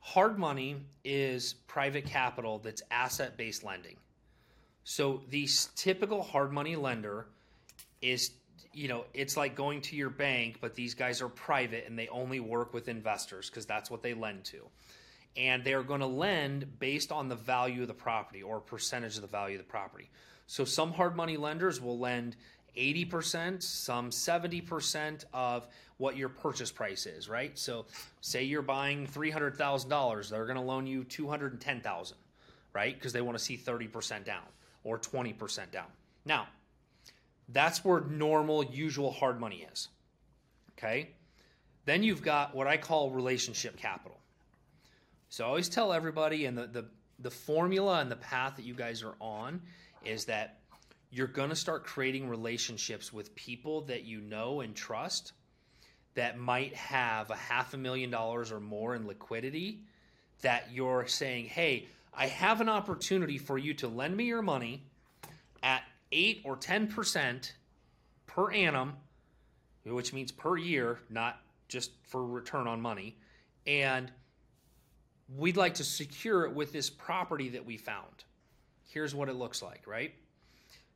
Hard 0.00 0.38
money 0.38 0.76
is 1.04 1.54
private 1.68 2.06
capital 2.06 2.58
that's 2.58 2.82
asset 2.90 3.36
based 3.36 3.64
lending. 3.64 3.96
So 4.84 5.22
the 5.30 5.48
typical 5.76 6.22
hard 6.22 6.52
money 6.52 6.74
lender 6.76 7.26
is, 8.00 8.32
you 8.72 8.88
know, 8.88 9.04
it's 9.14 9.36
like 9.36 9.54
going 9.54 9.80
to 9.82 9.96
your 9.96 10.10
bank, 10.10 10.58
but 10.60 10.74
these 10.74 10.94
guys 10.94 11.22
are 11.22 11.28
private 11.28 11.84
and 11.86 11.96
they 11.96 12.08
only 12.08 12.40
work 12.40 12.74
with 12.74 12.88
investors 12.88 13.48
because 13.48 13.64
that's 13.64 13.90
what 13.90 14.02
they 14.02 14.14
lend 14.14 14.44
to. 14.46 14.62
And 15.36 15.64
they're 15.64 15.84
going 15.84 16.00
to 16.00 16.06
lend 16.06 16.78
based 16.80 17.12
on 17.12 17.28
the 17.28 17.36
value 17.36 17.82
of 17.82 17.88
the 17.88 17.94
property 17.94 18.42
or 18.42 18.60
percentage 18.60 19.14
of 19.16 19.22
the 19.22 19.28
value 19.28 19.56
of 19.56 19.64
the 19.64 19.70
property. 19.70 20.10
So 20.46 20.64
some 20.64 20.92
hard 20.92 21.16
money 21.16 21.36
lenders 21.36 21.80
will 21.80 21.98
lend 21.98 22.36
80%, 22.76 23.62
some 23.62 24.10
70% 24.10 25.24
of 25.32 25.66
what 26.02 26.16
your 26.16 26.28
purchase 26.28 26.72
price 26.72 27.06
is, 27.06 27.28
right? 27.28 27.56
So 27.56 27.86
say 28.22 28.42
you're 28.42 28.60
buying 28.60 29.06
$300,000, 29.06 30.28
they're 30.28 30.46
going 30.46 30.56
to 30.56 30.60
loan 30.60 30.84
you 30.84 31.04
210,000, 31.04 32.16
right? 32.72 32.92
Because 32.92 33.12
they 33.12 33.20
want 33.20 33.38
to 33.38 33.44
see 33.44 33.56
30% 33.56 34.24
down 34.24 34.42
or 34.82 34.98
20% 34.98 35.70
down. 35.70 35.86
Now, 36.24 36.48
that's 37.50 37.84
where 37.84 38.00
normal 38.00 38.64
usual 38.64 39.12
hard 39.12 39.38
money 39.38 39.64
is. 39.72 39.90
Okay? 40.76 41.10
Then 41.84 42.02
you've 42.02 42.22
got 42.22 42.52
what 42.52 42.66
I 42.66 42.78
call 42.78 43.12
relationship 43.12 43.76
capital. 43.76 44.18
So 45.28 45.44
I 45.44 45.46
always 45.46 45.68
tell 45.68 45.92
everybody, 45.92 46.46
and 46.46 46.58
the, 46.58 46.66
the, 46.66 46.84
the 47.20 47.30
formula 47.30 48.00
and 48.00 48.10
the 48.10 48.16
path 48.16 48.56
that 48.56 48.64
you 48.64 48.74
guys 48.74 49.04
are 49.04 49.14
on 49.20 49.62
is 50.04 50.24
that 50.24 50.58
you're 51.12 51.28
going 51.28 51.50
to 51.50 51.56
start 51.56 51.84
creating 51.84 52.28
relationships 52.28 53.12
with 53.12 53.32
people 53.36 53.82
that 53.82 54.02
you 54.02 54.20
know 54.20 54.62
and 54.62 54.74
trust 54.74 55.34
that 56.14 56.38
might 56.38 56.74
have 56.74 57.30
a 57.30 57.36
half 57.36 57.74
a 57.74 57.76
million 57.76 58.10
dollars 58.10 58.52
or 58.52 58.60
more 58.60 58.94
in 58.94 59.06
liquidity 59.06 59.80
that 60.42 60.68
you're 60.72 61.06
saying, 61.06 61.46
hey, 61.46 61.86
I 62.14 62.26
have 62.26 62.60
an 62.60 62.68
opportunity 62.68 63.38
for 63.38 63.56
you 63.56 63.74
to 63.74 63.88
lend 63.88 64.16
me 64.16 64.24
your 64.24 64.42
money 64.42 64.82
at 65.62 65.82
8 66.10 66.42
or 66.44 66.56
10% 66.56 67.52
per 68.26 68.50
annum, 68.50 68.94
which 69.84 70.12
means 70.12 70.30
per 70.30 70.56
year, 70.56 70.98
not 71.08 71.40
just 71.68 71.92
for 72.02 72.26
return 72.26 72.66
on 72.66 72.80
money. 72.80 73.16
And 73.66 74.12
we'd 75.36 75.56
like 75.56 75.74
to 75.74 75.84
secure 75.84 76.44
it 76.44 76.52
with 76.52 76.72
this 76.72 76.90
property 76.90 77.50
that 77.50 77.64
we 77.64 77.78
found. 77.78 78.24
Here's 78.88 79.14
what 79.14 79.28
it 79.28 79.34
looks 79.34 79.62
like, 79.62 79.86
right? 79.86 80.12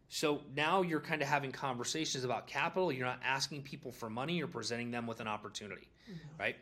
So 0.08 0.42
now 0.54 0.82
you're 0.82 1.00
kind 1.00 1.20
of 1.20 1.28
having 1.28 1.52
conversations 1.52 2.24
about 2.24 2.46
capital. 2.46 2.92
You're 2.92 3.06
not 3.06 3.20
asking 3.24 3.62
people 3.62 3.92
for 3.92 4.08
money, 4.08 4.34
you're 4.34 4.46
presenting 4.46 4.90
them 4.90 5.06
with 5.06 5.20
an 5.20 5.26
opportunity, 5.26 5.88
mm-hmm. 6.10 6.40
right? 6.40 6.56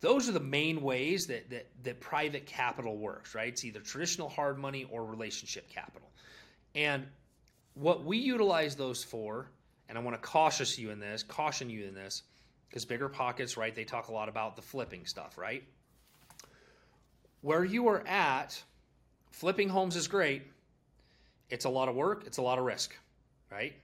Those 0.00 0.28
are 0.28 0.32
the 0.32 0.40
main 0.40 0.80
ways 0.80 1.26
that, 1.26 1.50
that, 1.50 1.66
that 1.82 2.00
private 2.00 2.46
capital 2.46 2.96
works, 2.96 3.34
right? 3.34 3.48
It's 3.48 3.64
either 3.64 3.80
traditional 3.80 4.28
hard 4.28 4.58
money 4.58 4.86
or 4.90 5.04
relationship 5.04 5.68
capital. 5.68 6.08
And 6.74 7.06
what 7.74 8.04
we 8.04 8.18
utilize 8.18 8.76
those 8.76 9.02
for, 9.02 9.50
and 9.88 9.98
I 9.98 10.00
want 10.00 10.20
to 10.20 10.26
caution 10.26 10.66
you 10.76 10.90
in 10.90 11.00
this, 11.00 11.22
caution 11.22 11.68
you 11.68 11.84
in 11.84 11.94
this, 11.94 12.22
because 12.68 12.86
BiggerPockets, 12.86 13.56
right? 13.56 13.74
They 13.74 13.84
talk 13.84 14.08
a 14.08 14.12
lot 14.12 14.28
about 14.28 14.54
the 14.54 14.62
flipping 14.62 15.04
stuff, 15.04 15.36
right? 15.36 15.64
Where 17.40 17.64
you 17.64 17.88
are 17.88 18.06
at, 18.06 18.62
flipping 19.32 19.68
homes 19.68 19.96
is 19.96 20.06
great 20.06 20.42
it's 21.50 21.64
a 21.64 21.68
lot 21.68 21.88
of 21.88 21.94
work, 21.94 22.24
it's 22.26 22.38
a 22.38 22.42
lot 22.42 22.58
of 22.58 22.64
risk, 22.64 22.94
right? 23.50 23.74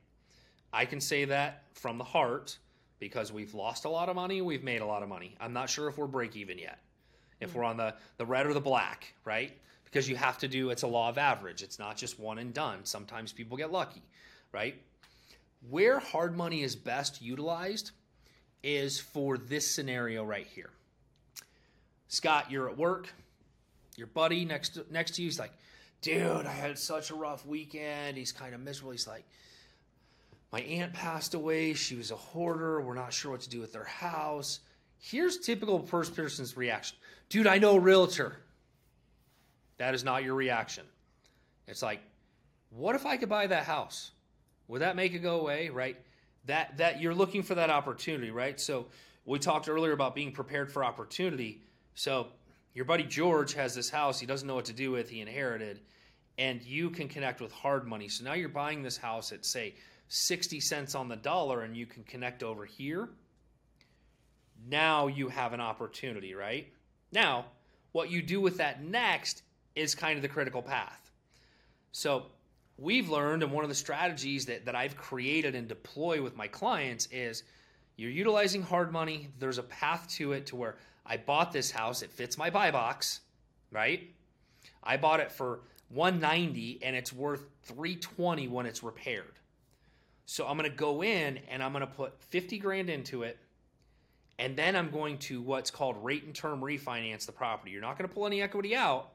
I 0.73 0.85
can 0.85 1.01
say 1.01 1.25
that 1.27 1.63
from 1.75 1.99
the 1.99 2.05
heart 2.05 2.59
because 2.99 3.33
we've 3.33 3.55
lost 3.55 3.85
a 3.85 3.89
lot 3.89 4.09
of 4.09 4.17
money, 4.17 4.41
we've 4.41 4.65
made 4.65 4.81
a 4.81 4.87
lot 4.87 5.03
of 5.03 5.09
money. 5.09 5.37
I'm 5.41 5.53
not 5.53 5.71
sure 5.71 5.89
if 5.89 5.99
we're 5.99 6.07
break 6.07 6.37
even 6.37 6.59
yet. 6.59 6.79
If 7.41 7.55
we're 7.55 7.65
on 7.65 7.77
the, 7.77 7.95
the 8.17 8.25
red 8.25 8.47
or 8.47 8.55
the 8.55 8.61
black, 8.61 9.13
right? 9.25 9.53
Because 9.85 10.09
you 10.09 10.17
have 10.17 10.39
to 10.39 10.49
do 10.49 10.71
it's 10.71 10.83
a 10.83 10.87
law 10.87 11.09
of 11.09 11.19
average. 11.19 11.63
It's 11.63 11.79
not 11.79 11.97
just 11.97 12.19
one 12.19 12.39
and 12.39 12.55
done. 12.55 12.81
Sometimes 12.85 13.33
people 13.33 13.57
get 13.57 13.71
lucky, 13.71 14.03
right? 14.53 14.81
Where 15.69 15.99
hard 15.99 16.37
money 16.37 16.63
is 16.63 16.75
best 16.75 17.21
utilized 17.21 17.91
is 18.63 18.99
for 18.99 19.37
this 19.37 19.75
scenario 19.75 20.25
right 20.25 20.47
here. 20.47 20.71
Scott, 22.09 22.51
you're 22.51 22.69
at 22.69 22.79
work. 22.79 23.13
Your 23.97 24.07
buddy 24.07 24.45
next 24.45 24.71
to, 24.71 24.87
next 24.91 25.17
to 25.17 25.23
you 25.23 25.29
is 25.29 25.39
like, 25.39 25.53
dude, 26.05 26.47
I 26.47 26.53
had 26.53 26.79
such 26.79 27.11
a 27.11 27.15
rough 27.15 27.47
weekend. 27.47 28.19
He's 28.19 28.31
kind 28.31 28.55
of 28.55 28.61
miserable. 28.61 28.93
He's 28.93 29.07
like, 29.07 29.25
my 30.53 30.61
aunt 30.61 30.93
passed 30.93 31.33
away. 31.33 31.73
She 31.73 31.97
was 31.97 32.11
a 32.11 32.17
hoarder. 32.17 32.81
We're 32.83 32.95
not 32.95 33.13
sure 33.13 33.33
what 33.33 33.41
to 33.41 33.49
do 33.49 33.59
with 33.59 33.73
their 33.73 33.85
house. 33.85 34.61
Here's 34.99 35.39
typical 35.39 35.81
first 35.81 36.15
person's 36.15 36.57
reaction 36.57 36.99
Dude, 37.31 37.47
I 37.47 37.59
know 37.59 37.77
a 37.77 37.81
realtor. 37.81 38.37
That 39.79 39.95
is 39.95 40.05
not 40.05 40.23
your 40.23 40.35
reaction. 40.35 40.85
It's 41.67 41.83
like, 41.83 42.01
what 42.71 42.95
if 42.95 43.07
I 43.07 43.17
could 43.17 43.31
buy 43.31 43.47
that 43.47 43.65
house? 43.65 44.13
Would 44.69 44.83
that 44.83 44.95
make 44.97 45.15
it 45.15 45.21
go 45.21 45.41
away? 45.41 45.71
Right? 45.71 45.97
That 46.45 46.77
that 46.77 47.01
you're 47.01 47.15
looking 47.15 47.43
for 47.43 47.55
that 47.55 47.71
opportunity, 47.71 48.31
right? 48.31 48.61
So 48.61 48.87
we 49.25 49.39
talked 49.39 49.71
earlier 49.71 49.93
about 49.93 50.15
being 50.15 50.33
prepared 50.33 50.71
for 50.71 50.85
opportunity. 50.85 51.63
So 51.95 52.27
your 52.75 52.85
buddy 52.85 53.05
George 53.05 53.55
has 53.55 53.75
this 53.75 53.89
house 53.89 54.21
he 54.21 54.27
doesn't 54.27 54.47
know 54.47 54.55
what 54.55 54.67
to 54.67 54.75
do 54.75 54.91
with, 54.91 55.09
he 55.09 55.23
inherited 55.23 55.81
and 56.39 56.63
you 56.63 56.91
can 56.91 57.09
connect 57.09 57.41
with 57.41 57.53
hard 57.53 57.87
money. 57.87 58.09
So 58.09 58.25
now 58.25 58.33
you're 58.35 58.49
buying 58.49 58.83
this 58.83 58.97
house 58.97 59.33
at, 59.33 59.45
say, 59.45 59.75
60 60.09 60.61
cents 60.61 60.95
on 60.95 61.09
the 61.09 61.17
dollar, 61.17 61.63
and 61.63 61.77
you 61.77 61.87
can 61.87 62.03
connect 62.05 62.43
over 62.43 62.65
here. 62.65 63.09
Now 64.69 65.07
you 65.07 65.29
have 65.29 65.53
an 65.53 65.61
opportunity, 65.61 66.35
right? 66.35 66.69
Now, 67.13 67.47
what 67.93 68.11
you 68.11 68.23
do 68.23 68.41
with 68.41 68.57
that 68.59 68.83
next 68.83 69.43
is 69.75 69.95
kind 69.95 70.17
of 70.17 70.23
the 70.23 70.29
critical 70.29 70.63
path. 70.63 71.11
So, 71.93 72.27
we've 72.77 73.09
learned, 73.09 73.43
and 73.43 73.53
one 73.53 73.65
of 73.65 73.69
the 73.69 73.75
strategies 73.75 74.47
that, 74.47 74.65
that 74.65 74.75
I've 74.75 74.97
created 74.97 75.55
and 75.55 75.69
deploy 75.69 76.21
with 76.23 76.37
my 76.37 76.49
clients 76.49 77.07
is 77.13 77.45
you're 77.97 78.11
utilizing 78.11 78.63
hard 78.63 78.91
money. 78.91 79.29
There's 79.39 79.59
a 79.59 79.63
path 79.63 80.09
to 80.17 80.33
it 80.33 80.47
to 80.47 80.57
where 80.57 80.77
I 81.07 81.17
bought 81.17 81.53
this 81.53 81.71
house, 81.71 82.03
it 82.03 82.11
fits 82.11 82.39
my 82.39 82.51
buy 82.51 82.71
box, 82.71 83.21
right? 83.71 84.11
I 84.83 84.97
bought 84.97 85.21
it 85.21 85.31
for 85.31 85.61
190 85.91 86.81
and 86.83 86.97
it's 86.97 87.13
worth 87.13 87.45
320 87.63 88.49
when 88.49 88.67
it's 88.67 88.83
repaired. 88.83 89.35
So 90.27 90.47
I'm 90.47 90.57
going 90.57 90.71
to 90.71 90.77
go 90.77 91.03
in 91.03 91.39
and 91.49 91.63
I'm 91.63 91.73
going 91.73 91.87
to 91.87 91.93
put 91.93 92.21
50 92.25 92.59
grand 92.59 92.91
into 92.91 93.23
it. 93.23 93.39
And 94.39 94.57
then 94.57 94.75
I'm 94.75 94.91
going 94.91 95.19
to 95.19 95.41
what's 95.41 95.71
called 95.71 96.03
rate 96.03 96.25
and 96.25 96.35
term 96.35 96.61
refinance 96.61 97.27
the 97.27 97.33
property. 97.33 97.71
You're 97.71 97.83
not 97.83 97.97
going 97.97 98.09
to 98.09 98.15
pull 98.15 98.27
any 98.27 98.43
equity 98.43 98.75
out. 98.75 99.11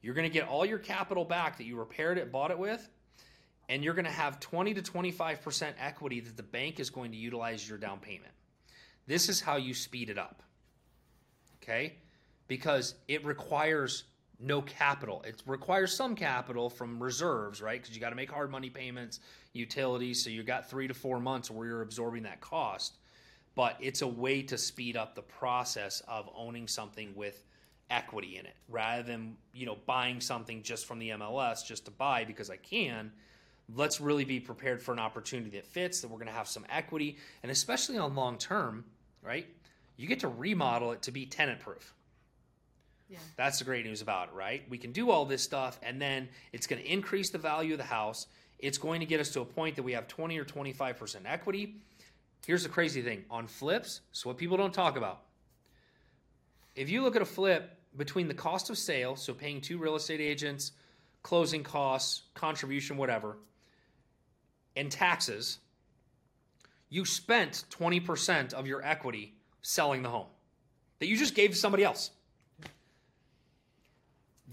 You're 0.00 0.14
going 0.14 0.28
to 0.28 0.32
get 0.32 0.48
all 0.48 0.64
your 0.64 0.78
capital 0.78 1.24
back 1.24 1.58
that 1.58 1.64
you 1.64 1.76
repaired 1.76 2.16
it, 2.16 2.30
bought 2.30 2.50
it 2.50 2.58
with, 2.58 2.88
and 3.68 3.82
you're 3.82 3.94
going 3.94 4.06
to 4.06 4.10
have 4.10 4.40
20 4.40 4.74
to 4.74 4.82
25% 4.82 5.72
equity 5.78 6.20
that 6.20 6.36
the 6.36 6.42
bank 6.42 6.78
is 6.80 6.90
going 6.90 7.10
to 7.10 7.16
utilize 7.16 7.68
your 7.68 7.76
down 7.76 7.98
payment. 7.98 8.32
This 9.06 9.28
is 9.28 9.40
how 9.40 9.56
you 9.56 9.74
speed 9.74 10.10
it 10.10 10.18
up. 10.18 10.42
Okay? 11.62 11.94
Because 12.48 12.94
it 13.08 13.24
requires 13.24 14.04
no 14.38 14.62
capital. 14.62 15.22
It 15.26 15.42
requires 15.46 15.94
some 15.94 16.14
capital 16.14 16.68
from 16.68 17.02
reserves, 17.02 17.62
right? 17.62 17.80
Because 17.80 17.94
you 17.94 18.00
got 18.00 18.10
to 18.10 18.16
make 18.16 18.30
hard 18.30 18.50
money 18.50 18.70
payments, 18.70 19.20
utilities. 19.52 20.22
So 20.22 20.30
you 20.30 20.42
got 20.42 20.68
three 20.68 20.88
to 20.88 20.94
four 20.94 21.20
months 21.20 21.50
where 21.50 21.66
you're 21.66 21.82
absorbing 21.82 22.24
that 22.24 22.40
cost. 22.40 22.98
But 23.54 23.76
it's 23.80 24.02
a 24.02 24.06
way 24.06 24.42
to 24.42 24.58
speed 24.58 24.96
up 24.96 25.14
the 25.14 25.22
process 25.22 26.02
of 26.06 26.28
owning 26.36 26.68
something 26.68 27.14
with 27.14 27.42
equity 27.88 28.36
in 28.36 28.44
it 28.44 28.56
rather 28.68 29.02
than 29.02 29.36
you 29.54 29.64
know 29.64 29.78
buying 29.86 30.20
something 30.20 30.60
just 30.62 30.86
from 30.86 30.98
the 30.98 31.10
MLS 31.10 31.64
just 31.64 31.84
to 31.86 31.90
buy 31.90 32.24
because 32.24 32.50
I 32.50 32.56
can. 32.56 33.12
Let's 33.74 34.00
really 34.00 34.24
be 34.24 34.38
prepared 34.38 34.82
for 34.82 34.92
an 34.92 34.98
opportunity 34.98 35.50
that 35.50 35.66
fits 35.66 36.00
that 36.00 36.08
we're 36.08 36.18
going 36.18 36.28
to 36.28 36.32
have 36.32 36.48
some 36.48 36.66
equity 36.68 37.16
and 37.42 37.50
especially 37.50 37.98
on 37.98 38.14
long 38.14 38.38
term, 38.38 38.84
right? 39.22 39.46
You 39.96 40.06
get 40.06 40.20
to 40.20 40.28
remodel 40.28 40.92
it 40.92 41.02
to 41.02 41.10
be 41.10 41.26
tenant 41.26 41.60
proof 41.60 41.94
That's 43.36 43.58
the 43.58 43.64
great 43.64 43.84
news 43.84 44.02
about 44.02 44.28
it, 44.28 44.34
right? 44.34 44.62
We 44.68 44.78
can 44.78 44.92
do 44.92 45.10
all 45.10 45.24
this 45.24 45.42
stuff, 45.42 45.78
and 45.82 46.00
then 46.00 46.28
it's 46.52 46.66
going 46.66 46.82
to 46.82 46.88
increase 46.92 47.30
the 47.30 47.38
value 47.38 47.74
of 47.74 47.78
the 47.78 47.84
house. 47.84 48.26
It's 48.58 48.78
going 48.78 49.00
to 49.00 49.06
get 49.06 49.20
us 49.20 49.30
to 49.30 49.40
a 49.40 49.44
point 49.44 49.76
that 49.76 49.82
we 49.82 49.92
have 49.92 50.08
20 50.08 50.38
or 50.38 50.44
25% 50.44 51.16
equity. 51.24 51.76
Here's 52.46 52.62
the 52.62 52.68
crazy 52.68 53.02
thing 53.02 53.24
on 53.30 53.46
flips, 53.46 54.00
so 54.12 54.30
what 54.30 54.38
people 54.38 54.56
don't 54.56 54.74
talk 54.74 54.96
about. 54.96 55.22
If 56.74 56.90
you 56.90 57.02
look 57.02 57.16
at 57.16 57.22
a 57.22 57.26
flip 57.26 57.76
between 57.96 58.28
the 58.28 58.34
cost 58.34 58.70
of 58.70 58.78
sale, 58.78 59.16
so 59.16 59.32
paying 59.32 59.60
two 59.60 59.78
real 59.78 59.96
estate 59.96 60.20
agents, 60.20 60.72
closing 61.22 61.62
costs, 61.62 62.22
contribution, 62.34 62.96
whatever, 62.96 63.36
and 64.76 64.90
taxes, 64.90 65.58
you 66.88 67.04
spent 67.04 67.64
20% 67.70 68.52
of 68.52 68.66
your 68.66 68.82
equity 68.84 69.34
selling 69.62 70.02
the 70.02 70.08
home 70.08 70.26
that 70.98 71.06
you 71.06 71.16
just 71.16 71.34
gave 71.34 71.50
to 71.50 71.56
somebody 71.56 71.82
else. 71.82 72.10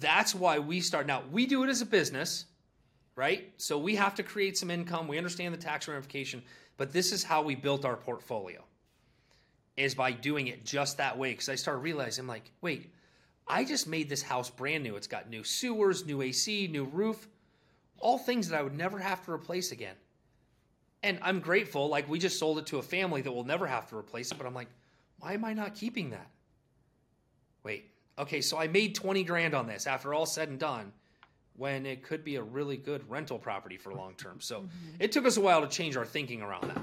That's 0.03 0.35
why 0.35 0.59
we 0.59 0.81
start. 0.81 1.07
Now, 1.07 1.23
we 1.31 1.45
do 1.45 1.63
it 1.63 1.69
as 1.69 1.81
a 1.81 1.85
business, 1.85 2.45
right? 3.15 3.53
So 3.55 3.77
we 3.77 3.95
have 3.95 4.13
to 4.15 4.23
create 4.23 4.57
some 4.57 4.69
income. 4.69 5.07
We 5.07 5.17
understand 5.17 5.53
the 5.53 5.57
tax 5.57 5.87
ramification, 5.87 6.43
but 6.75 6.91
this 6.91 7.13
is 7.13 7.23
how 7.23 7.41
we 7.41 7.55
built 7.55 7.85
our 7.85 7.95
portfolio 7.95 8.61
is 9.77 9.95
by 9.95 10.11
doing 10.11 10.47
it 10.47 10.65
just 10.65 10.97
that 10.97 11.17
way. 11.17 11.31
Because 11.31 11.47
I 11.47 11.55
started 11.55 11.79
realizing, 11.79 12.23
I'm 12.23 12.27
like, 12.27 12.51
wait, 12.61 12.93
I 13.47 13.63
just 13.63 13.87
made 13.87 14.09
this 14.09 14.21
house 14.21 14.49
brand 14.49 14.83
new. 14.83 14.97
It's 14.97 15.07
got 15.07 15.29
new 15.29 15.45
sewers, 15.45 16.05
new 16.05 16.21
AC, 16.21 16.67
new 16.67 16.83
roof, 16.83 17.29
all 17.97 18.17
things 18.17 18.49
that 18.49 18.59
I 18.59 18.61
would 18.61 18.77
never 18.77 18.99
have 18.99 19.23
to 19.23 19.31
replace 19.31 19.71
again. 19.71 19.95
And 21.01 21.17
I'm 21.21 21.39
grateful. 21.39 21.87
Like, 21.87 22.09
we 22.09 22.19
just 22.19 22.37
sold 22.37 22.59
it 22.59 22.65
to 22.67 22.77
a 22.79 22.83
family 22.83 23.21
that 23.21 23.31
will 23.31 23.45
never 23.45 23.67
have 23.67 23.87
to 23.89 23.97
replace 23.97 24.33
it. 24.33 24.37
But 24.37 24.47
I'm 24.47 24.53
like, 24.53 24.69
why 25.19 25.31
am 25.31 25.45
I 25.45 25.53
not 25.53 25.75
keeping 25.75 26.09
that? 26.09 26.29
Wait, 27.63 27.92
okay, 28.17 28.41
so 28.41 28.57
I 28.57 28.67
made 28.67 28.95
20 28.95 29.23
grand 29.23 29.53
on 29.53 29.67
this 29.67 29.87
after 29.87 30.13
all 30.13 30.25
said 30.25 30.49
and 30.49 30.59
done 30.59 30.91
when 31.55 31.85
it 31.85 32.03
could 32.03 32.23
be 32.23 32.35
a 32.37 32.41
really 32.41 32.77
good 32.77 33.07
rental 33.09 33.37
property 33.37 33.77
for 33.77 33.93
long 33.93 34.13
term. 34.15 34.39
So 34.41 34.61
mm-hmm. 34.61 34.67
it 34.99 35.11
took 35.11 35.25
us 35.25 35.37
a 35.37 35.41
while 35.41 35.61
to 35.61 35.67
change 35.67 35.95
our 35.95 36.05
thinking 36.05 36.41
around 36.41 36.69
that. 36.69 36.81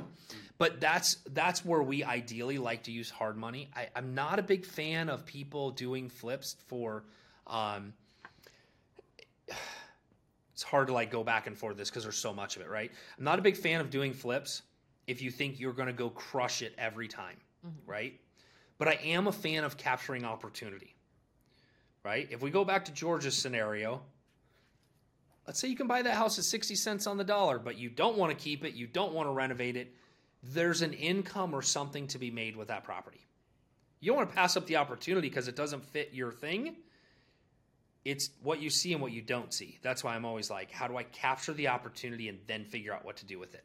But 0.59 0.81
that's 0.81 1.17
that's 1.33 1.65
where 1.65 1.83
we 1.83 2.05
ideally 2.05 2.59
like 2.59 2.85
to 2.85 2.93
use 2.93 3.11
hard 3.11 3.37
money. 3.37 3.71
I, 3.75 3.89
am 3.97 4.15
not 4.15 4.39
a 4.39 4.43
big 4.43 4.67
fan 4.67 5.09
of 5.09 5.25
people 5.25 5.71
doing 5.71 6.09
flips 6.09 6.57
for 6.69 7.05
um, 7.47 7.95
it's 10.53 10.63
hard 10.63 10.89
to 10.89 10.93
like 10.93 11.11
go 11.11 11.25
back 11.25 11.47
and 11.47 11.57
forth 11.57 11.79
this 11.79 11.89
because 11.89 12.03
there's 12.03 12.19
so 12.19 12.35
much 12.35 12.57
of 12.57 12.63
it, 12.63 12.69
right? 12.69 12.93
I'm 13.19 13.25
not 13.25 13.39
a 13.39 13.43
big 13.43 13.57
fan 13.57 13.81
of 13.81 13.89
doing 13.89 14.13
flips 14.13 14.63
if 15.07 15.23
you 15.23 15.31
think 15.31 15.59
you're 15.59 15.73
gonna 15.73 15.95
go 15.95 16.11
crush 16.11 16.61
it 16.61 16.75
every 16.77 17.09
time, 17.09 17.39
mm-hmm. 17.67 17.91
right? 17.91 18.21
But 18.77 18.89
I 18.89 18.99
am 19.05 19.27
a 19.27 19.33
fan 19.33 19.65
of 19.65 19.79
capturing 19.79 20.27
opportunity 20.27 20.95
right? 22.05 22.29
If 22.31 22.43
we 22.43 22.51
go 22.51 22.65
back 22.65 22.85
to 22.87 22.93
George's 22.93 23.37
scenario, 23.37 24.03
let's 25.47 25.61
say 25.61 25.69
you 25.69 25.77
can 25.77 25.87
buy 25.87 26.03
that 26.03 26.15
house 26.15 26.39
at 26.39 26.45
60 26.45 26.75
cents 26.75 27.07
on 27.07 27.17
the 27.17 27.25
dollar, 27.25 27.59
but 27.59 27.79
you 27.79 27.91
don't 27.91 28.17
want 28.17 28.37
to 28.37 28.43
keep 28.43 28.65
it, 28.65 28.75
you 28.75 28.87
don't 28.87 29.13
want 29.13 29.29
to 29.29 29.33
renovate 29.33 29.77
it. 29.77 29.95
there's 30.43 30.81
an 30.81 30.95
income 30.95 31.55
or 31.55 31.61
something 31.61 32.07
to 32.07 32.19
be 32.19 32.31
made 32.31 32.57
with 32.57 32.69
that 32.69 32.83
property. 32.83 33.27
You 34.01 34.13
don't 34.13 34.17
want 34.17 34.31
to 34.31 34.35
pass 34.35 34.57
up 34.57 34.67
the 34.67 34.77
opportunity 34.77 35.29
because 35.29 35.49
it 35.49 35.57
doesn't 35.57 35.85
fit 35.85 36.11
your 36.15 36.33
thing. 36.33 36.77
It's 38.07 38.31
what 38.43 38.63
you 38.63 38.71
see 38.71 38.95
and 38.95 39.03
what 39.03 39.13
you 39.13 39.21
don't 39.21 39.53
see. 39.53 39.79
That's 39.83 40.03
why 40.03 40.15
I'm 40.15 40.25
always 40.25 40.49
like, 40.51 40.71
how 40.71 40.89
do 40.89 40.97
I 40.97 41.03
capture 41.03 41.53
the 41.53 41.69
opportunity 41.69 42.29
and 42.31 42.39
then 42.47 42.65
figure 42.65 42.95
out 42.95 43.05
what 43.05 43.19
to 43.19 43.27
do 43.27 43.39
with 43.39 43.55
it? 43.55 43.65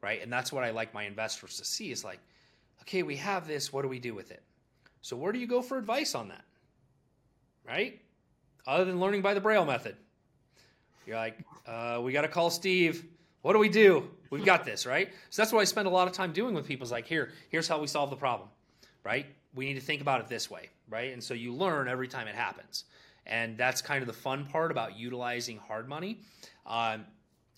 Right. 0.00 0.22
And 0.22 0.32
that's 0.32 0.52
what 0.52 0.64
I 0.64 0.70
like 0.70 0.94
my 0.94 1.04
investors 1.04 1.58
to 1.58 1.64
see 1.64 1.90
is 1.90 2.02
like, 2.02 2.20
okay, 2.82 3.02
we 3.02 3.16
have 3.16 3.46
this. 3.46 3.72
What 3.72 3.82
do 3.82 3.88
we 3.88 3.98
do 3.98 4.14
with 4.14 4.30
it? 4.30 4.42
So, 5.02 5.16
where 5.16 5.32
do 5.32 5.38
you 5.38 5.46
go 5.46 5.60
for 5.60 5.76
advice 5.76 6.14
on 6.14 6.28
that? 6.28 6.44
Right? 7.66 8.00
Other 8.66 8.84
than 8.84 9.00
learning 9.00 9.22
by 9.22 9.34
the 9.34 9.40
Braille 9.40 9.64
method. 9.64 9.96
You're 11.06 11.16
like, 11.16 11.38
uh, 11.66 12.00
we 12.02 12.12
got 12.12 12.22
to 12.22 12.28
call 12.28 12.50
Steve. 12.50 13.04
What 13.42 13.52
do 13.52 13.58
we 13.58 13.68
do? 13.68 14.08
We've 14.30 14.44
got 14.44 14.64
this, 14.64 14.86
right? 14.86 15.10
So 15.30 15.42
that's 15.42 15.52
what 15.52 15.60
I 15.60 15.64
spend 15.64 15.86
a 15.86 15.90
lot 15.90 16.08
of 16.08 16.14
time 16.14 16.32
doing 16.32 16.54
with 16.54 16.66
people. 16.66 16.84
Is 16.84 16.90
like, 16.90 17.06
here, 17.06 17.32
here's 17.50 17.68
how 17.68 17.78
we 17.78 17.86
solve 17.86 18.10
the 18.10 18.16
problem, 18.16 18.48
right? 19.04 19.26
We 19.54 19.66
need 19.66 19.74
to 19.74 19.80
think 19.80 20.00
about 20.00 20.20
it 20.20 20.28
this 20.28 20.50
way, 20.50 20.70
right? 20.88 21.12
And 21.12 21.22
so 21.22 21.34
you 21.34 21.52
learn 21.52 21.86
every 21.86 22.08
time 22.08 22.26
it 22.26 22.34
happens, 22.34 22.84
and 23.26 23.56
that's 23.56 23.82
kind 23.82 24.00
of 24.00 24.06
the 24.06 24.14
fun 24.14 24.46
part 24.46 24.70
about 24.70 24.96
utilizing 24.96 25.58
hard 25.58 25.88
money. 25.88 26.20
Um, 26.66 27.04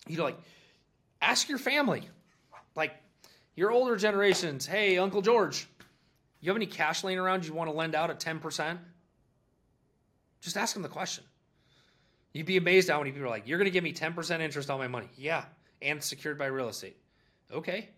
you 0.07 0.17
know, 0.17 0.23
like, 0.25 0.37
ask 1.21 1.47
your 1.47 1.57
family, 1.57 2.03
like 2.75 2.91
your 3.55 3.71
older 3.71 3.95
generations. 3.95 4.65
Hey, 4.65 4.97
Uncle 4.97 5.21
George, 5.21 5.67
you 6.41 6.49
have 6.49 6.57
any 6.57 6.67
cash 6.67 7.03
laying 7.03 7.17
around 7.17 7.45
you 7.45 7.53
want 7.53 7.69
to 7.69 7.75
lend 7.75 7.95
out 7.95 8.09
at 8.09 8.19
ten 8.19 8.39
percent? 8.39 8.79
Just 10.41 10.57
ask 10.57 10.73
them 10.73 10.83
the 10.83 10.89
question. 10.89 11.23
You'd 12.33 12.45
be 12.45 12.57
amazed 12.57 12.89
how 12.89 12.99
many 12.99 13.11
people 13.11 13.27
are 13.27 13.31
like, 13.31 13.47
"You're 13.47 13.57
going 13.57 13.65
to 13.65 13.71
give 13.71 13.83
me 13.83 13.93
ten 13.93 14.13
percent 14.13 14.43
interest 14.43 14.69
on 14.69 14.77
my 14.77 14.87
money." 14.87 15.09
Yeah, 15.17 15.45
and 15.81 16.03
secured 16.03 16.37
by 16.37 16.45
real 16.47 16.69
estate. 16.69 16.97
Okay. 17.51 17.89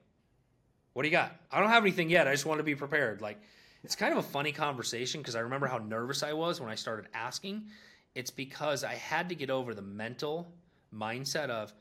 What 0.93 1.03
do 1.03 1.07
you 1.07 1.11
got? 1.11 1.35
I 1.51 1.59
don't 1.59 1.69
have 1.69 1.83
anything 1.83 2.09
yet. 2.09 2.27
I 2.27 2.31
just 2.31 2.45
want 2.45 2.59
to 2.59 2.63
be 2.63 2.75
prepared. 2.75 3.21
Like, 3.21 3.39
it's 3.83 3.95
kind 3.95 4.11
of 4.11 4.19
a 4.19 4.23
funny 4.23 4.51
conversation 4.51 5.21
because 5.21 5.35
I 5.35 5.41
remember 5.41 5.67
how 5.67 5.77
nervous 5.77 6.23
I 6.23 6.33
was 6.33 6.59
when 6.59 6.69
I 6.69 6.75
started 6.75 7.07
asking. 7.13 7.67
It's 8.15 8.31
because 8.31 8.83
I 8.83 8.95
had 8.95 9.29
to 9.29 9.35
get 9.35 9.49
over 9.49 9.73
the 9.73 9.81
mental 9.81 10.51
mindset 10.93 11.49
of, 11.49 11.73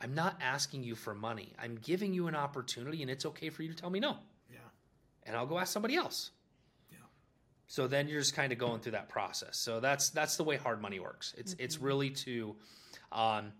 I'm 0.00 0.14
not 0.14 0.36
asking 0.42 0.82
you 0.82 0.94
for 0.94 1.14
money. 1.14 1.54
I'm 1.62 1.78
giving 1.80 2.12
you 2.12 2.26
an 2.26 2.34
opportunity, 2.34 3.02
and 3.02 3.10
it's 3.10 3.24
okay 3.26 3.50
for 3.50 3.62
you 3.62 3.68
to 3.68 3.74
tell 3.74 3.88
me 3.88 4.00
no. 4.00 4.16
Yeah. 4.50 4.58
And 5.24 5.36
I'll 5.36 5.46
go 5.46 5.58
ask 5.58 5.72
somebody 5.72 5.94
else. 5.94 6.30
So 7.70 7.86
then 7.86 8.08
you're 8.08 8.18
just 8.18 8.34
kind 8.34 8.50
of 8.50 8.58
going 8.58 8.80
through 8.80 8.92
that 8.92 9.08
process. 9.08 9.56
So 9.56 9.78
that's 9.78 10.10
that's 10.10 10.36
the 10.36 10.42
way 10.42 10.56
hard 10.56 10.82
money 10.82 10.98
works. 10.98 11.34
It's 11.38 11.54
it's 11.60 11.78
really 11.78 12.10
to 12.10 12.56
um, 13.12 13.52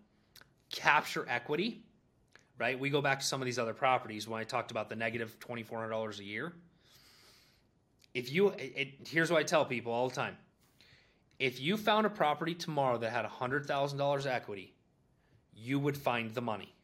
capture 0.72 1.24
equity, 1.28 1.84
right? 2.58 2.76
We 2.76 2.90
go 2.90 3.00
back 3.00 3.20
to 3.20 3.24
some 3.24 3.40
of 3.40 3.46
these 3.46 3.56
other 3.56 3.72
properties 3.72 4.26
when 4.26 4.40
I 4.40 4.44
talked 4.44 4.72
about 4.72 4.88
the 4.88 4.96
negative 4.96 5.38
twenty 5.38 5.62
four 5.62 5.78
hundred 5.78 5.92
dollars 5.92 6.18
a 6.18 6.24
year. 6.24 6.52
If 8.12 8.32
you, 8.32 8.48
it, 8.58 9.06
here's 9.06 9.30
what 9.30 9.38
I 9.38 9.44
tell 9.44 9.64
people 9.64 9.92
all 9.92 10.08
the 10.08 10.16
time: 10.16 10.36
if 11.38 11.60
you 11.60 11.76
found 11.76 12.04
a 12.04 12.10
property 12.10 12.56
tomorrow 12.56 12.98
that 12.98 13.12
had 13.12 13.24
hundred 13.26 13.66
thousand 13.66 13.98
dollars 13.98 14.26
equity, 14.26 14.74
you 15.54 15.78
would 15.78 15.96
find 15.96 16.34
the 16.34 16.42
money. 16.42 16.74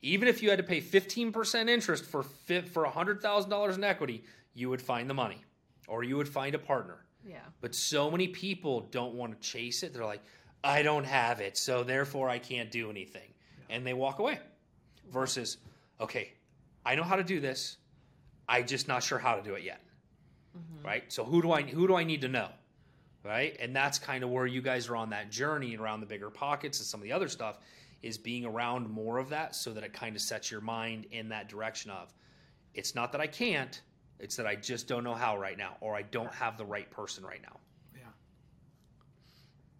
Even 0.00 0.28
if 0.28 0.44
you 0.44 0.48
had 0.48 0.58
to 0.58 0.62
pay 0.62 0.78
fifteen 0.78 1.32
percent 1.32 1.68
interest 1.68 2.04
for 2.04 2.22
for 2.22 2.84
hundred 2.84 3.20
thousand 3.20 3.50
dollars 3.50 3.76
in 3.76 3.82
equity, 3.82 4.22
you 4.54 4.68
would 4.70 4.82
find 4.82 5.08
the 5.08 5.14
money, 5.14 5.42
or 5.88 6.04
you 6.04 6.16
would 6.16 6.28
find 6.28 6.54
a 6.54 6.58
partner. 6.58 7.04
Yeah. 7.26 7.38
But 7.60 7.74
so 7.74 8.10
many 8.10 8.28
people 8.28 8.88
don't 8.90 9.14
want 9.14 9.40
to 9.40 9.48
chase 9.48 9.82
it. 9.82 9.92
They're 9.92 10.04
like, 10.04 10.22
I 10.62 10.82
don't 10.82 11.04
have 11.04 11.40
it, 11.40 11.56
so 11.56 11.82
therefore 11.82 12.28
I 12.28 12.38
can't 12.38 12.70
do 12.70 12.90
anything. 12.90 13.32
And 13.68 13.86
they 13.86 13.94
walk 13.94 14.18
away. 14.18 14.38
Versus, 15.10 15.56
okay, 16.00 16.32
I 16.84 16.94
know 16.94 17.02
how 17.02 17.16
to 17.16 17.24
do 17.24 17.40
this. 17.40 17.78
I'm 18.48 18.66
just 18.66 18.88
not 18.88 19.02
sure 19.02 19.18
how 19.18 19.34
to 19.36 19.42
do 19.42 19.54
it 19.54 19.62
yet. 19.62 19.80
Mm-hmm. 20.56 20.86
Right? 20.86 21.12
So 21.12 21.24
who 21.24 21.42
do 21.42 21.52
I 21.52 21.62
who 21.62 21.86
do 21.86 21.94
I 21.94 22.04
need 22.04 22.20
to 22.22 22.28
know? 22.28 22.48
Right? 23.24 23.56
And 23.60 23.74
that's 23.74 23.98
kind 23.98 24.24
of 24.24 24.30
where 24.30 24.46
you 24.46 24.62
guys 24.62 24.88
are 24.88 24.96
on 24.96 25.10
that 25.10 25.30
journey 25.30 25.72
and 25.72 25.82
around 25.82 26.00
the 26.00 26.06
BiggerPockets 26.06 26.64
and 26.64 26.74
some 26.74 27.00
of 27.00 27.04
the 27.04 27.12
other 27.12 27.28
stuff 27.28 27.58
is 28.02 28.16
being 28.16 28.44
around 28.44 28.88
more 28.88 29.18
of 29.18 29.28
that 29.28 29.54
so 29.54 29.72
that 29.72 29.84
it 29.84 29.92
kind 29.92 30.16
of 30.16 30.22
sets 30.22 30.50
your 30.50 30.60
mind 30.60 31.06
in 31.10 31.28
that 31.28 31.48
direction 31.48 31.90
of 31.90 32.12
it's 32.72 32.94
not 32.94 33.12
that 33.12 33.20
I 33.20 33.26
can't, 33.26 33.80
it's 34.20 34.36
that 34.36 34.46
I 34.46 34.54
just 34.56 34.86
don't 34.86 35.04
know 35.04 35.14
how 35.14 35.36
right 35.38 35.56
now 35.56 35.76
or 35.80 35.94
I 35.96 36.02
don't 36.02 36.32
have 36.34 36.56
the 36.58 36.64
right 36.64 36.90
person 36.90 37.24
right 37.24 37.40
now. 37.42 37.58
Yeah. 37.94 38.02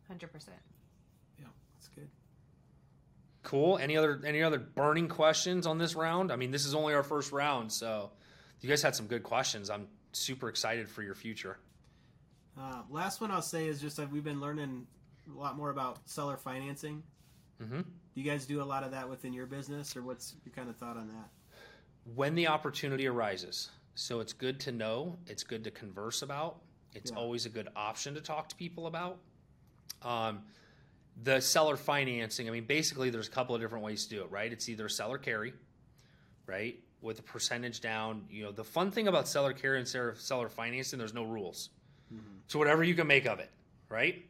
Hundred 0.09 0.33
percent. 0.33 0.57
Yeah. 1.39 1.47
That's 1.77 1.89
good. 1.89 2.09
Cool. 3.43 3.79
Any 3.79 3.97
other 3.97 4.21
any 4.25 4.43
other 4.43 4.59
burning 4.59 5.09
questions 5.09 5.67
on 5.67 5.79
this 5.79 5.95
round? 5.95 6.33
I 6.33 6.37
mean, 6.37 6.51
this 6.51 6.67
is 6.67 6.75
only 6.75 6.95
our 6.95 7.03
first 7.03 7.33
round, 7.33 7.73
so 7.73 8.11
you 8.61 8.69
guys 8.69 8.83
had 8.83 8.97
some 8.97 9.07
good 9.07 9.23
questions. 9.23 9.71
I'm 9.71 9.89
super 10.13 10.49
excited 10.49 10.89
for 10.89 11.03
your 11.03 11.15
future. 11.15 11.59
Uh, 12.59 12.83
last 12.91 13.21
one 13.21 13.31
I'll 13.31 13.41
say 13.43 13.67
is 13.67 13.81
just 13.81 13.97
that 13.97 14.11
we've 14.11 14.25
been 14.25 14.41
learning 14.41 14.87
a 15.35 15.39
lot 15.39 15.57
more 15.57 15.71
about 15.71 15.99
seller 16.09 16.37
financing. 16.37 17.03
Mhm. 17.63 17.85
Do 17.85 18.21
you 18.21 18.25
guys 18.25 18.45
do 18.47 18.61
a 18.61 18.65
lot 18.65 18.83
of 18.83 18.91
that 18.91 19.09
within 19.09 19.33
your 19.33 19.47
business, 19.47 19.97
or 19.97 20.03
what's 20.03 20.35
your 20.45 20.53
kind 20.53 20.69
of 20.69 20.77
thought 20.77 20.97
on 20.97 21.09
that? 21.09 21.31
When 22.15 22.35
the 22.35 22.49
opportunity 22.49 23.07
arises, 23.07 23.71
so 23.95 24.21
it's 24.21 24.33
good 24.33 24.61
to 24.61 24.73
know. 24.73 25.17
It's 25.27 25.43
good 25.43 25.65
to 25.65 25.71
converse 25.71 26.23
about. 26.23 26.61
It's 26.95 27.11
Yeah. 27.11 27.19
always 27.19 27.47
a 27.47 27.49
good 27.49 27.69
option 27.77 28.15
to 28.15 28.21
talk 28.21 28.49
to 28.49 28.57
people 28.57 28.87
about. 28.87 29.19
Um, 30.03 30.45
the 31.23 31.41
seller 31.41 31.77
financing. 31.77 32.49
I 32.49 32.53
mean, 32.53 32.65
basically, 32.65 33.11
there's 33.11 33.29
a 33.29 33.31
couple 33.31 33.55
of 33.55 33.61
different 33.61 33.85
ways 33.85 34.05
to 34.05 34.11
do 34.11 34.23
it. 34.23 34.31
Right? 34.31 34.53
It's 34.53 34.69
either 34.69 34.89
seller 34.89 35.19
carry, 35.19 35.53
right, 36.47 36.83
with 37.03 37.19
a 37.19 37.23
percentage 37.23 37.81
down. 37.81 38.27
You 38.31 38.45
know, 38.45 38.53
the 38.53 38.65
fun 38.65 38.91
thing 38.91 39.09
about 39.09 39.29
seller 39.29 39.53
carry 39.53 39.79
and 39.79 39.87
seller 39.87 40.15
seller 40.17 40.49
financing, 40.49 40.99
there's 40.99 41.15
no 41.15 41.25
rules. 41.25 41.71
So 42.49 42.59
whatever 42.59 42.83
you 42.83 42.95
can 42.97 43.07
make 43.07 43.27
of 43.27 43.39
it, 43.39 43.51
right? 43.89 44.27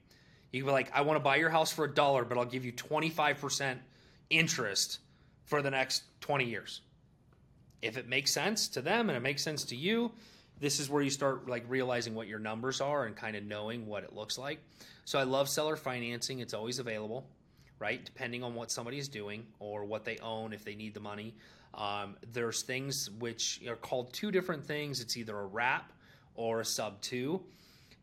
You 0.53 0.61
can 0.63 0.67
be 0.67 0.73
like, 0.73 0.93
I 0.93 1.01
want 1.01 1.17
to 1.17 1.23
buy 1.23 1.37
your 1.37 1.49
house 1.49 1.73
for 1.73 1.87
a 1.87 1.95
dollar, 1.95 2.27
but 2.27 2.37
I'll 2.37 2.45
give 2.45 2.65
you 2.67 2.73
25% 2.73 3.81
interest 4.29 4.99
for 5.45 5.63
the 5.63 5.71
next 5.71 6.03
20 6.21 6.45
years. 6.45 6.83
If 7.83 7.97
it 7.97 8.09
makes 8.09 8.31
sense 8.31 8.69
to 8.69 8.83
them 8.83 9.09
and 9.09 9.17
it 9.17 9.21
makes 9.21 9.43
sense 9.43 9.65
to 9.65 9.77
you, 9.77 10.13
this 10.59 10.79
is 10.81 10.91
where 10.91 11.03
you 11.03 11.11
start 11.11 11.49
like 11.49 11.65
realizing 11.69 12.15
what 12.15 12.27
your 12.27 12.39
numbers 12.39 12.81
are 12.81 13.07
and 13.07 13.17
kind 13.17 13.37
of 13.37 13.45
knowing 13.45 13.87
what 13.87 14.05
it 14.05 14.15
looks 14.15 14.37
like. 14.37 14.61
So 15.05 15.19
I 15.19 15.23
love 15.23 15.49
seller 15.49 15.77
financing. 15.77 16.41
It's 16.41 16.53
always 16.53 16.79
available, 16.79 17.27
right? 17.79 18.05
Depending 18.05 18.45
on 18.45 18.55
what 18.55 18.71
somebody 18.71 18.99
is 18.99 19.09
doing 19.09 19.47
or 19.59 19.85
what 19.85 20.05
they 20.05 20.19
own, 20.19 20.53
if 20.53 20.65
they 20.65 20.75
need 20.75 20.93
the 20.93 21.01
money. 21.01 21.35
Um, 21.73 22.17
there's 22.33 22.63
things 22.63 23.11
which 23.19 23.63
are 23.69 23.77
called 23.77 24.13
two 24.13 24.31
different 24.31 24.65
things. 24.65 25.01
It's 25.01 25.17
either 25.17 25.39
a 25.39 25.47
wrap 25.47 25.93
or 26.35 26.61
a 26.61 26.65
sub 26.65 27.01
two 27.01 27.43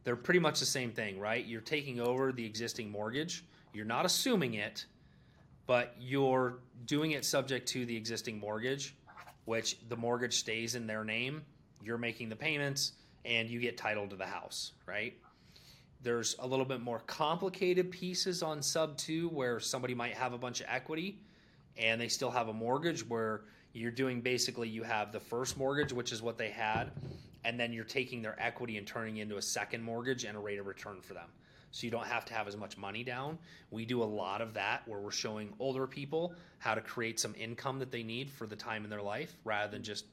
they're 0.08 0.16
pretty 0.16 0.40
much 0.40 0.62
the 0.62 0.66
same 0.66 0.92
thing, 0.92 1.20
right? 1.20 1.46
You're 1.46 1.60
taking 1.60 2.00
over 2.00 2.32
the 2.32 2.46
existing 2.46 2.90
mortgage. 2.90 3.44
You're 3.74 3.84
not 3.84 4.06
assuming 4.06 4.54
it, 4.54 4.86
but 5.66 5.94
you're 6.00 6.60
doing 6.86 7.12
it 7.12 7.26
subject 7.26 7.68
to 7.72 7.86
the 7.86 7.98
existing 7.98 8.40
mortgage, 8.40 8.96
which 9.48 9.78
the 9.88 9.96
mortgage 9.96 10.36
stays 10.36 10.76
in 10.76 10.88
their 10.88 11.06
name. 11.06 11.42
You're 11.82 11.98
making 11.98 12.28
the 12.28 12.36
payments 12.36 12.92
and 13.24 13.50
you 13.50 13.62
get 13.62 13.78
title 13.78 14.06
to 14.10 14.18
the 14.18 14.26
house, 14.26 14.74
right? 14.86 15.14
There's 16.04 16.36
a 16.40 16.46
little 16.46 16.66
bit 16.66 16.82
more 16.82 17.00
complicated 17.08 17.90
pieces 17.90 18.44
on 18.44 18.62
sub 18.62 18.98
2 18.98 19.30
where 19.30 19.62
somebody 19.62 19.96
might 19.96 20.16
have 20.16 20.34
a 20.34 20.38
bunch 20.38 20.60
of 20.60 20.68
equity 20.70 21.22
and 21.78 22.00
they 22.00 22.10
still 22.10 22.30
have 22.30 22.50
a 22.50 22.54
mortgage 22.54 23.08
where 23.08 23.44
you're 23.72 23.90
doing 23.90 24.20
basically 24.20 24.68
you 24.68 24.84
have 24.84 25.14
the 25.14 25.20
first 25.22 25.58
mortgage, 25.58 25.94
which 25.94 26.12
is 26.12 26.22
what 26.22 26.38
they 26.38 26.50
had, 26.50 26.92
and 27.46 27.58
then 27.58 27.72
you're 27.72 27.86
taking 27.86 28.22
their 28.22 28.36
equity 28.42 28.78
and 28.78 28.86
turning 28.86 29.16
into 29.16 29.38
a 29.38 29.42
second 29.42 29.82
mortgage 29.82 30.26
and 30.26 30.36
a 30.36 30.40
rate 30.42 30.60
of 30.60 30.68
return 30.68 31.00
for 31.00 31.14
them. 31.14 31.30
So 31.72 31.86
you 31.86 31.92
don't 31.92 32.08
have 32.08 32.26
to 32.26 32.34
have 32.34 32.48
as 32.48 32.56
much 32.56 32.78
money 32.78 33.04
down. 33.04 33.38
We 33.72 33.86
do 33.86 34.02
a 34.02 34.06
lot 34.06 34.42
of 34.42 34.54
that 34.54 34.88
where 34.88 35.00
we're 35.00 35.12
showing 35.12 35.54
older 35.60 35.86
people 35.86 36.34
how 36.60 36.76
to 36.76 36.82
create 36.82 37.20
some 37.20 37.36
income 37.38 37.80
that 37.80 37.92
they 37.92 38.04
need 38.04 38.30
for 38.30 38.48
the 38.48 38.56
time 38.56 38.84
in 38.84 38.90
their 38.90 39.02
life 39.02 39.36
rather 39.44 39.72
than 39.72 39.84
just, 39.84 40.06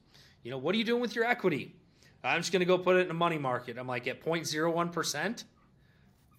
you 0.43 0.51
know, 0.51 0.57
what 0.57 0.75
are 0.75 0.77
you 0.77 0.83
doing 0.83 1.01
with 1.01 1.15
your 1.15 1.25
equity? 1.25 1.73
I'm 2.23 2.41
just 2.41 2.51
going 2.51 2.61
to 2.61 2.65
go 2.65 2.77
put 2.77 2.97
it 2.97 3.05
in 3.05 3.11
a 3.11 3.15
money 3.15 3.37
market. 3.37 3.77
I'm 3.77 3.87
like 3.87 4.07
at 4.07 4.23
0.01%. 4.23 5.43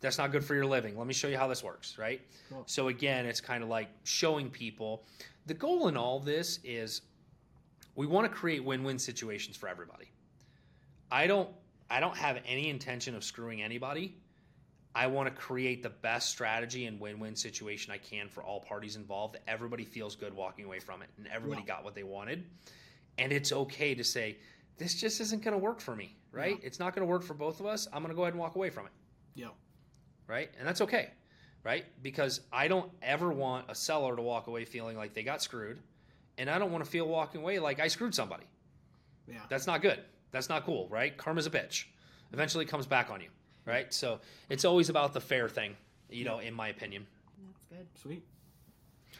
That's 0.00 0.18
not 0.18 0.30
good 0.30 0.44
for 0.44 0.54
your 0.54 0.66
living. 0.66 0.96
Let 0.96 1.06
me 1.06 1.14
show 1.14 1.28
you 1.28 1.38
how 1.38 1.48
this 1.48 1.64
works, 1.64 1.96
right? 1.96 2.20
Cool. 2.50 2.64
So 2.66 2.88
again, 2.88 3.24
it's 3.24 3.40
kind 3.40 3.62
of 3.62 3.68
like 3.68 3.88
showing 4.04 4.50
people 4.50 5.04
the 5.46 5.54
goal 5.54 5.88
in 5.88 5.96
all 5.96 6.20
this 6.20 6.58
is 6.64 7.02
we 7.94 8.06
want 8.06 8.30
to 8.30 8.36
create 8.36 8.62
win-win 8.64 8.98
situations 8.98 9.56
for 9.56 9.68
everybody. 9.68 10.10
I 11.10 11.26
don't 11.26 11.48
I 11.88 12.00
don't 12.00 12.16
have 12.16 12.40
any 12.46 12.68
intention 12.68 13.14
of 13.14 13.22
screwing 13.22 13.62
anybody. 13.62 14.16
I 14.96 15.06
want 15.08 15.28
to 15.28 15.34
create 15.34 15.82
the 15.82 15.90
best 15.90 16.30
strategy 16.30 16.86
and 16.86 16.98
win-win 16.98 17.36
situation 17.36 17.92
I 17.92 17.98
can 17.98 18.28
for 18.28 18.42
all 18.42 18.60
parties 18.60 18.96
involved. 18.96 19.34
That 19.34 19.42
everybody 19.46 19.84
feels 19.84 20.16
good 20.16 20.32
walking 20.34 20.64
away 20.64 20.80
from 20.80 21.02
it, 21.02 21.08
and 21.18 21.26
everybody 21.28 21.60
Yeah. 21.60 21.66
got 21.74 21.84
what 21.84 21.94
they 21.94 22.02
wanted. 22.02 22.44
And 23.18 23.32
it's 23.32 23.52
okay 23.52 23.94
to 23.94 24.02
say 24.02 24.38
this 24.78 24.94
just 24.94 25.20
isn't 25.20 25.42
going 25.42 25.52
to 25.52 25.58
work 25.58 25.80
for 25.80 25.94
me, 25.94 26.16
right? 26.32 26.58
It's 26.62 26.78
not 26.78 26.94
going 26.94 27.06
to 27.06 27.10
work 27.10 27.22
for 27.22 27.34
both 27.34 27.60
of 27.60 27.66
us. 27.66 27.86
I'm 27.92 28.02
going 28.02 28.08
to 28.10 28.14
go 28.16 28.22
ahead 28.22 28.32
and 28.34 28.40
walk 28.40 28.56
away 28.56 28.70
from 28.70 28.86
it 28.86 28.92
Yeah. 29.34 29.48
right? 30.26 30.50
And 30.58 30.66
that's 30.68 30.80
okay, 30.82 31.10
right? 31.62 31.84
Because 32.02 32.40
I 32.52 32.68
don't 32.68 32.90
ever 33.02 33.30
want 33.32 33.70
a 33.70 33.74
seller 33.74 34.16
to 34.16 34.22
walk 34.22 34.46
away 34.48 34.64
feeling 34.64 34.96
like 34.96 35.14
they 35.14 35.22
got 35.22 35.42
screwed 35.42 35.80
and 36.38 36.50
I 36.50 36.58
don't 36.58 36.72
want 36.72 36.84
to 36.84 36.90
feel 36.90 37.06
walking 37.08 37.40
away 37.42 37.58
like 37.58 37.80
I 37.80 37.88
screwed 37.88 38.14
somebody. 38.14 38.44
Yeah. 39.26 39.40
That's 39.48 39.66
not 39.66 39.80
good. 39.82 40.00
That's 40.30 40.48
not 40.50 40.64
cool, 40.64 40.88
right? 40.90 41.16
Karma's 41.16 41.46
a 41.46 41.50
bitch. 41.50 41.84
Eventually 42.32 42.64
it 42.66 42.68
comes 42.68 42.86
back 42.86 43.10
on 43.10 43.20
you, 43.22 43.28
right? 43.66 43.92
So 43.92 44.20
it's 44.48 44.64
always 44.64 44.88
about 44.88 45.12
the 45.12 45.20
fair 45.20 45.48
thing, 45.48 45.76
you 46.08 46.24
know, 46.24 46.38
in 46.38 46.54
my 46.54 46.68
opinion. 46.68 47.06
That's 47.52 47.64
good. 47.66 47.86
Sweet. 48.00 48.22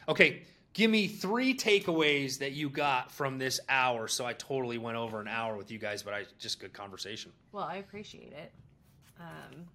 Okay, 0.09 0.43
give 0.73 0.91
me 0.91 1.09
three 1.09 1.55
takeaways 1.55 2.39
that 2.39 2.53
you 2.53 2.71
got 2.71 3.11
from 3.11 3.39
this 3.39 3.61
hour. 3.69 4.09
So 4.09 4.25
I 4.25 4.33
totally 4.33 4.79
went 4.79 4.97
over 4.97 5.21
an 5.21 5.29
hour 5.29 5.57
with 5.57 5.71
you 5.71 5.79
guys, 5.79 6.03
but 6.03 6.15
I 6.15 6.25
just 6.39 6.61
good 6.61 6.73
conversation. 6.73 7.33
Well, 7.53 7.65
I 7.65 7.77
appreciate 7.77 8.33
it. 8.33 8.53
Um, 9.19 9.67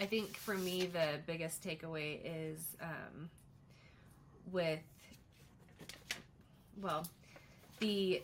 I 0.00 0.06
think 0.06 0.36
for 0.36 0.56
me, 0.56 0.86
the 0.86 1.20
biggest 1.26 1.62
takeaway 1.62 2.18
is 2.24 2.76
um, 2.80 3.30
with, 4.50 4.80
well, 6.80 7.06
the 7.78 8.22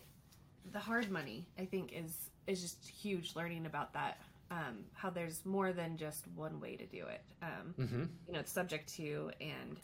the 0.73 0.79
hard 0.79 1.11
money. 1.11 1.45
I 1.59 1.67
think 1.67 1.93
is 1.93 2.31
is 2.47 2.63
just 2.63 2.89
huge. 2.89 3.37
Learning 3.37 3.67
about 3.67 3.93
that, 3.93 4.19
um, 4.51 4.85
how 4.93 5.11
there's 5.11 5.45
more 5.45 5.73
than 5.73 5.97
just 5.97 6.27
one 6.35 6.61
way 6.61 6.77
to 6.77 6.87
do 6.87 7.07
it. 7.07 7.23
Um, 7.43 7.75
Mm-hmm. 7.79 8.03
you 8.27 8.33
know, 8.33 8.41
it's 8.41 8.53
subject 8.53 8.93
to, 8.97 9.31
and 9.41 9.79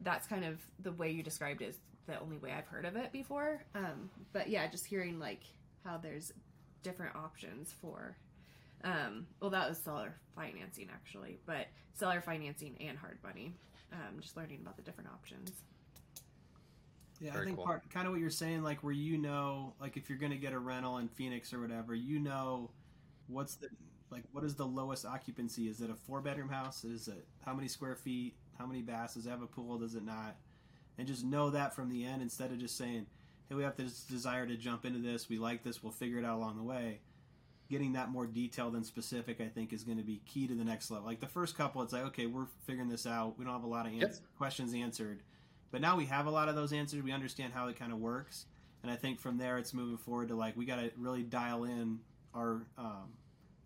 that's 0.00 0.26
kind 0.26 0.44
of 0.44 0.60
the 0.80 0.92
way 0.92 1.10
you 1.10 1.22
described 1.22 1.62
it 1.62 1.66
is 1.66 1.78
the 2.06 2.18
only 2.20 2.36
way 2.38 2.52
I've 2.52 2.66
heard 2.66 2.84
of 2.84 2.96
it 2.96 3.12
before. 3.12 3.62
Um, 3.74 4.10
but 4.32 4.48
yeah, 4.48 4.66
just 4.68 4.86
hearing 4.86 5.18
like 5.18 5.42
how 5.84 5.98
there's 5.98 6.32
different 6.82 7.16
options 7.16 7.72
for, 7.80 8.16
um, 8.84 9.26
well, 9.40 9.50
that 9.50 9.68
was 9.68 9.78
seller 9.78 10.14
financing 10.34 10.88
actually, 10.92 11.38
but 11.46 11.66
seller 11.94 12.20
financing 12.20 12.76
and 12.80 12.96
hard 12.98 13.18
money. 13.24 13.52
Um, 13.92 14.20
just 14.20 14.36
learning 14.36 14.60
about 14.62 14.76
the 14.76 14.82
different 14.82 15.10
options. 15.10 15.50
Yeah, 17.20 17.32
Very 17.32 17.42
I 17.42 17.46
think 17.46 17.56
cool. 17.56 17.64
part 17.64 17.88
kind 17.90 18.06
of 18.06 18.12
what 18.12 18.20
you're 18.20 18.30
saying, 18.30 18.62
like 18.62 18.82
where 18.82 18.92
you 18.92 19.16
know, 19.16 19.74
like 19.80 19.96
if 19.96 20.08
you're 20.08 20.18
going 20.18 20.32
to 20.32 20.38
get 20.38 20.52
a 20.52 20.58
rental 20.58 20.98
in 20.98 21.08
Phoenix 21.08 21.52
or 21.54 21.60
whatever, 21.60 21.94
you 21.94 22.18
know, 22.18 22.70
what's 23.28 23.54
the 23.54 23.68
like 24.10 24.22
what 24.32 24.44
is 24.44 24.54
the 24.54 24.66
lowest 24.66 25.04
occupancy? 25.04 25.68
Is 25.68 25.80
it 25.80 25.90
a 25.90 25.94
four 25.94 26.20
bedroom 26.20 26.48
house? 26.48 26.84
Is 26.84 27.08
it 27.08 27.26
how 27.44 27.54
many 27.54 27.68
square 27.68 27.96
feet? 27.96 28.34
How 28.58 28.66
many 28.66 28.82
baths? 28.82 29.14
Does 29.14 29.26
it 29.26 29.30
have 29.30 29.42
a 29.42 29.46
pool? 29.46 29.78
Does 29.78 29.94
it 29.94 30.04
not? 30.04 30.36
And 30.98 31.06
just 31.06 31.24
know 31.24 31.50
that 31.50 31.74
from 31.74 31.90
the 31.90 32.04
end 32.04 32.22
instead 32.22 32.50
of 32.52 32.58
just 32.58 32.76
saying, 32.78 33.06
"Hey, 33.48 33.54
we 33.54 33.62
have 33.62 33.76
this 33.76 34.02
desire 34.04 34.46
to 34.46 34.56
jump 34.56 34.84
into 34.86 34.98
this. 34.98 35.28
We 35.28 35.38
like 35.38 35.62
this. 35.62 35.82
We'll 35.82 35.92
figure 35.92 36.18
it 36.18 36.24
out 36.24 36.36
along 36.38 36.56
the 36.56 36.62
way." 36.62 37.00
Getting 37.68 37.94
that 37.94 38.10
more 38.10 38.26
detailed 38.28 38.76
and 38.76 38.86
specific, 38.86 39.40
I 39.40 39.48
think, 39.48 39.72
is 39.72 39.82
going 39.82 39.98
to 39.98 40.04
be 40.04 40.22
key 40.24 40.46
to 40.46 40.54
the 40.54 40.62
next 40.64 40.88
level. 40.90 41.04
Like 41.04 41.18
the 41.20 41.26
first 41.26 41.56
couple, 41.56 41.82
it's 41.82 41.92
like, 41.92 42.04
okay, 42.04 42.26
we're 42.26 42.46
figuring 42.64 42.88
this 42.88 43.08
out. 43.08 43.36
We 43.36 43.44
don't 43.44 43.54
have 43.54 43.64
a 43.64 43.66
lot 43.66 43.86
of 43.86 43.92
Yep. 43.92 44.04
ans- 44.08 44.20
questions 44.38 44.72
answered. 44.72 45.20
But 45.72 45.80
now 45.80 45.96
we 45.96 46.04
have 46.06 46.26
a 46.26 46.30
lot 46.30 46.48
of 46.48 46.54
those 46.54 46.72
answers. 46.72 47.02
We 47.02 47.10
understand 47.10 47.52
how 47.52 47.66
it 47.66 47.76
kind 47.76 47.92
of 47.92 47.98
works, 47.98 48.46
and 48.84 48.90
I 48.92 48.94
think 48.94 49.18
from 49.18 49.36
there 49.36 49.58
it's 49.58 49.74
moving 49.74 49.96
forward 49.98 50.28
to 50.28 50.36
like 50.36 50.56
we 50.56 50.64
got 50.64 50.76
to 50.76 50.92
really 50.96 51.24
dial 51.24 51.64
in 51.64 51.98
our 52.34 52.62
um, 52.78 53.08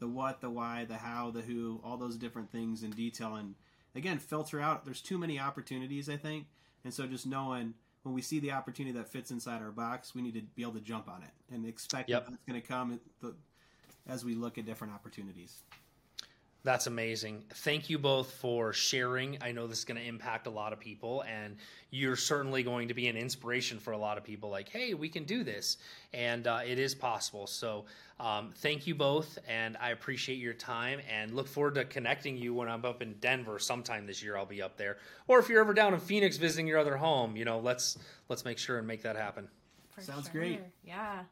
the 0.00 0.08
what, 0.08 0.40
the 0.40 0.50
why, 0.50 0.84
the 0.84 0.96
how, 0.96 1.30
the 1.30 1.42
who, 1.42 1.80
all 1.84 1.96
those 1.96 2.16
different 2.16 2.50
things 2.50 2.82
in 2.82 2.90
detail, 2.90 3.36
and 3.36 3.54
again 3.94 4.18
filter 4.18 4.60
out. 4.60 4.84
There's 4.84 5.00
too 5.00 5.18
many 5.18 5.38
opportunities, 5.38 6.08
I 6.08 6.16
think, 6.16 6.46
and 6.84 6.92
so 6.92 7.06
just 7.06 7.26
knowing 7.26 7.74
when 8.02 8.14
we 8.14 8.22
see 8.22 8.40
the 8.40 8.50
opportunity 8.52 8.96
that 8.98 9.08
fits 9.08 9.30
inside 9.30 9.62
our 9.62 9.70
box, 9.70 10.14
we 10.14 10.22
need 10.22 10.34
to 10.34 10.40
be 10.40 10.62
able 10.62 10.72
to 10.72 10.80
jump 10.80 11.08
on 11.08 11.22
it 11.22 11.54
and 11.54 11.66
expect 11.66 12.08
Yep. 12.08 12.26
that 12.26 12.32
it's 12.32 12.44
going 12.44 12.60
to 12.60 12.66
come 12.66 12.98
the, 13.20 13.34
as 14.08 14.24
we 14.24 14.34
look 14.34 14.56
at 14.56 14.64
different 14.64 14.94
opportunities. 14.94 15.62
That's 16.62 16.86
amazing. 16.86 17.44
Thank 17.54 17.88
you 17.88 17.98
both 17.98 18.32
for 18.32 18.74
sharing. 18.74 19.38
I 19.40 19.50
know 19.50 19.66
this 19.66 19.78
is 19.78 19.84
going 19.86 19.98
to 19.98 20.06
impact 20.06 20.46
a 20.46 20.50
lot 20.50 20.74
of 20.74 20.78
people, 20.78 21.22
and 21.22 21.56
you're 21.90 22.16
certainly 22.16 22.62
going 22.62 22.88
to 22.88 22.94
be 22.94 23.08
an 23.08 23.16
inspiration 23.16 23.78
for 23.78 23.92
a 23.92 23.98
lot 23.98 24.18
of 24.18 24.24
people. 24.24 24.50
Like, 24.50 24.68
hey, 24.68 24.92
we 24.92 25.08
can 25.08 25.24
do 25.24 25.42
this, 25.42 25.78
and 26.12 26.46
uh, 26.46 26.60
it 26.66 26.78
is 26.78 26.94
possible. 26.94 27.46
So, 27.46 27.86
um, 28.18 28.52
thank 28.56 28.86
you 28.86 28.94
both, 28.94 29.38
and 29.48 29.78
I 29.80 29.90
appreciate 29.90 30.36
your 30.36 30.52
time, 30.52 31.00
and 31.10 31.34
look 31.34 31.48
forward 31.48 31.76
to 31.76 31.86
connecting 31.86 32.36
you 32.36 32.52
when 32.52 32.68
I'm 32.68 32.84
up 32.84 33.00
in 33.00 33.14
Denver 33.20 33.58
sometime 33.58 34.06
this 34.06 34.22
year. 34.22 34.36
I'll 34.36 34.44
be 34.44 34.60
up 34.60 34.76
there, 34.76 34.98
or 35.28 35.38
if 35.38 35.48
you're 35.48 35.62
ever 35.62 35.72
down 35.72 35.94
in 35.94 36.00
Phoenix 36.00 36.36
visiting 36.36 36.66
your 36.66 36.78
other 36.78 36.98
home, 36.98 37.36
you 37.36 37.46
know, 37.46 37.58
let's 37.58 37.96
let's 38.28 38.44
make 38.44 38.58
sure 38.58 38.76
and 38.76 38.86
make 38.86 39.02
that 39.02 39.16
happen. 39.16 39.48
For 39.88 40.02
Sounds 40.02 40.28
great. 40.28 40.60
Yeah. 40.84 41.22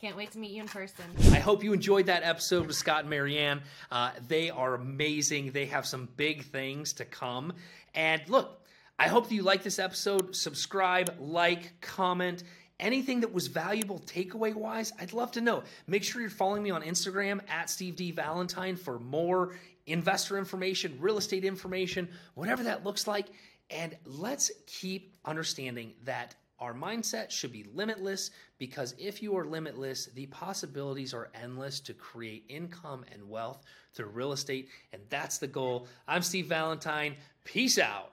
Can't 0.00 0.16
wait 0.16 0.30
to 0.30 0.38
meet 0.38 0.52
you 0.52 0.62
in 0.62 0.68
person. 0.68 1.04
I 1.32 1.40
hope 1.40 1.64
you 1.64 1.72
enjoyed 1.72 2.06
that 2.06 2.22
episode 2.22 2.68
with 2.68 2.76
Scott 2.76 3.00
and 3.00 3.10
Mary 3.10 3.36
Ann. 3.36 3.62
Uh, 3.90 4.12
they 4.28 4.48
are 4.48 4.74
amazing. 4.74 5.50
They 5.50 5.66
have 5.66 5.86
some 5.86 6.08
big 6.16 6.44
things 6.44 6.92
to 6.94 7.04
come. 7.04 7.52
And 7.96 8.22
look, 8.28 8.64
I 8.96 9.08
hope 9.08 9.28
that 9.28 9.34
you 9.34 9.42
like 9.42 9.64
this 9.64 9.80
episode. 9.80 10.36
Subscribe, 10.36 11.16
like, 11.18 11.80
comment. 11.80 12.44
Anything 12.78 13.20
that 13.20 13.32
was 13.32 13.48
valuable 13.48 13.98
takeaway 14.06 14.54
wise, 14.54 14.92
I'd 15.00 15.12
love 15.12 15.32
to 15.32 15.40
know. 15.40 15.64
Make 15.88 16.04
sure 16.04 16.20
you're 16.20 16.30
following 16.30 16.62
me 16.62 16.70
on 16.70 16.82
Instagram 16.82 17.40
at 17.50 17.68
Steve 17.68 17.96
D. 17.96 18.12
Valentine 18.12 18.76
for 18.76 19.00
more 19.00 19.56
investor 19.86 20.38
information, 20.38 20.96
real 21.00 21.18
estate 21.18 21.44
information, 21.44 22.08
whatever 22.34 22.62
that 22.62 22.84
looks 22.84 23.08
like. 23.08 23.26
And 23.68 23.96
let's 24.04 24.52
keep 24.66 25.16
understanding 25.24 25.94
that 26.04 26.36
our 26.60 26.74
mindset 26.74 27.30
should 27.30 27.52
be 27.52 27.64
limitless 27.74 28.30
because 28.58 28.94
if 28.98 29.22
you 29.22 29.36
are 29.36 29.44
limitless, 29.44 30.06
the 30.14 30.26
possibilities 30.26 31.12
are 31.14 31.30
endless 31.34 31.80
to 31.80 31.92
create 31.94 32.44
income 32.48 33.04
and 33.12 33.28
wealth 33.28 33.64
through 33.94 34.08
real 34.08 34.32
estate. 34.32 34.68
And 34.92 35.02
that's 35.08 35.38
the 35.38 35.46
goal. 35.46 35.86
I'm 36.06 36.22
Steve 36.22 36.46
Valentine. 36.46 37.16
Peace 37.44 37.78
out. 37.78 38.06